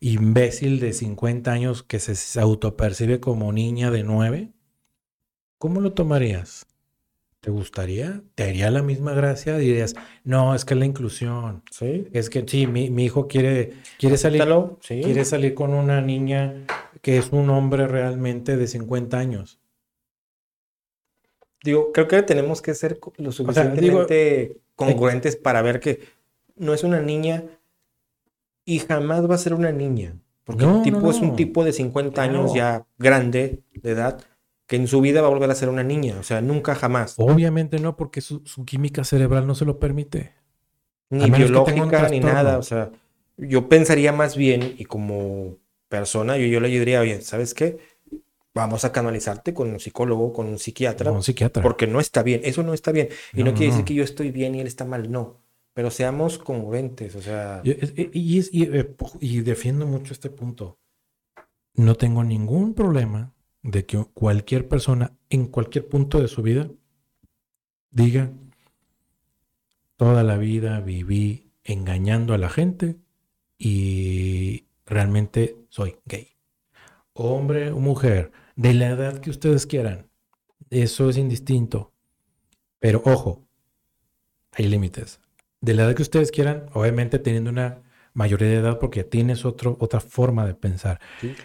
imbécil 0.00 0.78
de 0.78 0.92
50 0.92 1.50
años 1.50 1.82
que 1.82 1.98
se 1.98 2.40
autopercibe 2.40 3.20
como 3.20 3.52
niña 3.52 3.90
de 3.90 4.02
9, 4.02 4.52
¿cómo 5.58 5.80
lo 5.80 5.92
tomarías? 5.92 6.66
¿Te 7.40 7.50
gustaría? 7.50 8.22
¿Te 8.34 8.44
haría 8.44 8.70
la 8.70 8.82
misma 8.82 9.14
gracia? 9.14 9.56
Dirías, 9.56 9.94
no, 10.24 10.54
es 10.54 10.66
que 10.66 10.74
es 10.74 10.80
la 10.80 10.84
inclusión. 10.84 11.62
Sí. 11.70 12.06
Es 12.12 12.28
que 12.28 12.44
sí, 12.46 12.66
mi, 12.66 12.86
hijo 13.02 13.28
quiere, 13.28 13.72
quiere 13.98 14.18
salir. 14.18 14.44
Quiere 14.86 15.24
salir 15.24 15.54
con 15.54 15.72
una 15.72 16.02
niña 16.02 16.66
que 17.00 17.16
es 17.16 17.30
un 17.32 17.48
hombre 17.48 17.86
realmente 17.86 18.58
de 18.58 18.66
50 18.66 19.18
años. 19.18 19.58
Digo, 21.64 21.92
creo 21.92 22.08
que 22.08 22.22
tenemos 22.22 22.60
que 22.60 22.74
ser 22.74 23.00
lo 23.16 23.32
suficientemente 23.32 24.58
congruentes 24.74 25.36
para 25.36 25.62
ver 25.62 25.80
que 25.80 26.00
no 26.56 26.74
es 26.74 26.84
una 26.84 27.00
niña 27.00 27.44
y 28.66 28.80
jamás 28.80 29.28
va 29.28 29.34
a 29.34 29.38
ser 29.38 29.54
una 29.54 29.72
niña. 29.72 30.14
Porque 30.44 30.64
el 30.64 30.82
tipo 30.82 31.10
es 31.10 31.18
un 31.20 31.36
tipo 31.36 31.64
de 31.64 31.72
50 31.72 32.20
años 32.20 32.52
ya 32.54 32.84
grande 32.98 33.62
de 33.72 33.92
edad 33.92 34.20
que 34.70 34.76
en 34.76 34.86
su 34.86 35.00
vida 35.00 35.20
va 35.20 35.26
a 35.26 35.30
volver 35.30 35.50
a 35.50 35.56
ser 35.56 35.68
una 35.68 35.82
niña. 35.82 36.16
O 36.20 36.22
sea, 36.22 36.40
nunca 36.40 36.76
jamás. 36.76 37.16
Obviamente 37.18 37.80
no, 37.80 37.96
porque 37.96 38.20
su, 38.20 38.44
química 38.64 39.02
cerebral 39.02 39.44
no 39.44 39.56
se 39.56 39.64
lo 39.64 39.80
permite. 39.80 40.34
Ni 41.08 41.28
biológica 41.28 42.08
ni 42.08 42.20
nada. 42.20 42.56
O 42.56 42.62
sea, 42.62 42.92
yo 43.36 43.68
pensaría 43.68 44.12
más 44.12 44.36
bien, 44.36 44.76
y 44.78 44.84
como 44.84 45.56
persona, 45.88 46.36
yo, 46.36 46.46
yo 46.46 46.60
le 46.60 46.68
diría, 46.68 47.00
oye, 47.00 47.20
¿sabes 47.20 47.52
qué? 47.52 47.78
Vamos 48.54 48.84
a 48.84 48.92
canalizarte 48.92 49.52
con 49.52 49.70
un 49.70 49.80
psicólogo, 49.80 50.32
con 50.32 50.46
un 50.46 50.60
psiquiatra. 50.60 51.10
un 51.10 51.24
psiquiatra. 51.24 51.64
Porque 51.64 51.88
no 51.88 51.98
está 51.98 52.22
bien. 52.22 52.40
Eso 52.44 52.62
no 52.62 52.72
está 52.72 52.92
bien. 52.92 53.08
Y 53.32 53.42
no, 53.42 53.54
quiere 53.54 53.72
decir 53.72 53.84
que 53.84 53.94
yo 53.94 54.04
estoy 54.04 54.30
bien 54.30 54.54
y 54.54 54.60
él 54.60 54.68
está 54.68 54.84
mal. 54.84 55.10
No. 55.10 55.42
Pero 55.74 55.90
seamos 55.90 56.38
congruentes. 56.38 57.16
O 57.16 57.22
sea. 57.22 57.60
Y, 57.64 57.70
y, 58.12 58.62
eh, 58.72 58.94
y 59.18 59.40
defiendo 59.40 59.84
mucho 59.84 60.12
este 60.12 60.30
punto. 60.30 60.78
No 61.74 61.96
tengo 61.96 62.22
ningún 62.22 62.74
problema 62.74 63.34
de 63.62 63.86
que 63.86 64.04
cualquier 64.14 64.68
persona 64.68 65.16
en 65.28 65.46
cualquier 65.46 65.88
punto 65.88 66.20
de 66.20 66.28
su 66.28 66.42
vida 66.42 66.70
diga, 67.90 68.32
toda 69.96 70.22
la 70.22 70.36
vida 70.36 70.80
viví 70.80 71.52
engañando 71.64 72.34
a 72.34 72.38
la 72.38 72.48
gente 72.48 72.96
y 73.58 74.64
realmente 74.86 75.56
soy 75.68 75.96
gay. 76.06 76.28
Hombre 77.12 77.70
o 77.70 77.78
mujer, 77.78 78.32
de 78.56 78.74
la 78.74 78.88
edad 78.88 79.20
que 79.20 79.30
ustedes 79.30 79.66
quieran, 79.66 80.10
eso 80.70 81.10
es 81.10 81.16
indistinto. 81.16 81.92
Pero 82.78 83.02
ojo, 83.04 83.46
hay 84.52 84.68
límites. 84.68 85.20
De 85.60 85.74
la 85.74 85.84
edad 85.84 85.94
que 85.94 86.02
ustedes 86.02 86.30
quieran, 86.32 86.66
obviamente 86.72 87.18
teniendo 87.18 87.50
una 87.50 87.82
mayoría 88.12 88.48
de 88.48 88.56
edad 88.56 88.78
porque 88.78 89.04
tienes 89.04 89.44
otro, 89.44 89.76
otra 89.80 90.00
forma 90.00 90.46
de 90.46 90.54
pensar. 90.54 91.00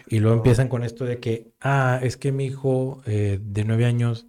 Y 0.06 0.18
luego 0.18 0.36
empiezan 0.36 0.68
con 0.68 0.82
esto 0.82 1.04
de 1.04 1.20
que, 1.20 1.52
ah, 1.60 2.00
es 2.02 2.16
que 2.16 2.32
mi 2.32 2.46
hijo 2.46 3.02
eh, 3.06 3.38
de 3.40 3.64
nueve 3.64 3.84
años 3.84 4.26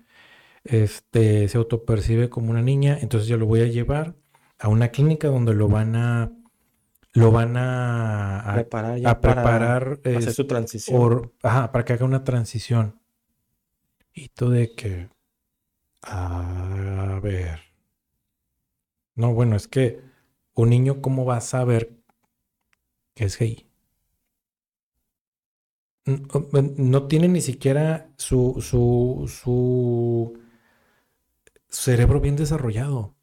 este, 0.63 1.47
se 1.47 1.57
autopercibe 1.57 2.29
como 2.29 2.51
una 2.51 2.61
niña, 2.61 2.97
entonces 3.01 3.27
yo 3.27 3.38
lo 3.38 3.45
voy 3.45 3.61
a 3.61 3.67
llevar 3.67 4.15
a 4.59 4.69
una 4.69 4.89
clínica 4.89 5.29
donde 5.29 5.53
lo 5.53 5.67
van 5.67 5.95
a 5.95 6.31
lo 7.13 7.31
van 7.31 7.55
a, 7.57 8.51
preparar, 8.53 8.99
a 9.03 9.19
preparar 9.19 9.99
para 10.01 10.17
hacer 10.19 10.33
su 10.33 10.45
transición. 10.45 11.31
ajá, 11.41 11.71
para 11.71 11.83
que 11.83 11.93
haga 11.93 12.05
una 12.05 12.23
transición. 12.23 12.99
Y 14.13 14.29
todo 14.29 14.51
de 14.51 14.75
que, 14.75 15.09
a 16.03 17.19
ver, 17.23 17.59
no, 19.15 19.33
bueno, 19.33 19.55
es 19.55 19.67
que 19.67 19.99
un 20.53 20.69
niño, 20.69 21.01
¿cómo 21.01 21.25
va 21.25 21.38
a 21.38 21.41
saber 21.41 21.96
que 23.18 23.26
es 23.26 23.38
gay. 23.38 23.65
No 26.05 27.07
tiene 27.07 27.28
ni 27.28 27.41
siquiera 27.41 28.09
su, 28.15 28.61
su, 28.61 30.39
cerebro 31.68 32.22
bien 32.22 32.36
desarrollado. 32.36 33.15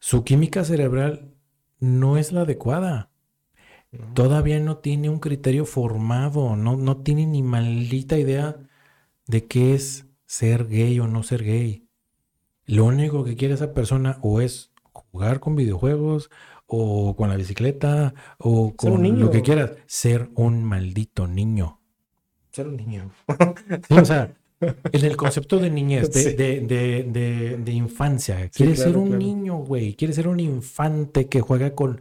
Su 0.00 0.24
química 0.24 0.64
cerebral 0.64 1.32
no 1.78 2.18
es 2.18 2.32
la 2.32 2.42
adecuada. 2.42 3.10
Todavía 4.14 4.58
no 4.58 4.78
tiene 4.78 5.08
un 5.08 5.20
criterio 5.20 5.64
formado, 5.64 6.56
no, 6.56 6.76
no 6.76 6.98
tiene 6.98 7.24
ni 7.24 7.42
maldita 7.42 8.18
idea 8.18 8.56
de 9.26 9.46
qué 9.46 9.74
es 9.74 10.06
ser 10.26 10.66
gay 10.66 10.98
o 10.98 11.06
no 11.06 11.22
ser 11.22 11.44
gay. 11.44 11.88
Lo 12.66 12.84
único 12.84 13.24
que 13.24 13.36
quiere 13.36 13.54
esa 13.54 13.72
persona 13.72 14.18
o 14.22 14.40
es 14.40 14.72
jugar 14.92 15.40
con 15.40 15.56
videojuegos 15.56 16.30
o 16.68 17.16
con 17.16 17.30
la 17.30 17.36
bicicleta, 17.36 18.14
o 18.38 18.74
con 18.76 19.18
lo 19.18 19.30
que 19.30 19.42
quieras. 19.42 19.72
Ser 19.86 20.28
un 20.34 20.62
maldito 20.62 21.26
niño. 21.26 21.80
Ser 22.52 22.68
un 22.68 22.76
niño. 22.76 23.10
o 23.90 24.04
sea, 24.04 24.34
en 24.60 25.04
el 25.04 25.16
concepto 25.16 25.58
de 25.58 25.70
niñez, 25.70 26.12
de, 26.12 27.72
infancia. 27.72 28.48
quiere 28.50 28.76
ser 28.76 28.96
un 28.96 29.18
niño, 29.18 29.56
güey. 29.56 29.94
Quiere 29.94 30.12
ser 30.12 30.28
un 30.28 30.40
infante 30.40 31.26
que 31.26 31.40
juega 31.40 31.74
con 31.74 32.00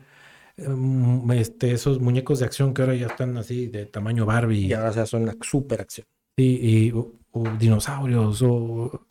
em, 0.58 1.32
este, 1.32 1.72
esos 1.72 2.02
muñecos 2.02 2.40
de 2.40 2.46
acción 2.46 2.74
que 2.74 2.82
ahora 2.82 2.96
ya 2.96 3.08
están 3.08 3.38
así 3.38 3.68
de 3.68 3.86
tamaño 3.86 4.26
Barbie. 4.26 4.68
Y 4.68 4.74
ahora 4.74 5.06
son 5.06 5.24
una 5.24 5.36
super 5.42 5.80
acción. 5.80 6.06
Sí, 6.36 6.60
y, 6.62 6.92
o 6.92 7.14
dinosaurios, 7.58 8.42
o 8.42 9.06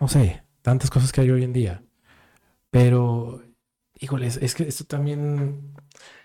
no 0.00 0.08
sé, 0.08 0.42
tantas 0.62 0.90
cosas 0.90 1.12
que 1.12 1.20
hay 1.20 1.30
hoy 1.30 1.44
en 1.44 1.52
día. 1.52 1.82
Pero 2.70 3.42
Híjole, 3.98 4.26
es 4.26 4.54
que 4.54 4.64
esto 4.64 4.84
también... 4.84 5.74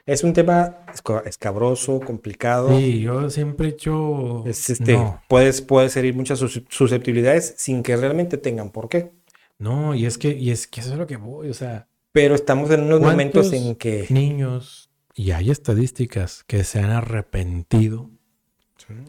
Es 0.05 0.23
un 0.23 0.33
tema 0.33 0.79
escabroso, 1.25 1.99
complicado. 1.99 2.77
Sí, 2.77 3.01
yo 3.01 3.29
siempre 3.29 3.67
he 3.67 3.71
hecho... 3.71 4.43
este, 4.45 4.97
puedes, 5.29 5.61
puedes 5.61 5.95
herir 5.95 6.15
muchas 6.15 6.39
susceptibilidades 6.39 7.53
sin 7.57 7.83
que 7.83 7.95
realmente 7.95 8.37
tengan 8.37 8.71
por 8.71 8.89
qué. 8.89 9.11
No, 9.59 9.93
y 9.93 10.05
es 10.05 10.17
que, 10.17 10.29
y 10.31 10.49
es 10.49 10.65
que 10.67 10.81
eso 10.81 10.93
es 10.93 10.97
lo 10.97 11.07
que 11.07 11.17
voy, 11.17 11.49
o 11.49 11.53
sea... 11.53 11.87
Pero 12.11 12.35
estamos 12.35 12.69
en 12.71 12.81
unos 12.81 12.99
momentos 12.99 13.53
en 13.53 13.75
que... 13.75 14.07
Niños, 14.09 14.91
y 15.13 15.31
hay 15.31 15.51
estadísticas 15.51 16.43
que 16.45 16.63
se 16.63 16.79
han 16.79 16.89
arrepentido, 16.89 18.09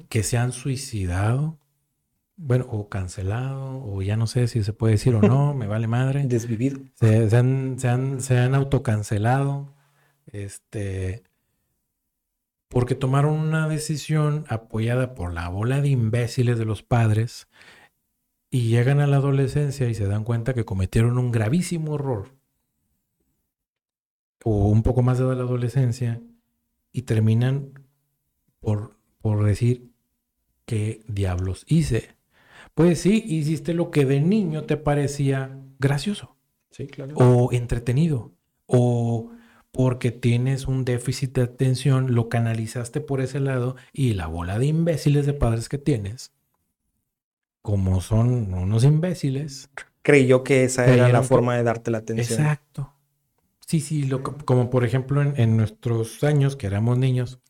que 0.08 0.22
se 0.22 0.36
han 0.36 0.52
suicidado 0.52 1.58
bueno, 2.44 2.66
o 2.68 2.88
cancelado, 2.88 3.84
o 3.84 4.02
ya 4.02 4.16
no 4.16 4.26
sé 4.26 4.48
si 4.48 4.64
se 4.64 4.72
puede 4.72 4.94
decir 4.94 5.14
o 5.14 5.22
no, 5.22 5.54
me 5.54 5.68
vale 5.68 5.86
madre. 5.86 6.24
Desvivido. 6.26 6.80
Se, 6.94 7.36
han, 7.36 7.78
se, 7.78 8.38
han, 8.38 8.54
autocancelado, 8.56 9.72
este, 10.26 11.22
porque 12.68 12.96
tomaron 12.96 13.34
una 13.34 13.68
decisión 13.68 14.44
apoyada 14.48 15.14
por 15.14 15.32
la 15.32 15.48
bola 15.48 15.80
de 15.80 15.90
imbéciles 15.90 16.58
de 16.58 16.64
los 16.64 16.82
padres 16.82 17.46
y 18.50 18.68
llegan 18.68 18.98
a 18.98 19.06
la 19.06 19.18
adolescencia 19.18 19.88
y 19.88 19.94
se 19.94 20.06
dan 20.06 20.24
cuenta 20.24 20.52
que 20.52 20.64
cometieron 20.64 21.18
un 21.18 21.30
gravísimo 21.30 21.94
error, 21.94 22.34
o 24.44 24.66
un 24.66 24.82
poco 24.82 25.02
más 25.02 25.18
de 25.18 25.24
la 25.26 25.44
adolescencia, 25.44 26.20
y 26.90 27.02
terminan 27.02 27.86
por, 28.58 28.98
por 29.20 29.44
decir, 29.44 29.92
¿qué 30.66 31.04
diablos 31.06 31.64
hice? 31.68 32.16
Pues 32.74 33.00
sí, 33.00 33.22
hiciste 33.26 33.74
lo 33.74 33.90
que 33.90 34.04
de 34.04 34.20
niño 34.20 34.64
te 34.64 34.76
parecía 34.76 35.58
gracioso. 35.78 36.36
Sí, 36.70 36.86
claro. 36.86 37.14
O 37.16 37.52
entretenido. 37.52 38.32
O 38.66 39.30
porque 39.72 40.10
tienes 40.10 40.68
un 40.68 40.84
déficit 40.84 41.34
de 41.34 41.42
atención, 41.42 42.14
lo 42.14 42.28
canalizaste 42.28 43.00
por 43.00 43.20
ese 43.20 43.40
lado 43.40 43.76
y 43.92 44.12
la 44.12 44.26
bola 44.26 44.58
de 44.58 44.66
imbéciles 44.66 45.24
de 45.26 45.32
padres 45.32 45.68
que 45.68 45.78
tienes, 45.78 46.32
como 47.62 48.00
son 48.02 48.52
unos 48.52 48.84
imbéciles. 48.84 49.70
Creyó 50.02 50.44
que 50.44 50.64
esa 50.64 50.86
era 50.92 51.08
la 51.08 51.22
forma 51.22 51.56
de 51.56 51.62
darte 51.62 51.90
la 51.90 51.98
atención. 51.98 52.40
Exacto. 52.40 52.92
Sí, 53.66 53.80
sí, 53.80 54.02
lo, 54.02 54.22
como 54.22 54.68
por 54.68 54.84
ejemplo 54.84 55.22
en, 55.22 55.40
en, 55.40 55.56
nuestros 55.56 56.22
años, 56.22 56.56
que 56.56 56.66
éramos 56.66 56.98
niños, 56.98 57.40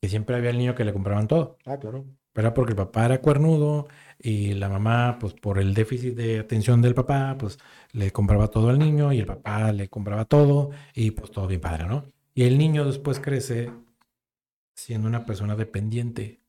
que 0.00 0.08
siempre 0.08 0.36
había 0.36 0.50
el 0.50 0.58
niño 0.58 0.74
que 0.74 0.84
le 0.84 0.94
compraban 0.94 1.28
todo. 1.28 1.58
Ah, 1.66 1.76
claro. 1.76 2.06
Era 2.38 2.54
porque 2.54 2.72
el 2.72 2.76
papá 2.76 3.06
era 3.06 3.20
cuernudo 3.20 3.88
y 4.18 4.54
la 4.54 4.68
mamá, 4.68 5.18
pues 5.20 5.34
por 5.34 5.58
el 5.58 5.74
déficit 5.74 6.14
de 6.14 6.38
atención 6.38 6.82
del 6.82 6.94
papá, 6.94 7.36
pues 7.38 7.58
le 7.92 8.10
compraba 8.10 8.48
todo 8.48 8.68
al 8.70 8.78
niño 8.78 9.12
y 9.12 9.18
el 9.18 9.26
papá 9.26 9.72
le 9.72 9.88
compraba 9.88 10.24
todo 10.24 10.70
y 10.94 11.10
pues 11.12 11.30
todo 11.30 11.46
bien 11.46 11.60
padre, 11.60 11.86
¿no? 11.86 12.04
Y 12.34 12.44
el 12.44 12.58
niño 12.58 12.84
después 12.84 13.20
crece 13.20 13.70
siendo 14.74 15.08
una 15.08 15.26
persona 15.26 15.56
dependiente 15.56 16.40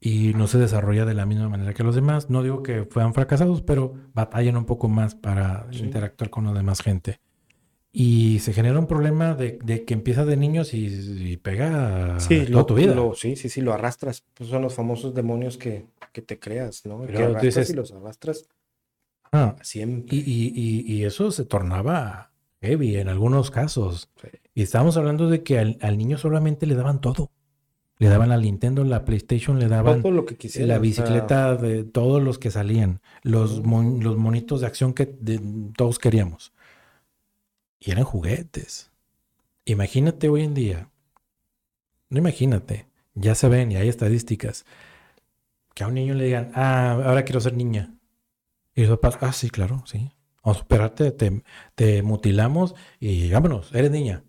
y 0.00 0.32
no 0.34 0.46
se 0.46 0.58
desarrolla 0.58 1.04
de 1.04 1.12
la 1.12 1.26
misma 1.26 1.50
manera 1.50 1.74
que 1.74 1.84
los 1.84 1.94
demás. 1.94 2.30
No 2.30 2.42
digo 2.42 2.62
que 2.62 2.84
fueran 2.84 3.12
fracasados, 3.12 3.60
pero 3.60 3.94
batallan 4.14 4.56
un 4.56 4.64
poco 4.64 4.88
más 4.88 5.14
para 5.14 5.66
interactuar 5.72 6.30
con 6.30 6.46
la 6.46 6.54
demás 6.54 6.80
gente. 6.80 7.20
Y 7.92 8.38
se 8.38 8.52
genera 8.52 8.78
un 8.78 8.86
problema 8.86 9.34
de, 9.34 9.58
que 9.58 9.94
empieza 9.94 10.24
de 10.24 10.36
niños 10.36 10.74
y, 10.74 11.36
pega 11.38 12.20
sí, 12.20 12.46
toda 12.46 12.66
tu 12.66 12.74
vida. 12.76 12.94
sí, 13.16 13.34
sí, 13.34 13.48
sí, 13.48 13.60
lo 13.60 13.72
arrastras. 13.72 14.24
Pues 14.34 14.48
son 14.48 14.62
los 14.62 14.74
famosos 14.74 15.12
demonios 15.14 15.58
que, 15.58 15.86
te 16.12 16.38
creas, 16.38 16.86
¿no? 16.86 17.04
que 17.06 17.16
arrastras 17.16 17.70
y 17.70 17.74
los 17.74 17.92
arrastras 17.92 18.48
ah, 19.32 19.56
siempre. 19.62 20.16
Y, 20.16 21.04
eso 21.04 21.32
se 21.32 21.44
tornaba 21.44 22.30
heavy 22.60 22.96
en 22.96 23.08
algunos 23.08 23.50
casos. 23.50 24.08
Y 24.54 24.62
estábamos 24.62 24.96
hablando 24.96 25.28
de 25.28 25.42
que 25.42 25.58
al, 25.58 25.98
niño 25.98 26.16
solamente 26.16 26.66
le 26.66 26.76
daban 26.76 27.00
todo. 27.00 27.30
Le 27.98 28.08
daban 28.08 28.30
la 28.30 28.36
Nintendo, 28.38 28.82
la 28.84 29.04
PlayStation, 29.04 29.58
le 29.58 29.68
daban 29.68 30.00
todo 30.00 30.12
lo 30.12 30.24
que 30.24 30.36
quisiera, 30.36 30.66
la 30.68 30.78
bicicleta 30.78 31.56
de 31.56 31.84
todos 31.84 32.22
los 32.22 32.38
que 32.38 32.50
salían, 32.50 33.00
los, 33.22 33.58
los 33.58 34.16
monitos 34.16 34.62
de 34.62 34.68
acción 34.68 34.94
que 34.94 35.06
todos 35.76 35.98
queríamos. 35.98 36.54
Y 37.80 37.90
eran 37.90 38.04
juguetes. 38.04 38.92
Imagínate 39.64 40.28
hoy 40.28 40.44
en 40.44 40.54
día, 40.54 40.90
no 42.10 42.18
imagínate, 42.18 42.86
ya 43.14 43.34
se 43.34 43.48
ven 43.48 43.72
y 43.72 43.76
hay 43.76 43.88
estadísticas, 43.88 44.66
que 45.74 45.84
a 45.84 45.86
un 45.86 45.94
niño 45.94 46.14
le 46.14 46.24
digan, 46.24 46.52
ah, 46.54 46.92
ahora 47.04 47.24
quiero 47.24 47.40
ser 47.40 47.54
niña. 47.54 47.94
Y 48.74 48.84
los 48.84 48.98
papás, 48.98 49.18
ah, 49.22 49.32
sí, 49.32 49.50
claro, 49.50 49.82
sí. 49.86 50.10
Vamos 50.42 50.58
a 50.58 50.60
esperarte, 50.60 51.12
te, 51.12 51.42
te 51.74 52.02
mutilamos 52.02 52.74
y 52.98 53.30
vámonos, 53.30 53.72
eres 53.74 53.90
niña. 53.90 54.24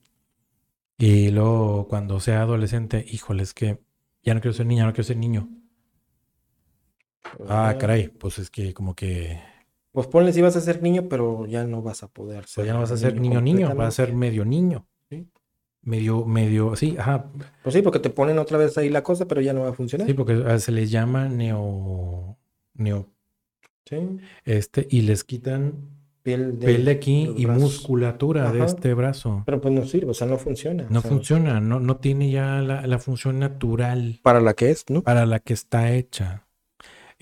Y 0.98 1.32
luego 1.32 1.88
cuando 1.88 2.20
sea 2.20 2.42
adolescente, 2.42 3.04
híjole, 3.10 3.44
es 3.44 3.54
que 3.54 3.80
ya 4.24 4.34
no 4.34 4.42
quiero 4.42 4.54
ser 4.54 4.68
niña, 4.68 4.86
no 4.86 4.94
quiero 4.94 5.08
ser 5.08 5.18
niño. 5.18 5.50
Ah, 7.48 7.76
caray, 7.80 8.10
pues 8.10 8.40
es 8.40 8.50
que 8.50 8.74
como 8.74 8.96
que... 8.96 9.42
Pues 9.92 10.08
ponle 10.08 10.32
si 10.32 10.42
vas 10.42 10.56
a 10.56 10.62
ser 10.62 10.82
niño, 10.82 11.08
pero 11.10 11.46
ya 11.46 11.66
no 11.66 11.82
vas 11.82 12.04
a 12.04 12.08
poder 12.08 12.46
ser. 12.46 12.56
Pues 12.56 12.68
ya 12.68 12.74
no 12.74 12.80
vas 12.80 12.92
a 12.92 12.98
ser 12.98 13.20
niño 13.20 13.42
niño, 13.42 13.74
vas 13.76 13.88
a 13.88 13.92
ser 13.92 14.14
medio 14.14 14.46
niño. 14.46 14.88
¿sí? 15.10 15.28
Medio, 15.82 16.26
medio, 16.26 16.76
sí, 16.76 16.96
ajá. 16.98 17.30
Pues 17.64 17.76
sí, 17.76 17.82
porque 17.82 18.00
te 18.00 18.10
ponen 18.10 18.40
otra 18.40 18.58
vez 18.58 18.78
ahí 18.78 18.90
la 18.90 19.04
cosa, 19.04 19.28
pero 19.28 19.42
ya 19.42 19.54
no 19.54 19.62
va 19.62 19.70
a 19.70 19.74
funcionar. 19.74 20.08
Sí, 20.08 20.14
porque 20.14 20.60
se 20.60 20.72
les 20.72 20.92
llama 20.92 21.28
neo, 21.28 22.38
neo, 22.76 23.10
sí. 23.86 24.20
este, 24.46 24.88
y 24.90 25.02
les 25.02 25.24
quitan 25.24 26.02
piel 26.24 26.60
de, 26.60 26.92
aquí 26.92 27.34
y 27.36 27.46
musculatura 27.48 28.52
de 28.52 28.64
este 28.64 28.94
brazo. 28.94 29.44
Pero 29.46 29.60
pues 29.60 29.74
no 29.74 29.86
sirve, 29.86 30.12
o 30.12 30.14
sea, 30.14 30.28
no 30.28 30.38
funciona. 30.38 30.86
No 30.90 31.02
funciona, 31.02 31.60
no, 31.60 31.80
no 31.80 31.98
tiene 31.98 32.32
ya 32.32 32.62
la, 32.62 33.00
función 33.00 33.40
natural. 33.40 34.20
Para 34.24 34.40
la 34.40 34.54
que 34.54 34.70
es, 34.72 34.86
¿no? 34.90 35.02
Para 35.02 35.26
la 35.26 35.40
que 35.40 35.54
está 35.54 35.92
hecha. 35.94 36.46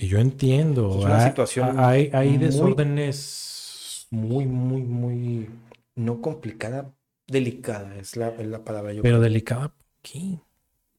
Y 0.01 0.07
yo 0.07 0.17
entiendo. 0.19 0.89
Es 0.99 1.05
una 1.05 1.23
hay, 1.23 1.27
situación. 1.29 1.79
Hay, 1.79 2.09
hay 2.13 2.37
desórdenes. 2.37 4.07
Muy, 4.11 4.45
muy, 4.45 4.81
muy. 4.81 5.49
No 5.95 6.21
complicada, 6.21 6.93
delicada 7.27 7.97
es 7.97 8.15
la, 8.15 8.31
la 8.31 8.63
palabra. 8.63 8.93
Yo 8.93 9.01
Pero 9.01 9.19
delicada, 9.19 9.73
¿qué? 10.01 10.39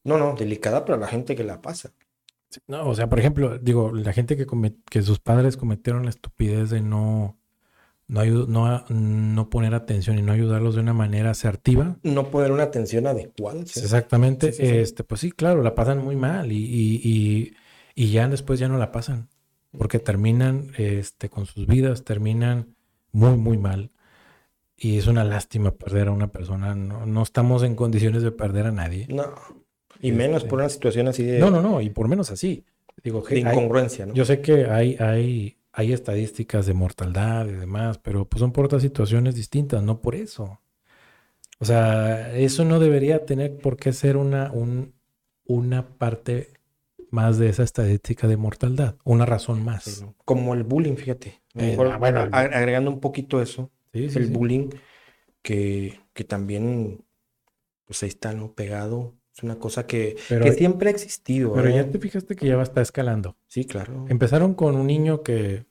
No, 0.05 0.18
no, 0.18 0.34
delicada 0.34 0.84
para 0.84 0.98
la 0.98 1.07
gente 1.07 1.34
que 1.34 1.44
la 1.44 1.62
pasa. 1.62 1.92
No, 2.66 2.86
o 2.86 2.94
sea, 2.94 3.09
por 3.09 3.18
ejemplo, 3.18 3.59
digo, 3.59 3.90
la 3.92 4.12
gente 4.12 4.36
que, 4.36 4.46
que 4.90 5.03
sus 5.03 5.18
padres 5.18 5.57
cometieron 5.57 6.05
la 6.05 6.11
estupidez 6.11 6.68
de 6.68 6.82
no 6.82 7.40
no, 8.11 8.84
no, 8.88 9.51
poner 9.51 9.74
atención 9.74 10.18
y 10.18 10.22
no 10.22 10.32
ayudarlos 10.32 10.74
de 10.74 10.80
una 10.80 10.92
manera 10.92 11.30
asertiva. 11.30 11.96
No 12.03 12.30
poner 12.30 12.51
una 12.51 12.64
atención 12.64 13.07
adecuada. 13.07 13.61
Exactamente. 13.61 14.53
Este, 14.82 15.05
pues 15.05 15.20
sí, 15.20 15.30
claro, 15.30 15.62
la 15.62 15.74
pasan 15.74 16.05
muy 16.05 16.16
mal 16.16 16.51
y, 16.51 17.55
ya 18.09 18.28
después 18.28 18.59
ya 18.59 18.68
no 18.68 18.78
la 18.78 18.92
pasan. 18.92 19.28
Porque 19.76 19.98
terminan 19.98 20.72
este, 20.78 21.28
con 21.28 21.46
sus 21.46 21.66
vidas, 21.66 22.05
terminan 22.05 22.74
muy, 23.12 23.36
muy 23.36 23.59
mal. 23.59 23.90
Y 24.76 24.98
es 24.98 25.07
una 25.07 25.24
lástima 25.24 25.72
perder 25.72 26.09
a 26.09 26.12
una 26.12 26.32
persona. 26.32 26.74
No, 26.74 27.22
estamos 27.22 27.62
en 27.62 27.76
condiciones 27.76 28.22
de 28.22 28.32
perder 28.32 28.66
a 28.66 28.72
nadie. 28.72 29.07
No. 29.09 29.32
Y 30.01 30.12
menos 30.12 30.38
este, 30.38 30.48
por 30.48 30.59
una 30.61 30.68
situación 30.68 31.09
así 31.09 31.22
de. 31.22 31.38
No, 31.38 31.51
no, 31.51 31.61
no. 31.61 31.80
Y 31.80 31.90
por 31.90 32.09
menos 32.09 32.30
así. 32.30 32.64
Digo, 33.05 33.22
de 33.22 33.38
incongruencia, 33.38 34.07
¿no? 34.07 34.14
Yo 34.14 34.24
sé 34.24 34.40
que 34.40 34.66
hay, 34.66 34.96
hay 34.96 35.61
hay 35.72 35.92
estadísticas 35.92 36.66
de 36.66 36.74
mortalidad 36.74 37.46
y 37.46 37.53
demás, 37.53 37.98
pero 37.98 38.24
pues 38.28 38.40
son 38.40 38.53
por 38.53 38.64
otras 38.64 38.82
situaciones 38.82 39.34
distintas, 39.34 39.82
no 39.82 40.01
por 40.01 40.14
eso. 40.14 40.61
O 41.59 41.64
sea, 41.64 42.34
eso 42.36 42.64
no 42.64 42.80
debería 42.80 43.24
tener 43.24 43.59
por 43.59 43.76
qué 43.76 43.92
ser 43.92 44.16
una, 44.16 44.51
un, 44.51 44.94
una 45.44 45.86
parte 45.86 46.55
más 47.11 47.39
de 47.39 47.49
esa 47.49 47.63
estadística 47.63 48.27
de 48.27 48.37
mortalidad, 48.37 48.97
una 49.05 49.27
razón 49.27 49.65
más. 49.65 50.05
Como 50.25 50.55
el 50.55 50.63
bullying, 50.63 50.97
fíjate. 50.97 51.43
Eh, 51.55 51.77
bueno, 51.77 52.29
agregando 52.33 52.91
un 52.91 53.01
poquito 53.01 53.41
eso, 53.43 53.71
el 53.93 54.27
bullying, 54.27 54.71
que, 55.43 56.01
que, 56.13 56.25
también, 56.25 57.05
pues 57.85 58.03
ahí 58.03 58.09
está, 58.09 58.33
¿no? 58.33 58.53
Pegado. 58.53 59.15
Es 59.35 59.45
una 59.45 59.59
cosa 59.59 59.87
que, 59.87 60.17
que 60.29 60.53
siempre 60.53 60.89
ha 60.89 60.93
existido. 60.93 61.55
Pero 61.55 61.71
ya 61.71 61.83
¿eh? 61.83 61.85
te 61.85 61.99
fijaste 61.99 62.35
que 62.35 62.47
ya 62.47 62.57
va 62.57 62.63
a 62.63 62.65
estar 62.65 62.83
escalando. 62.83 63.37
Sí, 63.47 63.65
claro. 63.65 64.07
Empezaron 64.09 64.55
con 64.55 64.75
un 64.75 64.89
niño 64.89 65.23
que 65.23 65.67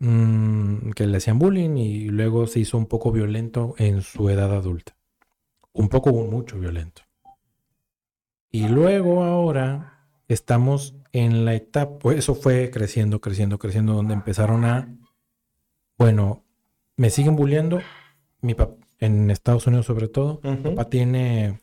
Mm, 0.00 0.90
que 0.92 1.06
le 1.06 1.16
hacían 1.16 1.40
bullying 1.40 1.76
y 1.76 2.08
luego 2.08 2.46
se 2.46 2.60
hizo 2.60 2.78
un 2.78 2.86
poco 2.86 3.10
violento 3.10 3.74
en 3.78 4.02
su 4.02 4.30
edad 4.30 4.54
adulta. 4.54 4.96
Un 5.72 5.88
poco, 5.88 6.12
mucho 6.12 6.58
violento. 6.58 7.02
Y 8.50 8.68
luego 8.68 9.24
ahora 9.24 9.97
estamos 10.28 10.94
en 11.12 11.44
la 11.44 11.54
etapa, 11.54 11.98
pues 11.98 12.18
eso 12.18 12.34
fue 12.34 12.70
creciendo, 12.70 13.20
creciendo, 13.20 13.58
creciendo, 13.58 13.94
donde 13.94 14.14
empezaron 14.14 14.64
a, 14.64 14.94
bueno, 15.96 16.44
me 16.96 17.10
siguen 17.10 17.34
bulleando, 17.34 17.80
mi 18.40 18.54
papá, 18.54 18.76
en 19.00 19.30
Estados 19.30 19.66
Unidos 19.66 19.86
sobre 19.86 20.08
todo, 20.08 20.40
mi 20.42 20.56
papá 20.56 20.88
tiene 20.90 21.60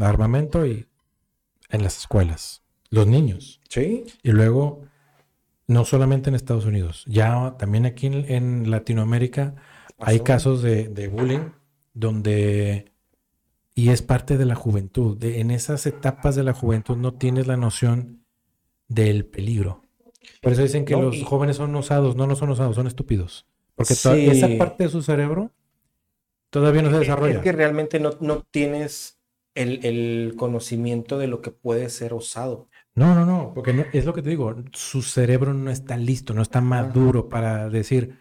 armamento 0.00 0.66
y 0.66 0.86
en 1.70 1.82
las 1.82 1.98
escuelas, 1.98 2.62
los 2.90 3.06
niños. 3.06 3.60
Sí. 3.68 4.04
Y 4.22 4.30
luego 4.30 4.82
no 5.66 5.84
solamente 5.84 6.30
en 6.30 6.34
Estados 6.34 6.64
Unidos, 6.64 7.04
ya 7.06 7.56
también 7.58 7.86
aquí 7.86 8.06
en, 8.06 8.70
Latinoamérica 8.70 9.54
hay 9.98 10.20
casos 10.20 10.62
de, 10.62 11.08
bullying 11.08 11.50
donde, 11.92 12.92
y 13.78 13.90
es 13.90 14.02
parte 14.02 14.36
de 14.36 14.44
la 14.44 14.56
juventud, 14.56 15.22
en 15.22 15.52
esas 15.52 15.86
etapas 15.86 16.34
de 16.34 16.42
la 16.42 16.52
juventud 16.52 16.96
no 16.96 17.14
tienes 17.14 17.46
la 17.46 17.56
noción 17.56 18.24
del 18.88 19.24
peligro. 19.24 19.84
Por 20.42 20.50
eso 20.50 20.62
dicen 20.62 20.84
que 20.84 20.96
los 20.96 21.22
jóvenes 21.22 21.58
son 21.58 21.76
osados, 21.76 22.16
no, 22.16 22.26
no 22.26 22.34
son 22.34 22.50
osados, 22.50 22.74
son 22.74 22.88
estúpidos. 22.88 23.46
Porque 23.76 23.92
esa 23.92 24.48
parte 24.58 24.82
de 24.82 24.90
su 24.90 25.00
cerebro 25.00 25.52
todavía 26.50 26.82
no 26.82 26.90
se 26.90 26.98
desarrolla. 26.98 27.36
Es 27.36 27.40
que 27.40 27.52
realmente 27.52 28.00
no, 28.00 28.10
no 28.18 28.44
tienes 28.50 29.20
el, 29.54 29.86
el, 29.86 30.34
conocimiento 30.36 31.16
de 31.16 31.28
lo 31.28 31.40
que 31.40 31.52
puede 31.52 31.88
ser 31.88 32.14
osado. 32.14 32.66
No, 32.96 33.14
no, 33.14 33.24
no, 33.24 33.52
porque 33.54 33.86
es 33.92 34.04
lo 34.04 34.12
que 34.12 34.22
te 34.22 34.30
digo, 34.30 34.56
su 34.72 35.02
cerebro 35.02 35.54
no 35.54 35.70
está 35.70 35.96
listo, 35.96 36.34
no 36.34 36.42
está 36.42 36.60
maduro 36.60 37.28
para 37.28 37.68
decir. 37.68 38.18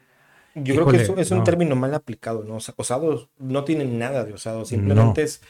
Yo 0.64 0.76
creo 0.76 0.88
que 0.88 0.98
eso 0.98 1.18
es 1.18 1.32
un 1.32 1.44
término 1.44 1.76
mal 1.76 1.94
aplicado, 1.94 2.44
¿no? 2.44 2.58
Osados 2.76 3.30
no 3.38 3.64
tienen 3.64 4.00
nada 4.00 4.24
de 4.24 4.34
osado, 4.34 4.66
simplemente 4.66 5.24
es 5.24 5.42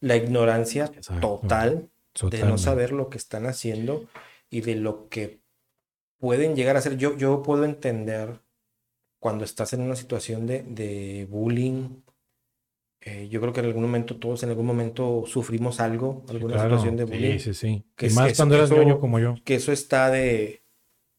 la 0.00 0.16
ignorancia 0.16 0.90
total 1.20 1.88
de 2.30 2.44
no 2.44 2.58
saber 2.58 2.92
lo 2.92 3.08
que 3.08 3.18
están 3.18 3.46
haciendo 3.46 4.06
y 4.50 4.60
de 4.60 4.76
lo 4.76 5.08
que 5.08 5.40
pueden 6.18 6.56
llegar 6.56 6.76
a 6.76 6.80
ser. 6.80 6.96
Yo, 6.96 7.16
yo 7.16 7.42
puedo 7.42 7.64
entender 7.64 8.40
cuando 9.18 9.44
estás 9.44 9.72
en 9.72 9.80
una 9.80 9.96
situación 9.96 10.46
de, 10.46 10.62
de 10.62 11.26
bullying 11.30 12.02
eh, 13.06 13.28
yo 13.28 13.38
creo 13.40 13.52
que 13.52 13.60
en 13.60 13.66
algún 13.66 13.82
momento, 13.82 14.16
todos 14.16 14.42
en 14.44 14.48
algún 14.48 14.64
momento 14.64 15.24
sufrimos 15.26 15.78
algo, 15.78 16.24
alguna 16.26 16.62
situación 16.62 16.96
de 16.96 17.04
bullying. 17.04 17.38
Sí, 17.38 17.52
sí, 17.52 17.54
sí. 17.54 17.84
Que 17.94 18.08
más 18.10 18.34
cuando 18.34 18.54
eras 18.54 18.70
niño 18.70 18.98
como 18.98 19.18
yo. 19.18 19.34
Que 19.44 19.56
eso 19.56 19.72
está 19.72 20.10
de, 20.10 20.62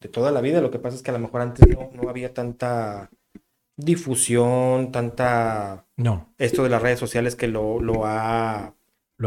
de, 0.01 0.09
toda 0.09 0.31
la 0.31 0.41
vida. 0.41 0.61
Lo 0.61 0.71
que 0.71 0.79
pasa 0.79 0.95
es 0.95 1.03
que 1.03 1.11
a 1.11 1.13
lo 1.13 1.19
mejor 1.19 1.41
antes 1.41 1.67
no, 1.67 1.91
no 1.93 2.09
había 2.09 2.33
tanta 2.33 3.11
difusión, 3.77 4.91
tanta... 4.91 5.85
No. 5.97 6.33
Esto 6.37 6.63
de 6.63 6.69
las 6.69 6.81
redes 6.81 6.99
sociales 6.99 7.35
que 7.35 7.47
lo, 7.47 7.79
lo 7.79 8.05
ha 8.05 8.75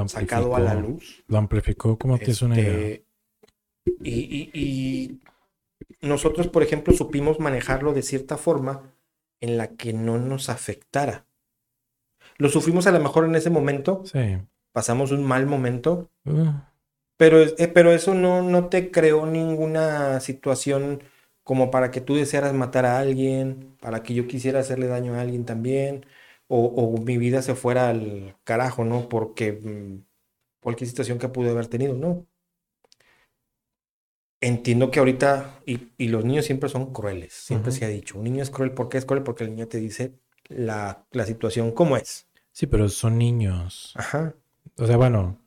sacado 0.06 0.54
a 0.56 0.60
la 0.60 0.74
luz. 0.74 1.24
Lo 1.26 1.38
amplificó, 1.38 1.98
como 1.98 2.18
tienes 2.18 2.42
una 2.42 2.58
idea? 2.58 2.72
Este, 2.72 3.04
y, 4.02 4.12
y, 4.12 4.50
y 4.52 5.20
nosotros, 6.06 6.48
por 6.48 6.62
ejemplo, 6.62 6.92
supimos 6.94 7.40
manejarlo 7.40 7.92
de 7.92 8.02
cierta 8.02 8.36
forma 8.36 8.92
en 9.40 9.56
la 9.56 9.68
que 9.68 9.92
no 9.92 10.18
nos 10.18 10.48
afectara. 10.48 11.26
Lo 12.36 12.48
sufrimos 12.48 12.86
a 12.86 12.92
lo 12.92 13.00
mejor 13.00 13.24
en 13.24 13.34
ese 13.34 13.50
momento. 13.50 14.02
Sí. 14.04 14.38
Pasamos 14.72 15.10
un 15.10 15.24
mal 15.24 15.46
momento. 15.46 16.10
Ah. 16.24 16.72
Pero, 17.16 17.40
eh, 17.42 17.68
pero 17.68 17.92
eso 17.92 18.14
no, 18.14 18.42
no 18.42 18.68
te 18.68 18.90
creó 18.90 19.26
ninguna 19.26 20.20
situación 20.20 21.02
como 21.48 21.70
para 21.70 21.90
que 21.90 22.02
tú 22.02 22.14
desearas 22.14 22.52
matar 22.52 22.84
a 22.84 22.98
alguien, 22.98 23.74
para 23.80 24.02
que 24.02 24.12
yo 24.12 24.26
quisiera 24.26 24.60
hacerle 24.60 24.86
daño 24.86 25.14
a 25.14 25.22
alguien 25.22 25.46
también, 25.46 26.04
o, 26.46 27.00
mi 27.02 27.16
vida 27.16 27.40
se 27.40 27.54
fuera 27.54 27.88
al 27.88 28.36
carajo, 28.44 28.84
¿no? 28.84 29.08
Porque 29.08 29.52
mm, 29.52 30.04
cualquier 30.60 30.90
situación 30.90 31.18
que 31.18 31.30
pude 31.30 31.48
haber 31.48 31.66
tenido, 31.66 31.94
¿no? 31.94 32.26
Entiendo 34.42 34.90
que 34.90 34.98
ahorita, 34.98 35.62
y, 35.64 36.08
los 36.08 36.22
niños 36.22 36.44
siempre 36.44 36.68
son 36.68 36.92
crueles, 36.92 37.32
siempre 37.32 37.72
se 37.72 37.86
ha 37.86 37.88
dicho, 37.88 38.18
un 38.18 38.24
niño 38.24 38.42
es 38.42 38.50
cruel, 38.50 38.72
¿por 38.72 38.90
qué 38.90 38.98
es 38.98 39.06
cruel? 39.06 39.22
Porque 39.22 39.44
el 39.44 39.50
niño 39.54 39.68
te 39.68 39.78
dice 39.78 40.12
la, 40.48 41.06
la 41.12 41.24
situación 41.24 41.72
como 41.72 41.96
es. 41.96 42.26
Sí, 42.52 42.66
pero 42.66 42.90
son 42.90 43.16
niños. 43.16 43.94
Ajá. 43.96 44.34
O 44.76 44.86
sea, 44.86 44.98
bueno. 44.98 45.38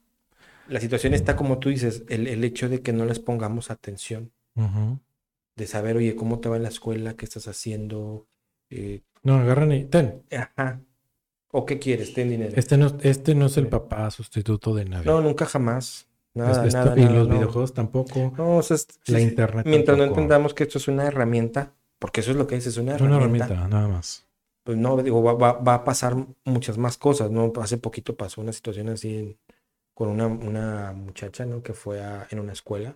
La 0.68 0.80
situación 0.80 1.14
está 1.14 1.36
como 1.36 1.60
tú 1.60 1.70
dices, 1.70 2.06
el, 2.10 2.44
hecho 2.44 2.70
de 2.70 2.82
que 2.82 2.92
no 2.92 3.06
les 3.06 3.20
pongamos 3.20 3.70
atención. 3.70 4.32
De 5.62 5.68
saber, 5.68 5.96
oye, 5.96 6.16
¿cómo 6.16 6.40
te 6.40 6.50
va 6.50 6.56
en 6.58 6.64
la 6.64 6.70
escuela? 6.70 7.14
¿Qué 7.14 7.24
estás 7.24 7.48
haciendo? 7.48 8.26
Eh, 8.72 9.02
no, 9.22 9.36
agarran 9.36 9.72
y 9.72 9.84
ten. 9.84 10.24
Ajá. 10.32 10.82
¿O 11.52 11.68
qué 11.68 11.78
quieres? 11.78 12.16
Ten 12.16 12.32
dinero. 12.32 12.54
Este 12.56 12.78
no, 12.78 12.92
este 13.04 13.36
no 13.36 13.46
es 13.46 13.58
el 13.58 13.68
papá 13.68 14.10
sustituto 14.10 14.74
de 14.74 14.86
nadie. 14.86 15.06
No, 15.06 15.22
nunca 15.22 15.46
jamás. 15.46 16.08
Nada, 16.34 16.66
nada, 16.66 17.00
y 17.00 17.08
los 17.08 17.30
videojuegos 17.30 17.76
tampoco. 17.76 18.34
No, 18.36 18.58
o 18.58 18.64
sea, 18.64 18.76
la 19.06 19.22
internet. 19.22 19.68
Mientras 19.68 19.96
no 20.00 20.04
entendamos 20.04 20.56
que 20.56 20.64
esto 20.64 20.80
es 20.80 20.88
una 20.88 21.06
herramienta, 21.06 21.76
porque 22.00 22.22
eso 22.22 22.32
es 22.32 22.38
lo 22.38 22.48
que 22.48 22.56
es, 22.56 22.66
es 22.66 22.78
una 22.78 22.96
herramienta. 22.96 23.18
Una 23.18 23.24
herramienta, 23.24 23.68
nada 23.68 23.88
más. 23.88 24.26
Pues 24.64 24.80
no, 24.80 24.98
digo, 24.98 25.22
va, 25.22 25.54
va, 25.54 25.74
a 25.76 25.84
pasar 25.84 26.16
muchas 26.44 26.80
más 26.80 26.98
cosas, 26.98 27.30
¿no? 27.30 27.54
Hace 27.62 27.78
poquito 27.78 28.18
pasó 28.18 28.42
una 28.42 28.52
situación 28.52 28.90
así 28.90 29.38
con 29.94 30.10
una, 30.10 30.26
una 30.26 30.94
muchacha, 30.94 31.46
¿no? 31.46 31.62
Que 31.62 31.74
fue 31.74 32.02
en 32.32 32.40
una 32.40 32.54
escuela. 32.54 32.96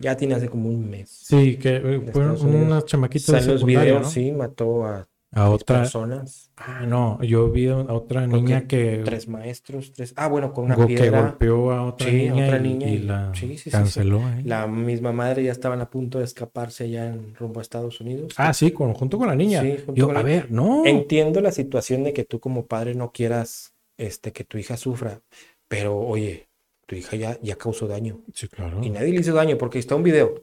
Ya 0.00 0.16
tiene 0.16 0.34
hace 0.34 0.48
como 0.48 0.68
un 0.68 0.90
mes. 0.90 1.10
Sí, 1.10 1.56
que 1.56 1.76
eh, 1.76 2.10
fueron 2.12 2.42
unas 2.44 2.84
chamaquitas. 2.86 3.46
de 3.46 3.52
los 3.52 3.64
videos, 3.64 4.10
sí, 4.10 4.32
mató 4.32 4.84
a 4.84 5.06
a 5.32 5.48
otra 5.48 5.78
personas. 5.78 6.50
Ah, 6.56 6.84
no, 6.86 7.22
yo 7.22 7.50
vi 7.50 7.68
a 7.68 7.76
otra 7.76 8.26
niña 8.26 8.66
que 8.66 9.02
tres 9.04 9.28
maestros, 9.28 9.92
tres. 9.92 10.12
Ah, 10.16 10.26
bueno, 10.26 10.52
con 10.52 10.64
una 10.64 10.86
piedra 10.86 11.04
que 11.04 11.10
golpeó 11.10 11.70
a 11.70 11.86
otra 11.86 12.10
niña, 12.10 12.90
y, 12.90 12.98
la 12.98 13.32
canceló. 13.70 14.20
La 14.44 14.66
misma 14.66 15.12
madre 15.12 15.44
ya 15.44 15.52
estaban 15.52 15.80
a 15.80 15.88
punto 15.88 16.18
de 16.18 16.24
escaparse 16.24 16.90
ya 16.90 17.06
en 17.06 17.34
rumbo 17.36 17.60
a 17.60 17.62
Estados 17.62 18.00
Unidos. 18.00 18.34
Ah, 18.36 18.52
sí, 18.52 18.72
con, 18.72 18.92
junto 18.92 19.18
con 19.18 19.28
la 19.28 19.36
niña. 19.36 19.62
yo, 19.94 20.10
a 20.10 20.22
ver, 20.22 20.50
no. 20.50 20.84
Entiendo 20.84 21.40
la 21.40 21.52
situación 21.52 22.02
de 22.02 22.12
que 22.12 22.24
tú 22.24 22.40
como 22.40 22.66
padre 22.66 22.94
no 22.94 23.12
quieras 23.12 23.74
este 23.96 24.32
que 24.32 24.44
tu 24.44 24.58
hija 24.58 24.76
sufra, 24.76 25.20
pero 25.68 25.96
oye, 25.96 26.49
tu 26.90 26.96
hija 26.96 27.16
ya, 27.16 27.38
ya 27.40 27.54
causó 27.54 27.86
daño. 27.86 28.20
Sí, 28.34 28.48
claro. 28.48 28.80
Y 28.82 28.90
nadie 28.90 29.12
le 29.12 29.20
hizo 29.20 29.32
daño 29.32 29.56
porque 29.56 29.78
está 29.78 29.94
un 29.94 30.02
video. 30.02 30.42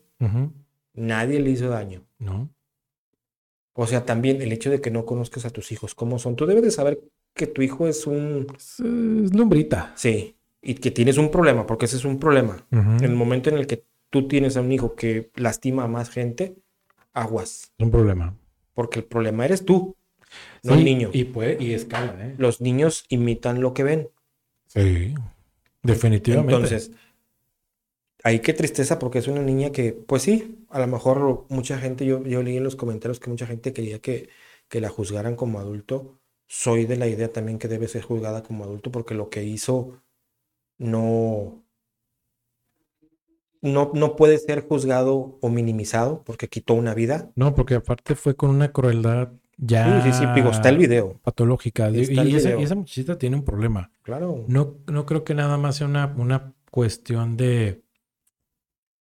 Nadie 0.93 1.41
le 1.41 1.49
hizo 1.49 1.67
daño. 1.67 2.05
No. 2.19 2.49
O 3.73 3.85
sea, 3.85 4.05
también 4.05 4.41
el 4.41 4.53
hecho 4.53 4.69
de 4.69 4.79
que 4.79 4.89
no 4.89 5.05
conozcas 5.05 5.43
a 5.43 5.49
tus 5.49 5.73
hijos 5.73 5.93
cómo 5.93 6.19
son. 6.19 6.37
Tú 6.37 6.45
debes 6.45 6.63
de 6.63 6.71
saber 6.71 7.01
que 7.33 7.47
tu 7.47 7.61
hijo 7.61 7.85
es 7.89 8.07
un... 8.07 8.47
Es, 8.55 8.79
lumbrita. 8.79 9.91
Sí, 9.97 10.37
y 10.61 10.75
que 10.75 10.89
tienes 10.89 11.17
un 11.17 11.31
problema, 11.31 11.67
porque 11.67 11.83
ese 11.83 11.97
es 11.97 12.05
un 12.05 12.17
problema. 12.17 12.65
En 12.71 13.03
el 13.03 13.13
momento 13.13 13.49
en 13.49 13.57
el 13.57 13.67
que 13.67 13.83
tú 14.09 14.29
tienes 14.29 14.55
a 14.55 14.61
un 14.61 14.71
hijo 14.71 14.95
que 14.95 15.29
lastima 15.35 15.83
a 15.83 15.87
más 15.87 16.09
gente, 16.09 16.55
aguas. 17.11 17.73
Es 17.77 17.83
un 17.83 17.91
problema. 17.91 18.37
Porque 18.73 18.99
el 18.99 19.05
problema 19.05 19.43
eres 19.43 19.65
tú, 19.65 19.97
no 20.63 20.75
el 20.75 20.85
niño. 20.85 21.09
Y, 21.11 21.25
puede, 21.25 21.61
y 21.61 21.73
escala, 21.73 22.15
¿eh? 22.25 22.35
Los 22.37 22.61
niños 22.61 23.03
imitan 23.09 23.59
lo 23.59 23.73
que 23.73 23.83
ven. 23.83 24.09
Sí, 24.67 25.13
definitivamente. 25.83 26.53
Entonces, 26.53 26.91
ahí 28.23 28.39
qué 28.39 28.53
tristeza 28.53 28.99
porque 28.99 29.19
es 29.19 29.27
una 29.27 29.41
niña 29.41 29.71
que, 29.71 29.93
pues 29.93 30.23
sí, 30.23 30.65
a 30.69 30.79
lo 30.79 30.87
mejor 30.87 31.45
mucha 31.49 31.77
gente, 31.77 32.05
yo, 32.05 32.23
yo 32.23 32.43
leí 32.43 32.57
en 32.57 32.63
los 32.63 32.75
comentarios 32.75 33.19
que 33.19 33.29
mucha 33.29 33.47
gente 33.47 33.73
quería 33.73 33.99
que, 33.99 34.29
que 34.67 34.81
la 34.81 34.89
juzgaran 34.89 35.35
como 35.35 35.59
adulto. 35.59 36.19
Soy 36.47 36.85
de 36.85 36.97
la 36.97 37.07
idea 37.07 37.31
también 37.31 37.59
que 37.59 37.67
debe 37.67 37.87
ser 37.87 38.03
juzgada 38.03 38.43
como 38.43 38.63
adulto 38.63 38.91
porque 38.91 39.13
lo 39.13 39.29
que 39.29 39.43
hizo 39.43 40.01
no, 40.77 41.63
no, 43.61 43.91
no 43.93 44.15
puede 44.15 44.37
ser 44.37 44.67
juzgado 44.67 45.37
o 45.41 45.49
minimizado 45.49 46.23
porque 46.23 46.47
quitó 46.47 46.73
una 46.73 46.93
vida. 46.93 47.31
No, 47.35 47.53
porque 47.53 47.75
aparte 47.75 48.15
fue 48.15 48.35
con 48.35 48.49
una 48.49 48.71
crueldad 48.71 49.33
ya. 49.57 50.01
Sí, 50.03 50.11
sí, 50.11 50.19
sí, 50.19 50.41
está 50.49 50.69
el 50.69 50.77
video. 50.77 51.19
Patológica. 51.23 51.89
y, 51.89 52.01
Esa, 52.01 52.75
muchachita 52.75 53.17
tiene 53.17 53.35
un 53.35 53.43
problema. 53.43 53.91
Claro. 54.03 54.45
No, 54.47 54.75
no 54.87 55.05
creo 55.05 55.23
que 55.23 55.33
nada 55.33 55.57
más 55.57 55.77
sea 55.77 55.87
una, 55.87 56.13
una 56.17 56.53
cuestión 56.71 57.37
de 57.37 57.83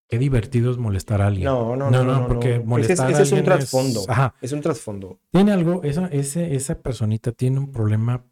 Qué 0.09 0.19
divertido 0.19 0.71
es 0.71 0.79
molestar 0.79 1.21
a 1.21 1.27
alguien. 1.27 1.47
No, 1.47 1.75
no, 1.75 1.91
no. 1.91 2.05
No, 2.05 2.21
no, 2.21 2.29
porque 2.29 2.61
molestar 2.61 2.95
ese, 2.95 3.03
a 3.03 3.07
alguien 3.07 3.23
es 3.23 3.33
un 3.33 3.45
trasfondo. 3.45 4.05
Ajá. 4.09 4.35
Es 4.41 4.53
un 4.53 4.61
trasfondo. 4.61 5.19
Tiene 5.33 5.53
algo, 5.53 5.83
esa, 5.83 6.07
ese, 6.07 6.55
esa 6.55 6.81
personita 6.81 7.33
tiene 7.33 7.59
un 7.59 7.73
problema 7.73 8.25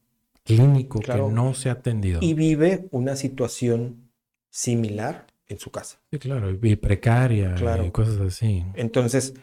clínico 0.44 1.00
que 1.00 1.16
no 1.16 1.52
se 1.54 1.70
ha 1.70 1.72
atendido. 1.72 2.20
Y 2.22 2.34
vive 2.34 2.86
una 2.92 3.16
situación 3.16 4.10
similar 4.50 5.26
en 5.48 5.58
su 5.58 5.72
casa. 5.72 5.98
Sí, 6.12 6.18
claro, 6.20 6.50
y 6.50 6.76
precaria 6.76 7.56
y 7.84 7.90
cosas 7.90 8.20
así. 8.20 8.64
Entonces, 8.74 9.34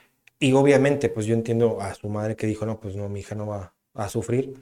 y 0.42 0.52
obviamente, 0.54 1.08
pues 1.08 1.26
yo 1.26 1.36
entiendo 1.36 1.80
a 1.80 1.94
su 1.94 2.10
madre 2.10 2.36
que 2.36 2.48
dijo, 2.48 2.66
no, 2.66 2.80
pues 2.80 2.96
no, 2.96 3.08
mi 3.08 3.22
hija 3.22 3.36
no 3.36 3.48
va 3.48 3.74
a 3.94 4.10
sufrir. 4.10 4.56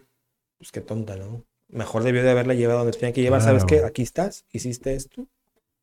Pues 0.57 0.71
qué 0.71 0.81
tonta, 0.81 1.15
¿no? 1.15 1.45
Mejor 1.69 2.03
debió 2.03 2.21
de 2.21 2.31
haberla 2.31 2.53
llevado 2.53 2.79
donde 2.79 2.97
tenía 2.97 3.13
que 3.13 3.21
llevar. 3.21 3.41
¿Sabes 3.41 3.63
qué? 3.63 3.83
Aquí 3.83 4.01
estás, 4.01 4.45
hiciste 4.51 4.93
esto 4.93 5.27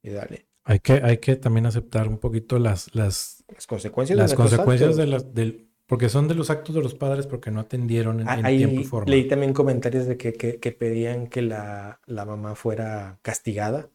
y 0.03 0.11
dale. 0.11 0.47
Hay 0.65 0.81
que, 0.81 0.95
hay 0.95 1.19
que 1.19 1.37
también 1.37 1.65
aceptar 1.65 2.09
un 2.09 2.19
poquito 2.19 2.59
las, 2.59 2.95
las, 2.95 3.45
las 3.49 3.67
consecuencias, 3.67 4.19
las 4.19 4.31
de, 4.33 4.37
consecuencias 4.37 4.97
de 4.97 5.07
las, 5.07 5.33
del, 5.33 5.71
porque 5.87 6.09
son 6.09 6.27
de 6.27 6.35
los 6.35 6.51
actos 6.51 6.75
de 6.75 6.83
los 6.83 6.95
padres 6.95 7.27
porque 7.27 7.53
no 7.53 7.61
atendieron 7.61 8.21
en, 8.21 8.45
tiempo 8.45 8.81
y 8.81 8.85
forma. 8.85 9.09
Leí 9.09 9.29
también 9.29 9.53
comentarios 9.53 10.07
de 10.07 10.17
que, 10.17 10.33
que, 10.33 10.73
pedían 10.73 11.29
que 11.29 11.41
la, 11.43 12.01
la, 12.05 12.25
mamá 12.25 12.57
fuera 12.57 13.21
castigada, 13.23 13.89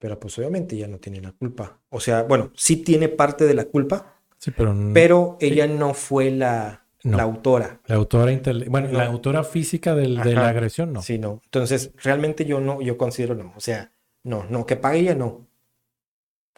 pero 0.00 0.18
pues 0.18 0.36
obviamente 0.38 0.74
ella 0.74 0.88
no 0.88 0.98
tiene 0.98 1.20
la 1.20 1.30
culpa. 1.32 1.80
O 1.90 2.00
sea, 2.00 2.24
bueno, 2.24 2.50
sí 2.56 2.78
tiene 2.78 3.08
parte 3.08 3.46
de 3.46 3.54
la 3.54 3.66
culpa, 3.66 4.17
sí, 4.38 4.50
pero, 4.50 4.74
pero 4.94 5.36
ella 5.40 5.66
no 5.66 5.94
fue 5.94 6.30
la, 6.30 6.84
la 7.02 7.22
autora. 7.22 7.80
La 7.86 7.96
autora 7.96 8.32
bueno, 8.68 8.88
la 8.92 9.06
autora 9.06 9.44
física 9.44 9.94
de 9.94 10.08
la 10.08 10.48
agresión, 10.48 10.92
no. 10.92 11.02
Sí, 11.02 11.18
no. 11.18 11.40
Entonces, 11.44 11.92
realmente 12.02 12.44
yo 12.44 12.60
no, 12.60 12.80
yo 12.80 12.96
considero 12.96 13.34
no. 13.34 13.52
O 13.56 13.60
sea, 13.60 13.92
no, 14.24 14.44
no, 14.44 14.66
que 14.66 14.76
pague 14.76 15.00
ella 15.00 15.14
no. 15.14 15.46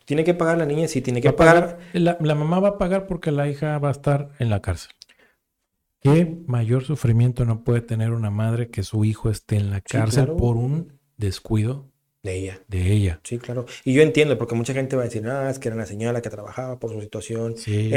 Tiene 0.04 0.24
que 0.24 0.34
pagar 0.34 0.58
la 0.58 0.66
niña, 0.66 0.88
sí, 0.88 1.02
tiene 1.02 1.20
que 1.20 1.32
pagar. 1.32 1.78
la, 1.92 2.16
mamá 2.34 2.58
va 2.58 2.68
a 2.70 2.78
pagar 2.78 3.06
porque 3.06 3.30
la 3.30 3.48
hija 3.48 3.78
va 3.78 3.88
a 3.88 3.92
estar 3.92 4.30
en 4.38 4.50
la 4.50 4.60
cárcel. 4.60 4.92
¿Qué 6.00 6.42
mayor 6.46 6.84
sufrimiento 6.84 7.44
no 7.44 7.62
puede 7.62 7.82
tener 7.82 8.12
una 8.12 8.30
madre 8.30 8.70
que 8.70 8.82
su 8.82 9.04
hijo 9.04 9.28
esté 9.28 9.56
en 9.56 9.70
la 9.70 9.82
cárcel 9.82 10.32
por 10.32 10.56
un 10.56 10.98
descuido 11.18 11.89
de 12.22 12.36
ella. 12.36 12.60
De 12.68 12.92
ella. 12.92 13.20
Sí, 13.24 13.38
claro. 13.38 13.64
Y 13.82 13.94
yo 13.94 14.02
entiendo, 14.02 14.36
porque 14.36 14.54
mucha 14.54 14.74
gente 14.74 14.94
va 14.94 15.02
a 15.02 15.04
decir, 15.06 15.26
ah, 15.26 15.48
es 15.48 15.58
que 15.58 15.68
era 15.68 15.76
una 15.76 15.86
señora 15.86 16.20
que 16.20 16.28
trabajaba 16.28 16.78
por 16.78 16.92
su 16.92 17.00
situación. 17.00 17.56
Sí. 17.56 17.90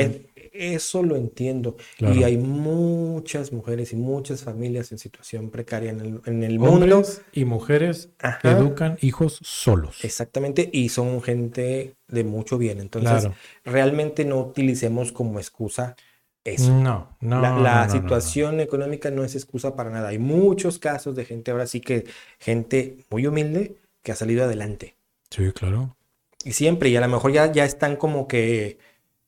eso 0.54 1.04
lo 1.04 1.18
entiendo. 1.18 1.76
Y 2.00 2.24
hay 2.24 2.38
muchas 2.38 3.52
mujeres 3.52 3.92
y 3.92 3.98
muchas 3.98 4.44
familias 4.44 4.92
en 4.94 4.98
situación 4.98 5.50
precaria 5.50 5.92
en 5.92 6.00
el, 6.00 6.22
en 6.26 6.44
el 6.44 6.58
mundo. 6.58 7.04
y 7.34 7.44
mujeres 7.44 8.10
educan 8.44 8.98
hijos 9.02 9.40
solos. 9.42 10.04
Exactamente. 10.06 10.70
Y 10.72 10.90
son 10.90 11.22
gente 11.22 11.96
de 12.08 12.24
mucho 12.24 12.58
bien. 12.58 12.80
Entonces, 12.80 13.30
realmente 13.66 14.24
no 14.24 14.40
utilicemos 14.40 15.12
como 15.12 15.40
excusa 15.40 15.98
eso. 16.46 16.72
No, 16.74 17.18
no. 17.20 17.42
La, 17.42 17.58
la 17.58 17.90
situación 17.90 18.60
económica 18.60 19.12
no 19.12 19.24
es 19.24 19.36
excusa 19.36 19.76
para 19.76 19.90
nada. 19.90 20.10
Hay 20.10 20.20
muchos 20.20 20.78
casos 20.78 21.16
de 21.16 21.26
gente, 21.26 21.52
ahora 21.52 21.68
sí 21.68 21.80
que 21.80 22.06
gente 22.40 22.98
muy 23.10 23.28
humilde 23.28 23.78
que 24.04 24.12
ha 24.12 24.16
salido 24.16 24.44
adelante. 24.44 24.98
Sí, 25.30 25.52
claro. 25.54 25.98
Y 26.44 26.52
siempre, 26.52 26.90
y 26.90 26.96
a 26.96 27.02
lo 27.02 27.08
mejor 27.08 27.32
ya, 27.32 27.52
ya 27.52 27.66
están 27.66 27.96
como 27.96 28.28
que 28.28 28.78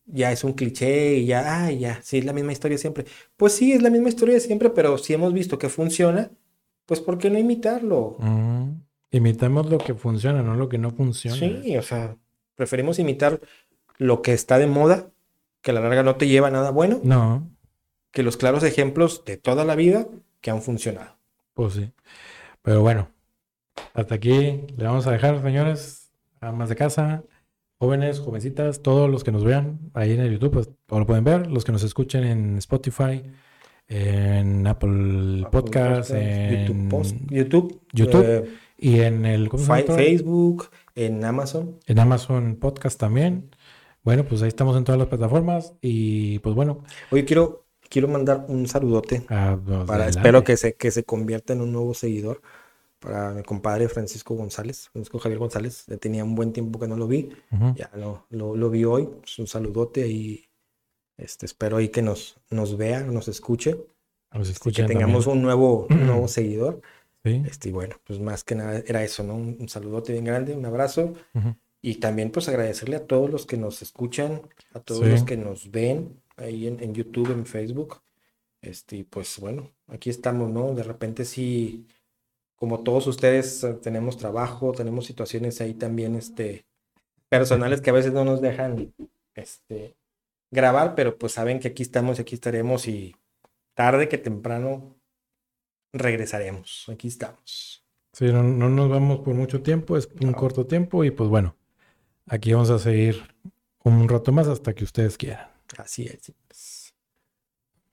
ya 0.06 0.32
es 0.32 0.44
un 0.44 0.54
cliché 0.54 1.16
y 1.16 1.26
ya, 1.26 1.66
ay, 1.66 1.80
ya, 1.80 2.00
sí, 2.04 2.20
es 2.20 2.26
la 2.26 2.34
misma 2.34 2.52
historia 2.52 2.78
siempre. 2.78 3.06
Pues 3.38 3.54
sí, 3.54 3.74
es 3.74 3.82
la 3.82 3.90
misma 3.90 4.10
historia 4.10 4.40
siempre, 4.40 4.70
pero 4.70 4.98
si 4.98 5.14
hemos 5.14 5.34
visto 5.34 5.58
que 5.58 5.70
funciona, 5.70 6.30
pues 6.86 7.00
¿por 7.00 7.18
qué 7.18 7.30
no 7.30 7.40
imitarlo? 7.40 8.18
Imitamos 9.12 9.70
lo 9.70 9.78
que 9.78 9.96
funciona, 9.96 10.44
no 10.44 10.56
lo 10.56 10.70
que 10.70 10.78
no 10.78 10.92
funciona. 10.92 11.38
Sí, 11.38 11.76
o 11.78 11.82
sea, 11.82 12.18
preferimos 12.56 13.00
imitar 13.00 13.40
lo 13.98 14.22
que 14.22 14.34
está 14.34 14.58
de 14.60 14.68
moda, 14.68 15.10
que 15.62 15.72
a 15.72 15.74
la 15.74 15.82
larga 15.82 16.04
no 16.04 16.16
te 16.18 16.28
lleva 16.28 16.50
a 16.50 16.52
nada 16.52 16.70
bueno. 16.72 17.00
No. 17.04 17.50
Que 18.12 18.24
los 18.24 18.38
claros 18.38 18.64
ejemplos 18.64 19.24
de 19.26 19.38
toda 19.38 19.66
la 19.66 19.76
vida 19.76 20.08
que 20.42 20.52
han 20.52 20.62
funcionado. 20.62 21.16
Pues 21.54 21.74
sí. 21.74 21.92
Pero 22.62 22.82
bueno, 22.82 23.10
hasta 23.94 24.16
aquí 24.16 24.66
le 24.78 24.86
vamos 24.86 25.08
a 25.08 25.12
dejar, 25.12 25.42
señores, 25.42 26.12
amas 26.42 26.70
de 26.70 26.76
casa, 26.76 27.24
jóvenes, 27.78 28.20
jovencitas, 28.20 28.82
todos 28.82 29.10
los 29.10 29.24
que 29.24 29.32
nos 29.32 29.44
vean 29.44 29.80
ahí 29.94 30.14
en 30.14 30.22
el 30.22 30.34
YouTube, 30.34 30.52
pues 30.52 30.70
todo 30.86 31.00
lo 31.00 31.06
pueden 31.06 31.24
ver. 31.24 31.48
Los 31.48 31.66
que 31.66 31.72
nos 31.72 31.84
escuchen 31.84 32.24
en 32.24 32.58
Spotify, 32.58 33.24
en 33.88 34.66
Apple, 34.68 35.46
Podcasts, 35.52 36.12
en 36.12 36.90
YouTube, 37.30 37.82
YouTube, 37.92 38.26
eh, 38.26 38.50
y 38.78 39.00
en 39.02 39.26
el 39.26 39.50
Facebook, 39.50 40.70
en 40.96 41.24
Amazon. 41.24 41.80
En 41.86 42.00
Amazon 42.00 42.58
Podcast 42.60 43.00
también. 43.00 43.50
Bueno, 44.04 44.26
pues 44.26 44.42
ahí 44.42 44.48
estamos 44.48 44.78
en 44.78 44.84
todas 44.84 45.00
las 45.00 45.08
plataformas 45.08 45.74
y 45.82 46.40
pues 46.40 46.54
bueno. 46.54 46.84
Hoy 47.12 47.26
quiero, 47.26 47.66
quiero 47.90 48.08
mandar 48.08 48.46
un 48.48 48.68
saludote. 48.68 49.26
Ah, 49.30 49.58
pues, 49.64 49.86
para, 49.86 50.08
espero 50.08 50.44
que 50.44 50.58
se, 50.58 50.76
que 50.76 50.92
se 50.92 51.04
convierta 51.04 51.54
en 51.54 51.62
un 51.62 51.72
nuevo 51.72 51.94
seguidor 51.94 52.42
para 53.06 53.34
mi 53.34 53.44
compadre 53.44 53.88
Francisco 53.88 54.34
González, 54.34 54.90
Francisco 54.92 55.20
Javier 55.20 55.38
González. 55.38 55.86
Tenía 56.00 56.24
un 56.24 56.34
buen 56.34 56.52
tiempo 56.52 56.80
que 56.80 56.88
no 56.88 56.98
lo 56.98 57.08
vi, 57.08 57.30
ya 57.76 57.92
lo, 57.94 58.26
lo, 58.32 58.70
vi 58.72 58.84
hoy. 58.84 59.06
Pues, 59.06 59.38
un 59.38 59.46
saludote 59.46 60.08
y 60.08 60.50
este, 61.16 61.46
espero 61.46 61.78
ahí 61.78 61.90
que 61.90 62.02
nos, 62.02 62.40
nos 62.50 62.78
vea, 62.78 63.02
nos 63.02 63.28
escuche. 63.28 63.78
Nos 64.34 64.50
este, 64.50 64.72
que 64.72 64.84
tengamos 64.84 65.28
un 65.28 65.44
nuevo, 65.44 65.86
nuevo 65.90 66.28
seguidor. 66.28 66.82
Este, 67.24 67.70
y 67.70 67.72
bueno, 67.72 67.96
pues 68.06 68.20
más 68.20 68.44
que 68.44 68.56
nada 68.56 68.84
era 68.86 69.04
eso, 69.04 69.24
¿no? 69.24 69.36
Un, 69.36 69.70
saludote 69.70 70.12
bien 70.12 70.26
grande, 70.26 70.56
un 70.56 70.66
abrazo. 70.66 71.14
Y 71.82 71.96
también 71.96 72.32
pues 72.32 72.50
agradecerle 72.50 72.96
a 72.96 73.06
todos 73.06 73.30
los 73.30 73.46
que 73.46 73.58
nos 73.58 73.84
escuchan, 73.84 74.42
a 74.74 74.80
todos 74.80 75.08
los 75.08 75.24
que 75.24 75.38
nos 75.38 75.70
ven 75.70 76.20
ahí 76.38 76.66
en, 76.66 76.82
en 76.82 76.96
YouTube, 76.96 77.32
en 77.32 77.46
Facebook 77.46 78.02
Este, 78.62 79.06
pues 79.06 79.38
bueno, 79.40 79.72
aquí 79.88 80.10
estamos, 80.10 80.50
¿no? 80.50 80.74
De 80.74 80.82
repente 80.82 81.24
sí, 81.24 81.88
como 82.56 82.84
todos 82.84 83.08
ustedes 83.08 83.64
eh, 83.64 83.74
tenemos 83.76 84.18
trabajo, 84.18 84.72
tenemos 84.72 85.06
situaciones 85.06 85.62
ahí 85.62 85.74
también, 85.74 86.16
este, 86.16 86.66
personales 87.30 87.82
que 87.82 87.90
a 87.90 87.94
veces 87.94 88.14
no 88.14 88.24
nos 88.24 88.42
dejan, 88.42 88.94
este, 89.34 89.96
grabar, 90.52 90.96
pero 90.96 91.18
pues 91.18 91.34
saben 91.34 91.60
que 91.60 91.70
aquí 91.70 91.84
estamos 91.84 92.18
y 92.18 92.22
aquí 92.22 92.36
estaremos 92.36 92.88
y 92.88 93.16
tarde 93.74 94.08
que 94.08 94.18
temprano 94.18 94.96
regresaremos. 95.94 96.88
Aquí 96.90 97.08
estamos. 97.08 97.84
Sí, 98.14 98.26
no, 98.32 98.44
nos 98.44 98.90
vamos 98.90 99.20
por 99.20 99.34
mucho 99.34 99.62
tiempo, 99.62 99.98
es 99.98 100.10
un 100.22 100.34
corto 100.34 100.66
tiempo 100.66 101.04
y 101.04 101.12
pues 101.12 101.30
bueno, 101.30 101.56
aquí 102.28 102.54
vamos 102.54 102.70
a 102.70 102.80
seguir 102.80 103.22
un 103.84 104.08
rato 104.08 104.32
más 104.32 104.48
hasta 104.48 104.74
que 104.74 104.86
ustedes 104.86 105.18
quieran. 105.18 105.50
Así 105.78 106.06
es. 106.06 106.34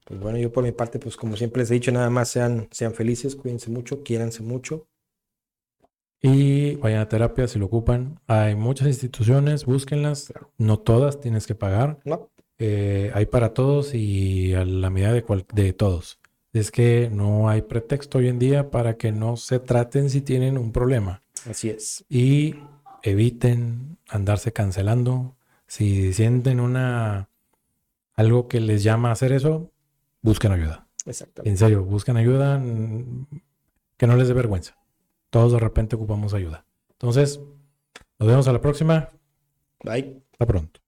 Pues 0.05 0.21
bueno, 0.21 0.39
yo 0.39 0.53
por 0.53 0.65
mi 0.65 0.73
parte, 0.73 0.99
pues 0.99 1.17
como 1.17 1.37
siempre 1.37 1.63
les 1.63 1.71
he 1.71 1.75
dicho, 1.75 1.93
nada 1.93 2.11
más 2.11 2.29
sean, 2.29 2.69
sean 2.71 2.93
felices, 2.93 3.37
cuídense 3.37 3.71
mucho, 3.71 4.03
quiéranse 4.03 4.43
mucho. 4.43 4.87
Y 6.21 6.77
vayan 6.77 7.01
a 7.01 7.09
terapia 7.09 7.49
si 7.49 7.59
lo 7.59 7.67
ocupan. 7.67 8.21
Hay 8.29 8.55
muchas 8.55 8.87
instituciones, 8.87 9.65
búsquenlas. 9.65 10.33
No 10.57 10.79
todas 10.79 11.21
tienes 11.21 11.47
que 11.49 11.57
pagar. 11.57 11.99
No. 12.05 12.31
Eh, 12.59 13.11
hay 13.13 13.27
para 13.27 13.55
todos 13.55 13.93
y 13.93 14.55
a 14.55 14.65
la 14.65 14.89
medida 14.89 15.13
de, 15.13 15.25
de 15.53 15.73
todos. 15.73 16.21
Es 16.53 16.71
que 16.71 17.11
no 17.13 17.49
hay 17.49 17.63
pretexto 17.63 18.19
hoy 18.19 18.29
en 18.29 18.39
día 18.39 18.71
para 18.71 18.97
que 18.97 19.11
no 19.11 19.37
se 19.37 19.59
traten 19.59 20.11
si 20.11 20.21
tienen 20.21 20.59
un 20.59 20.71
problema. 20.71 21.25
Así 21.49 21.71
es. 21.71 22.05
Y 22.09 22.55
eviten 23.03 23.99
andarse 24.09 24.53
cancelando. 24.53 25.35
Si 25.67 26.13
sienten 26.13 26.61
una 26.61 27.31
algo 28.15 28.47
que 28.47 28.61
les 28.61 28.85
llama 28.85 29.09
a 29.09 29.13
hacer 29.13 29.33
eso, 29.33 29.72
busquen 30.23 30.53
ayuda. 30.53 30.87
Exactamente. 31.05 31.51
En 31.51 31.59
serio, 31.59 31.85
busquen 31.85 32.17
ayuda 32.17 32.61
que 33.97 34.07
no 34.07 34.17
les 34.17 34.29
dé 34.29 34.35
vergüenza. 34.35 34.77
Todos 35.31 35.53
de 35.53 35.59
repente 35.59 35.97
ocupamos 35.97 36.35
ayuda. 36.35 36.65
Entonces, 36.91 37.41
nos 38.19 38.29
vemos 38.29 38.49
a 38.49 38.53
la 38.53 38.61
próxima. 38.61 39.11
Bye. 39.85 40.23
Hasta 40.33 40.47
pronto. 40.47 40.82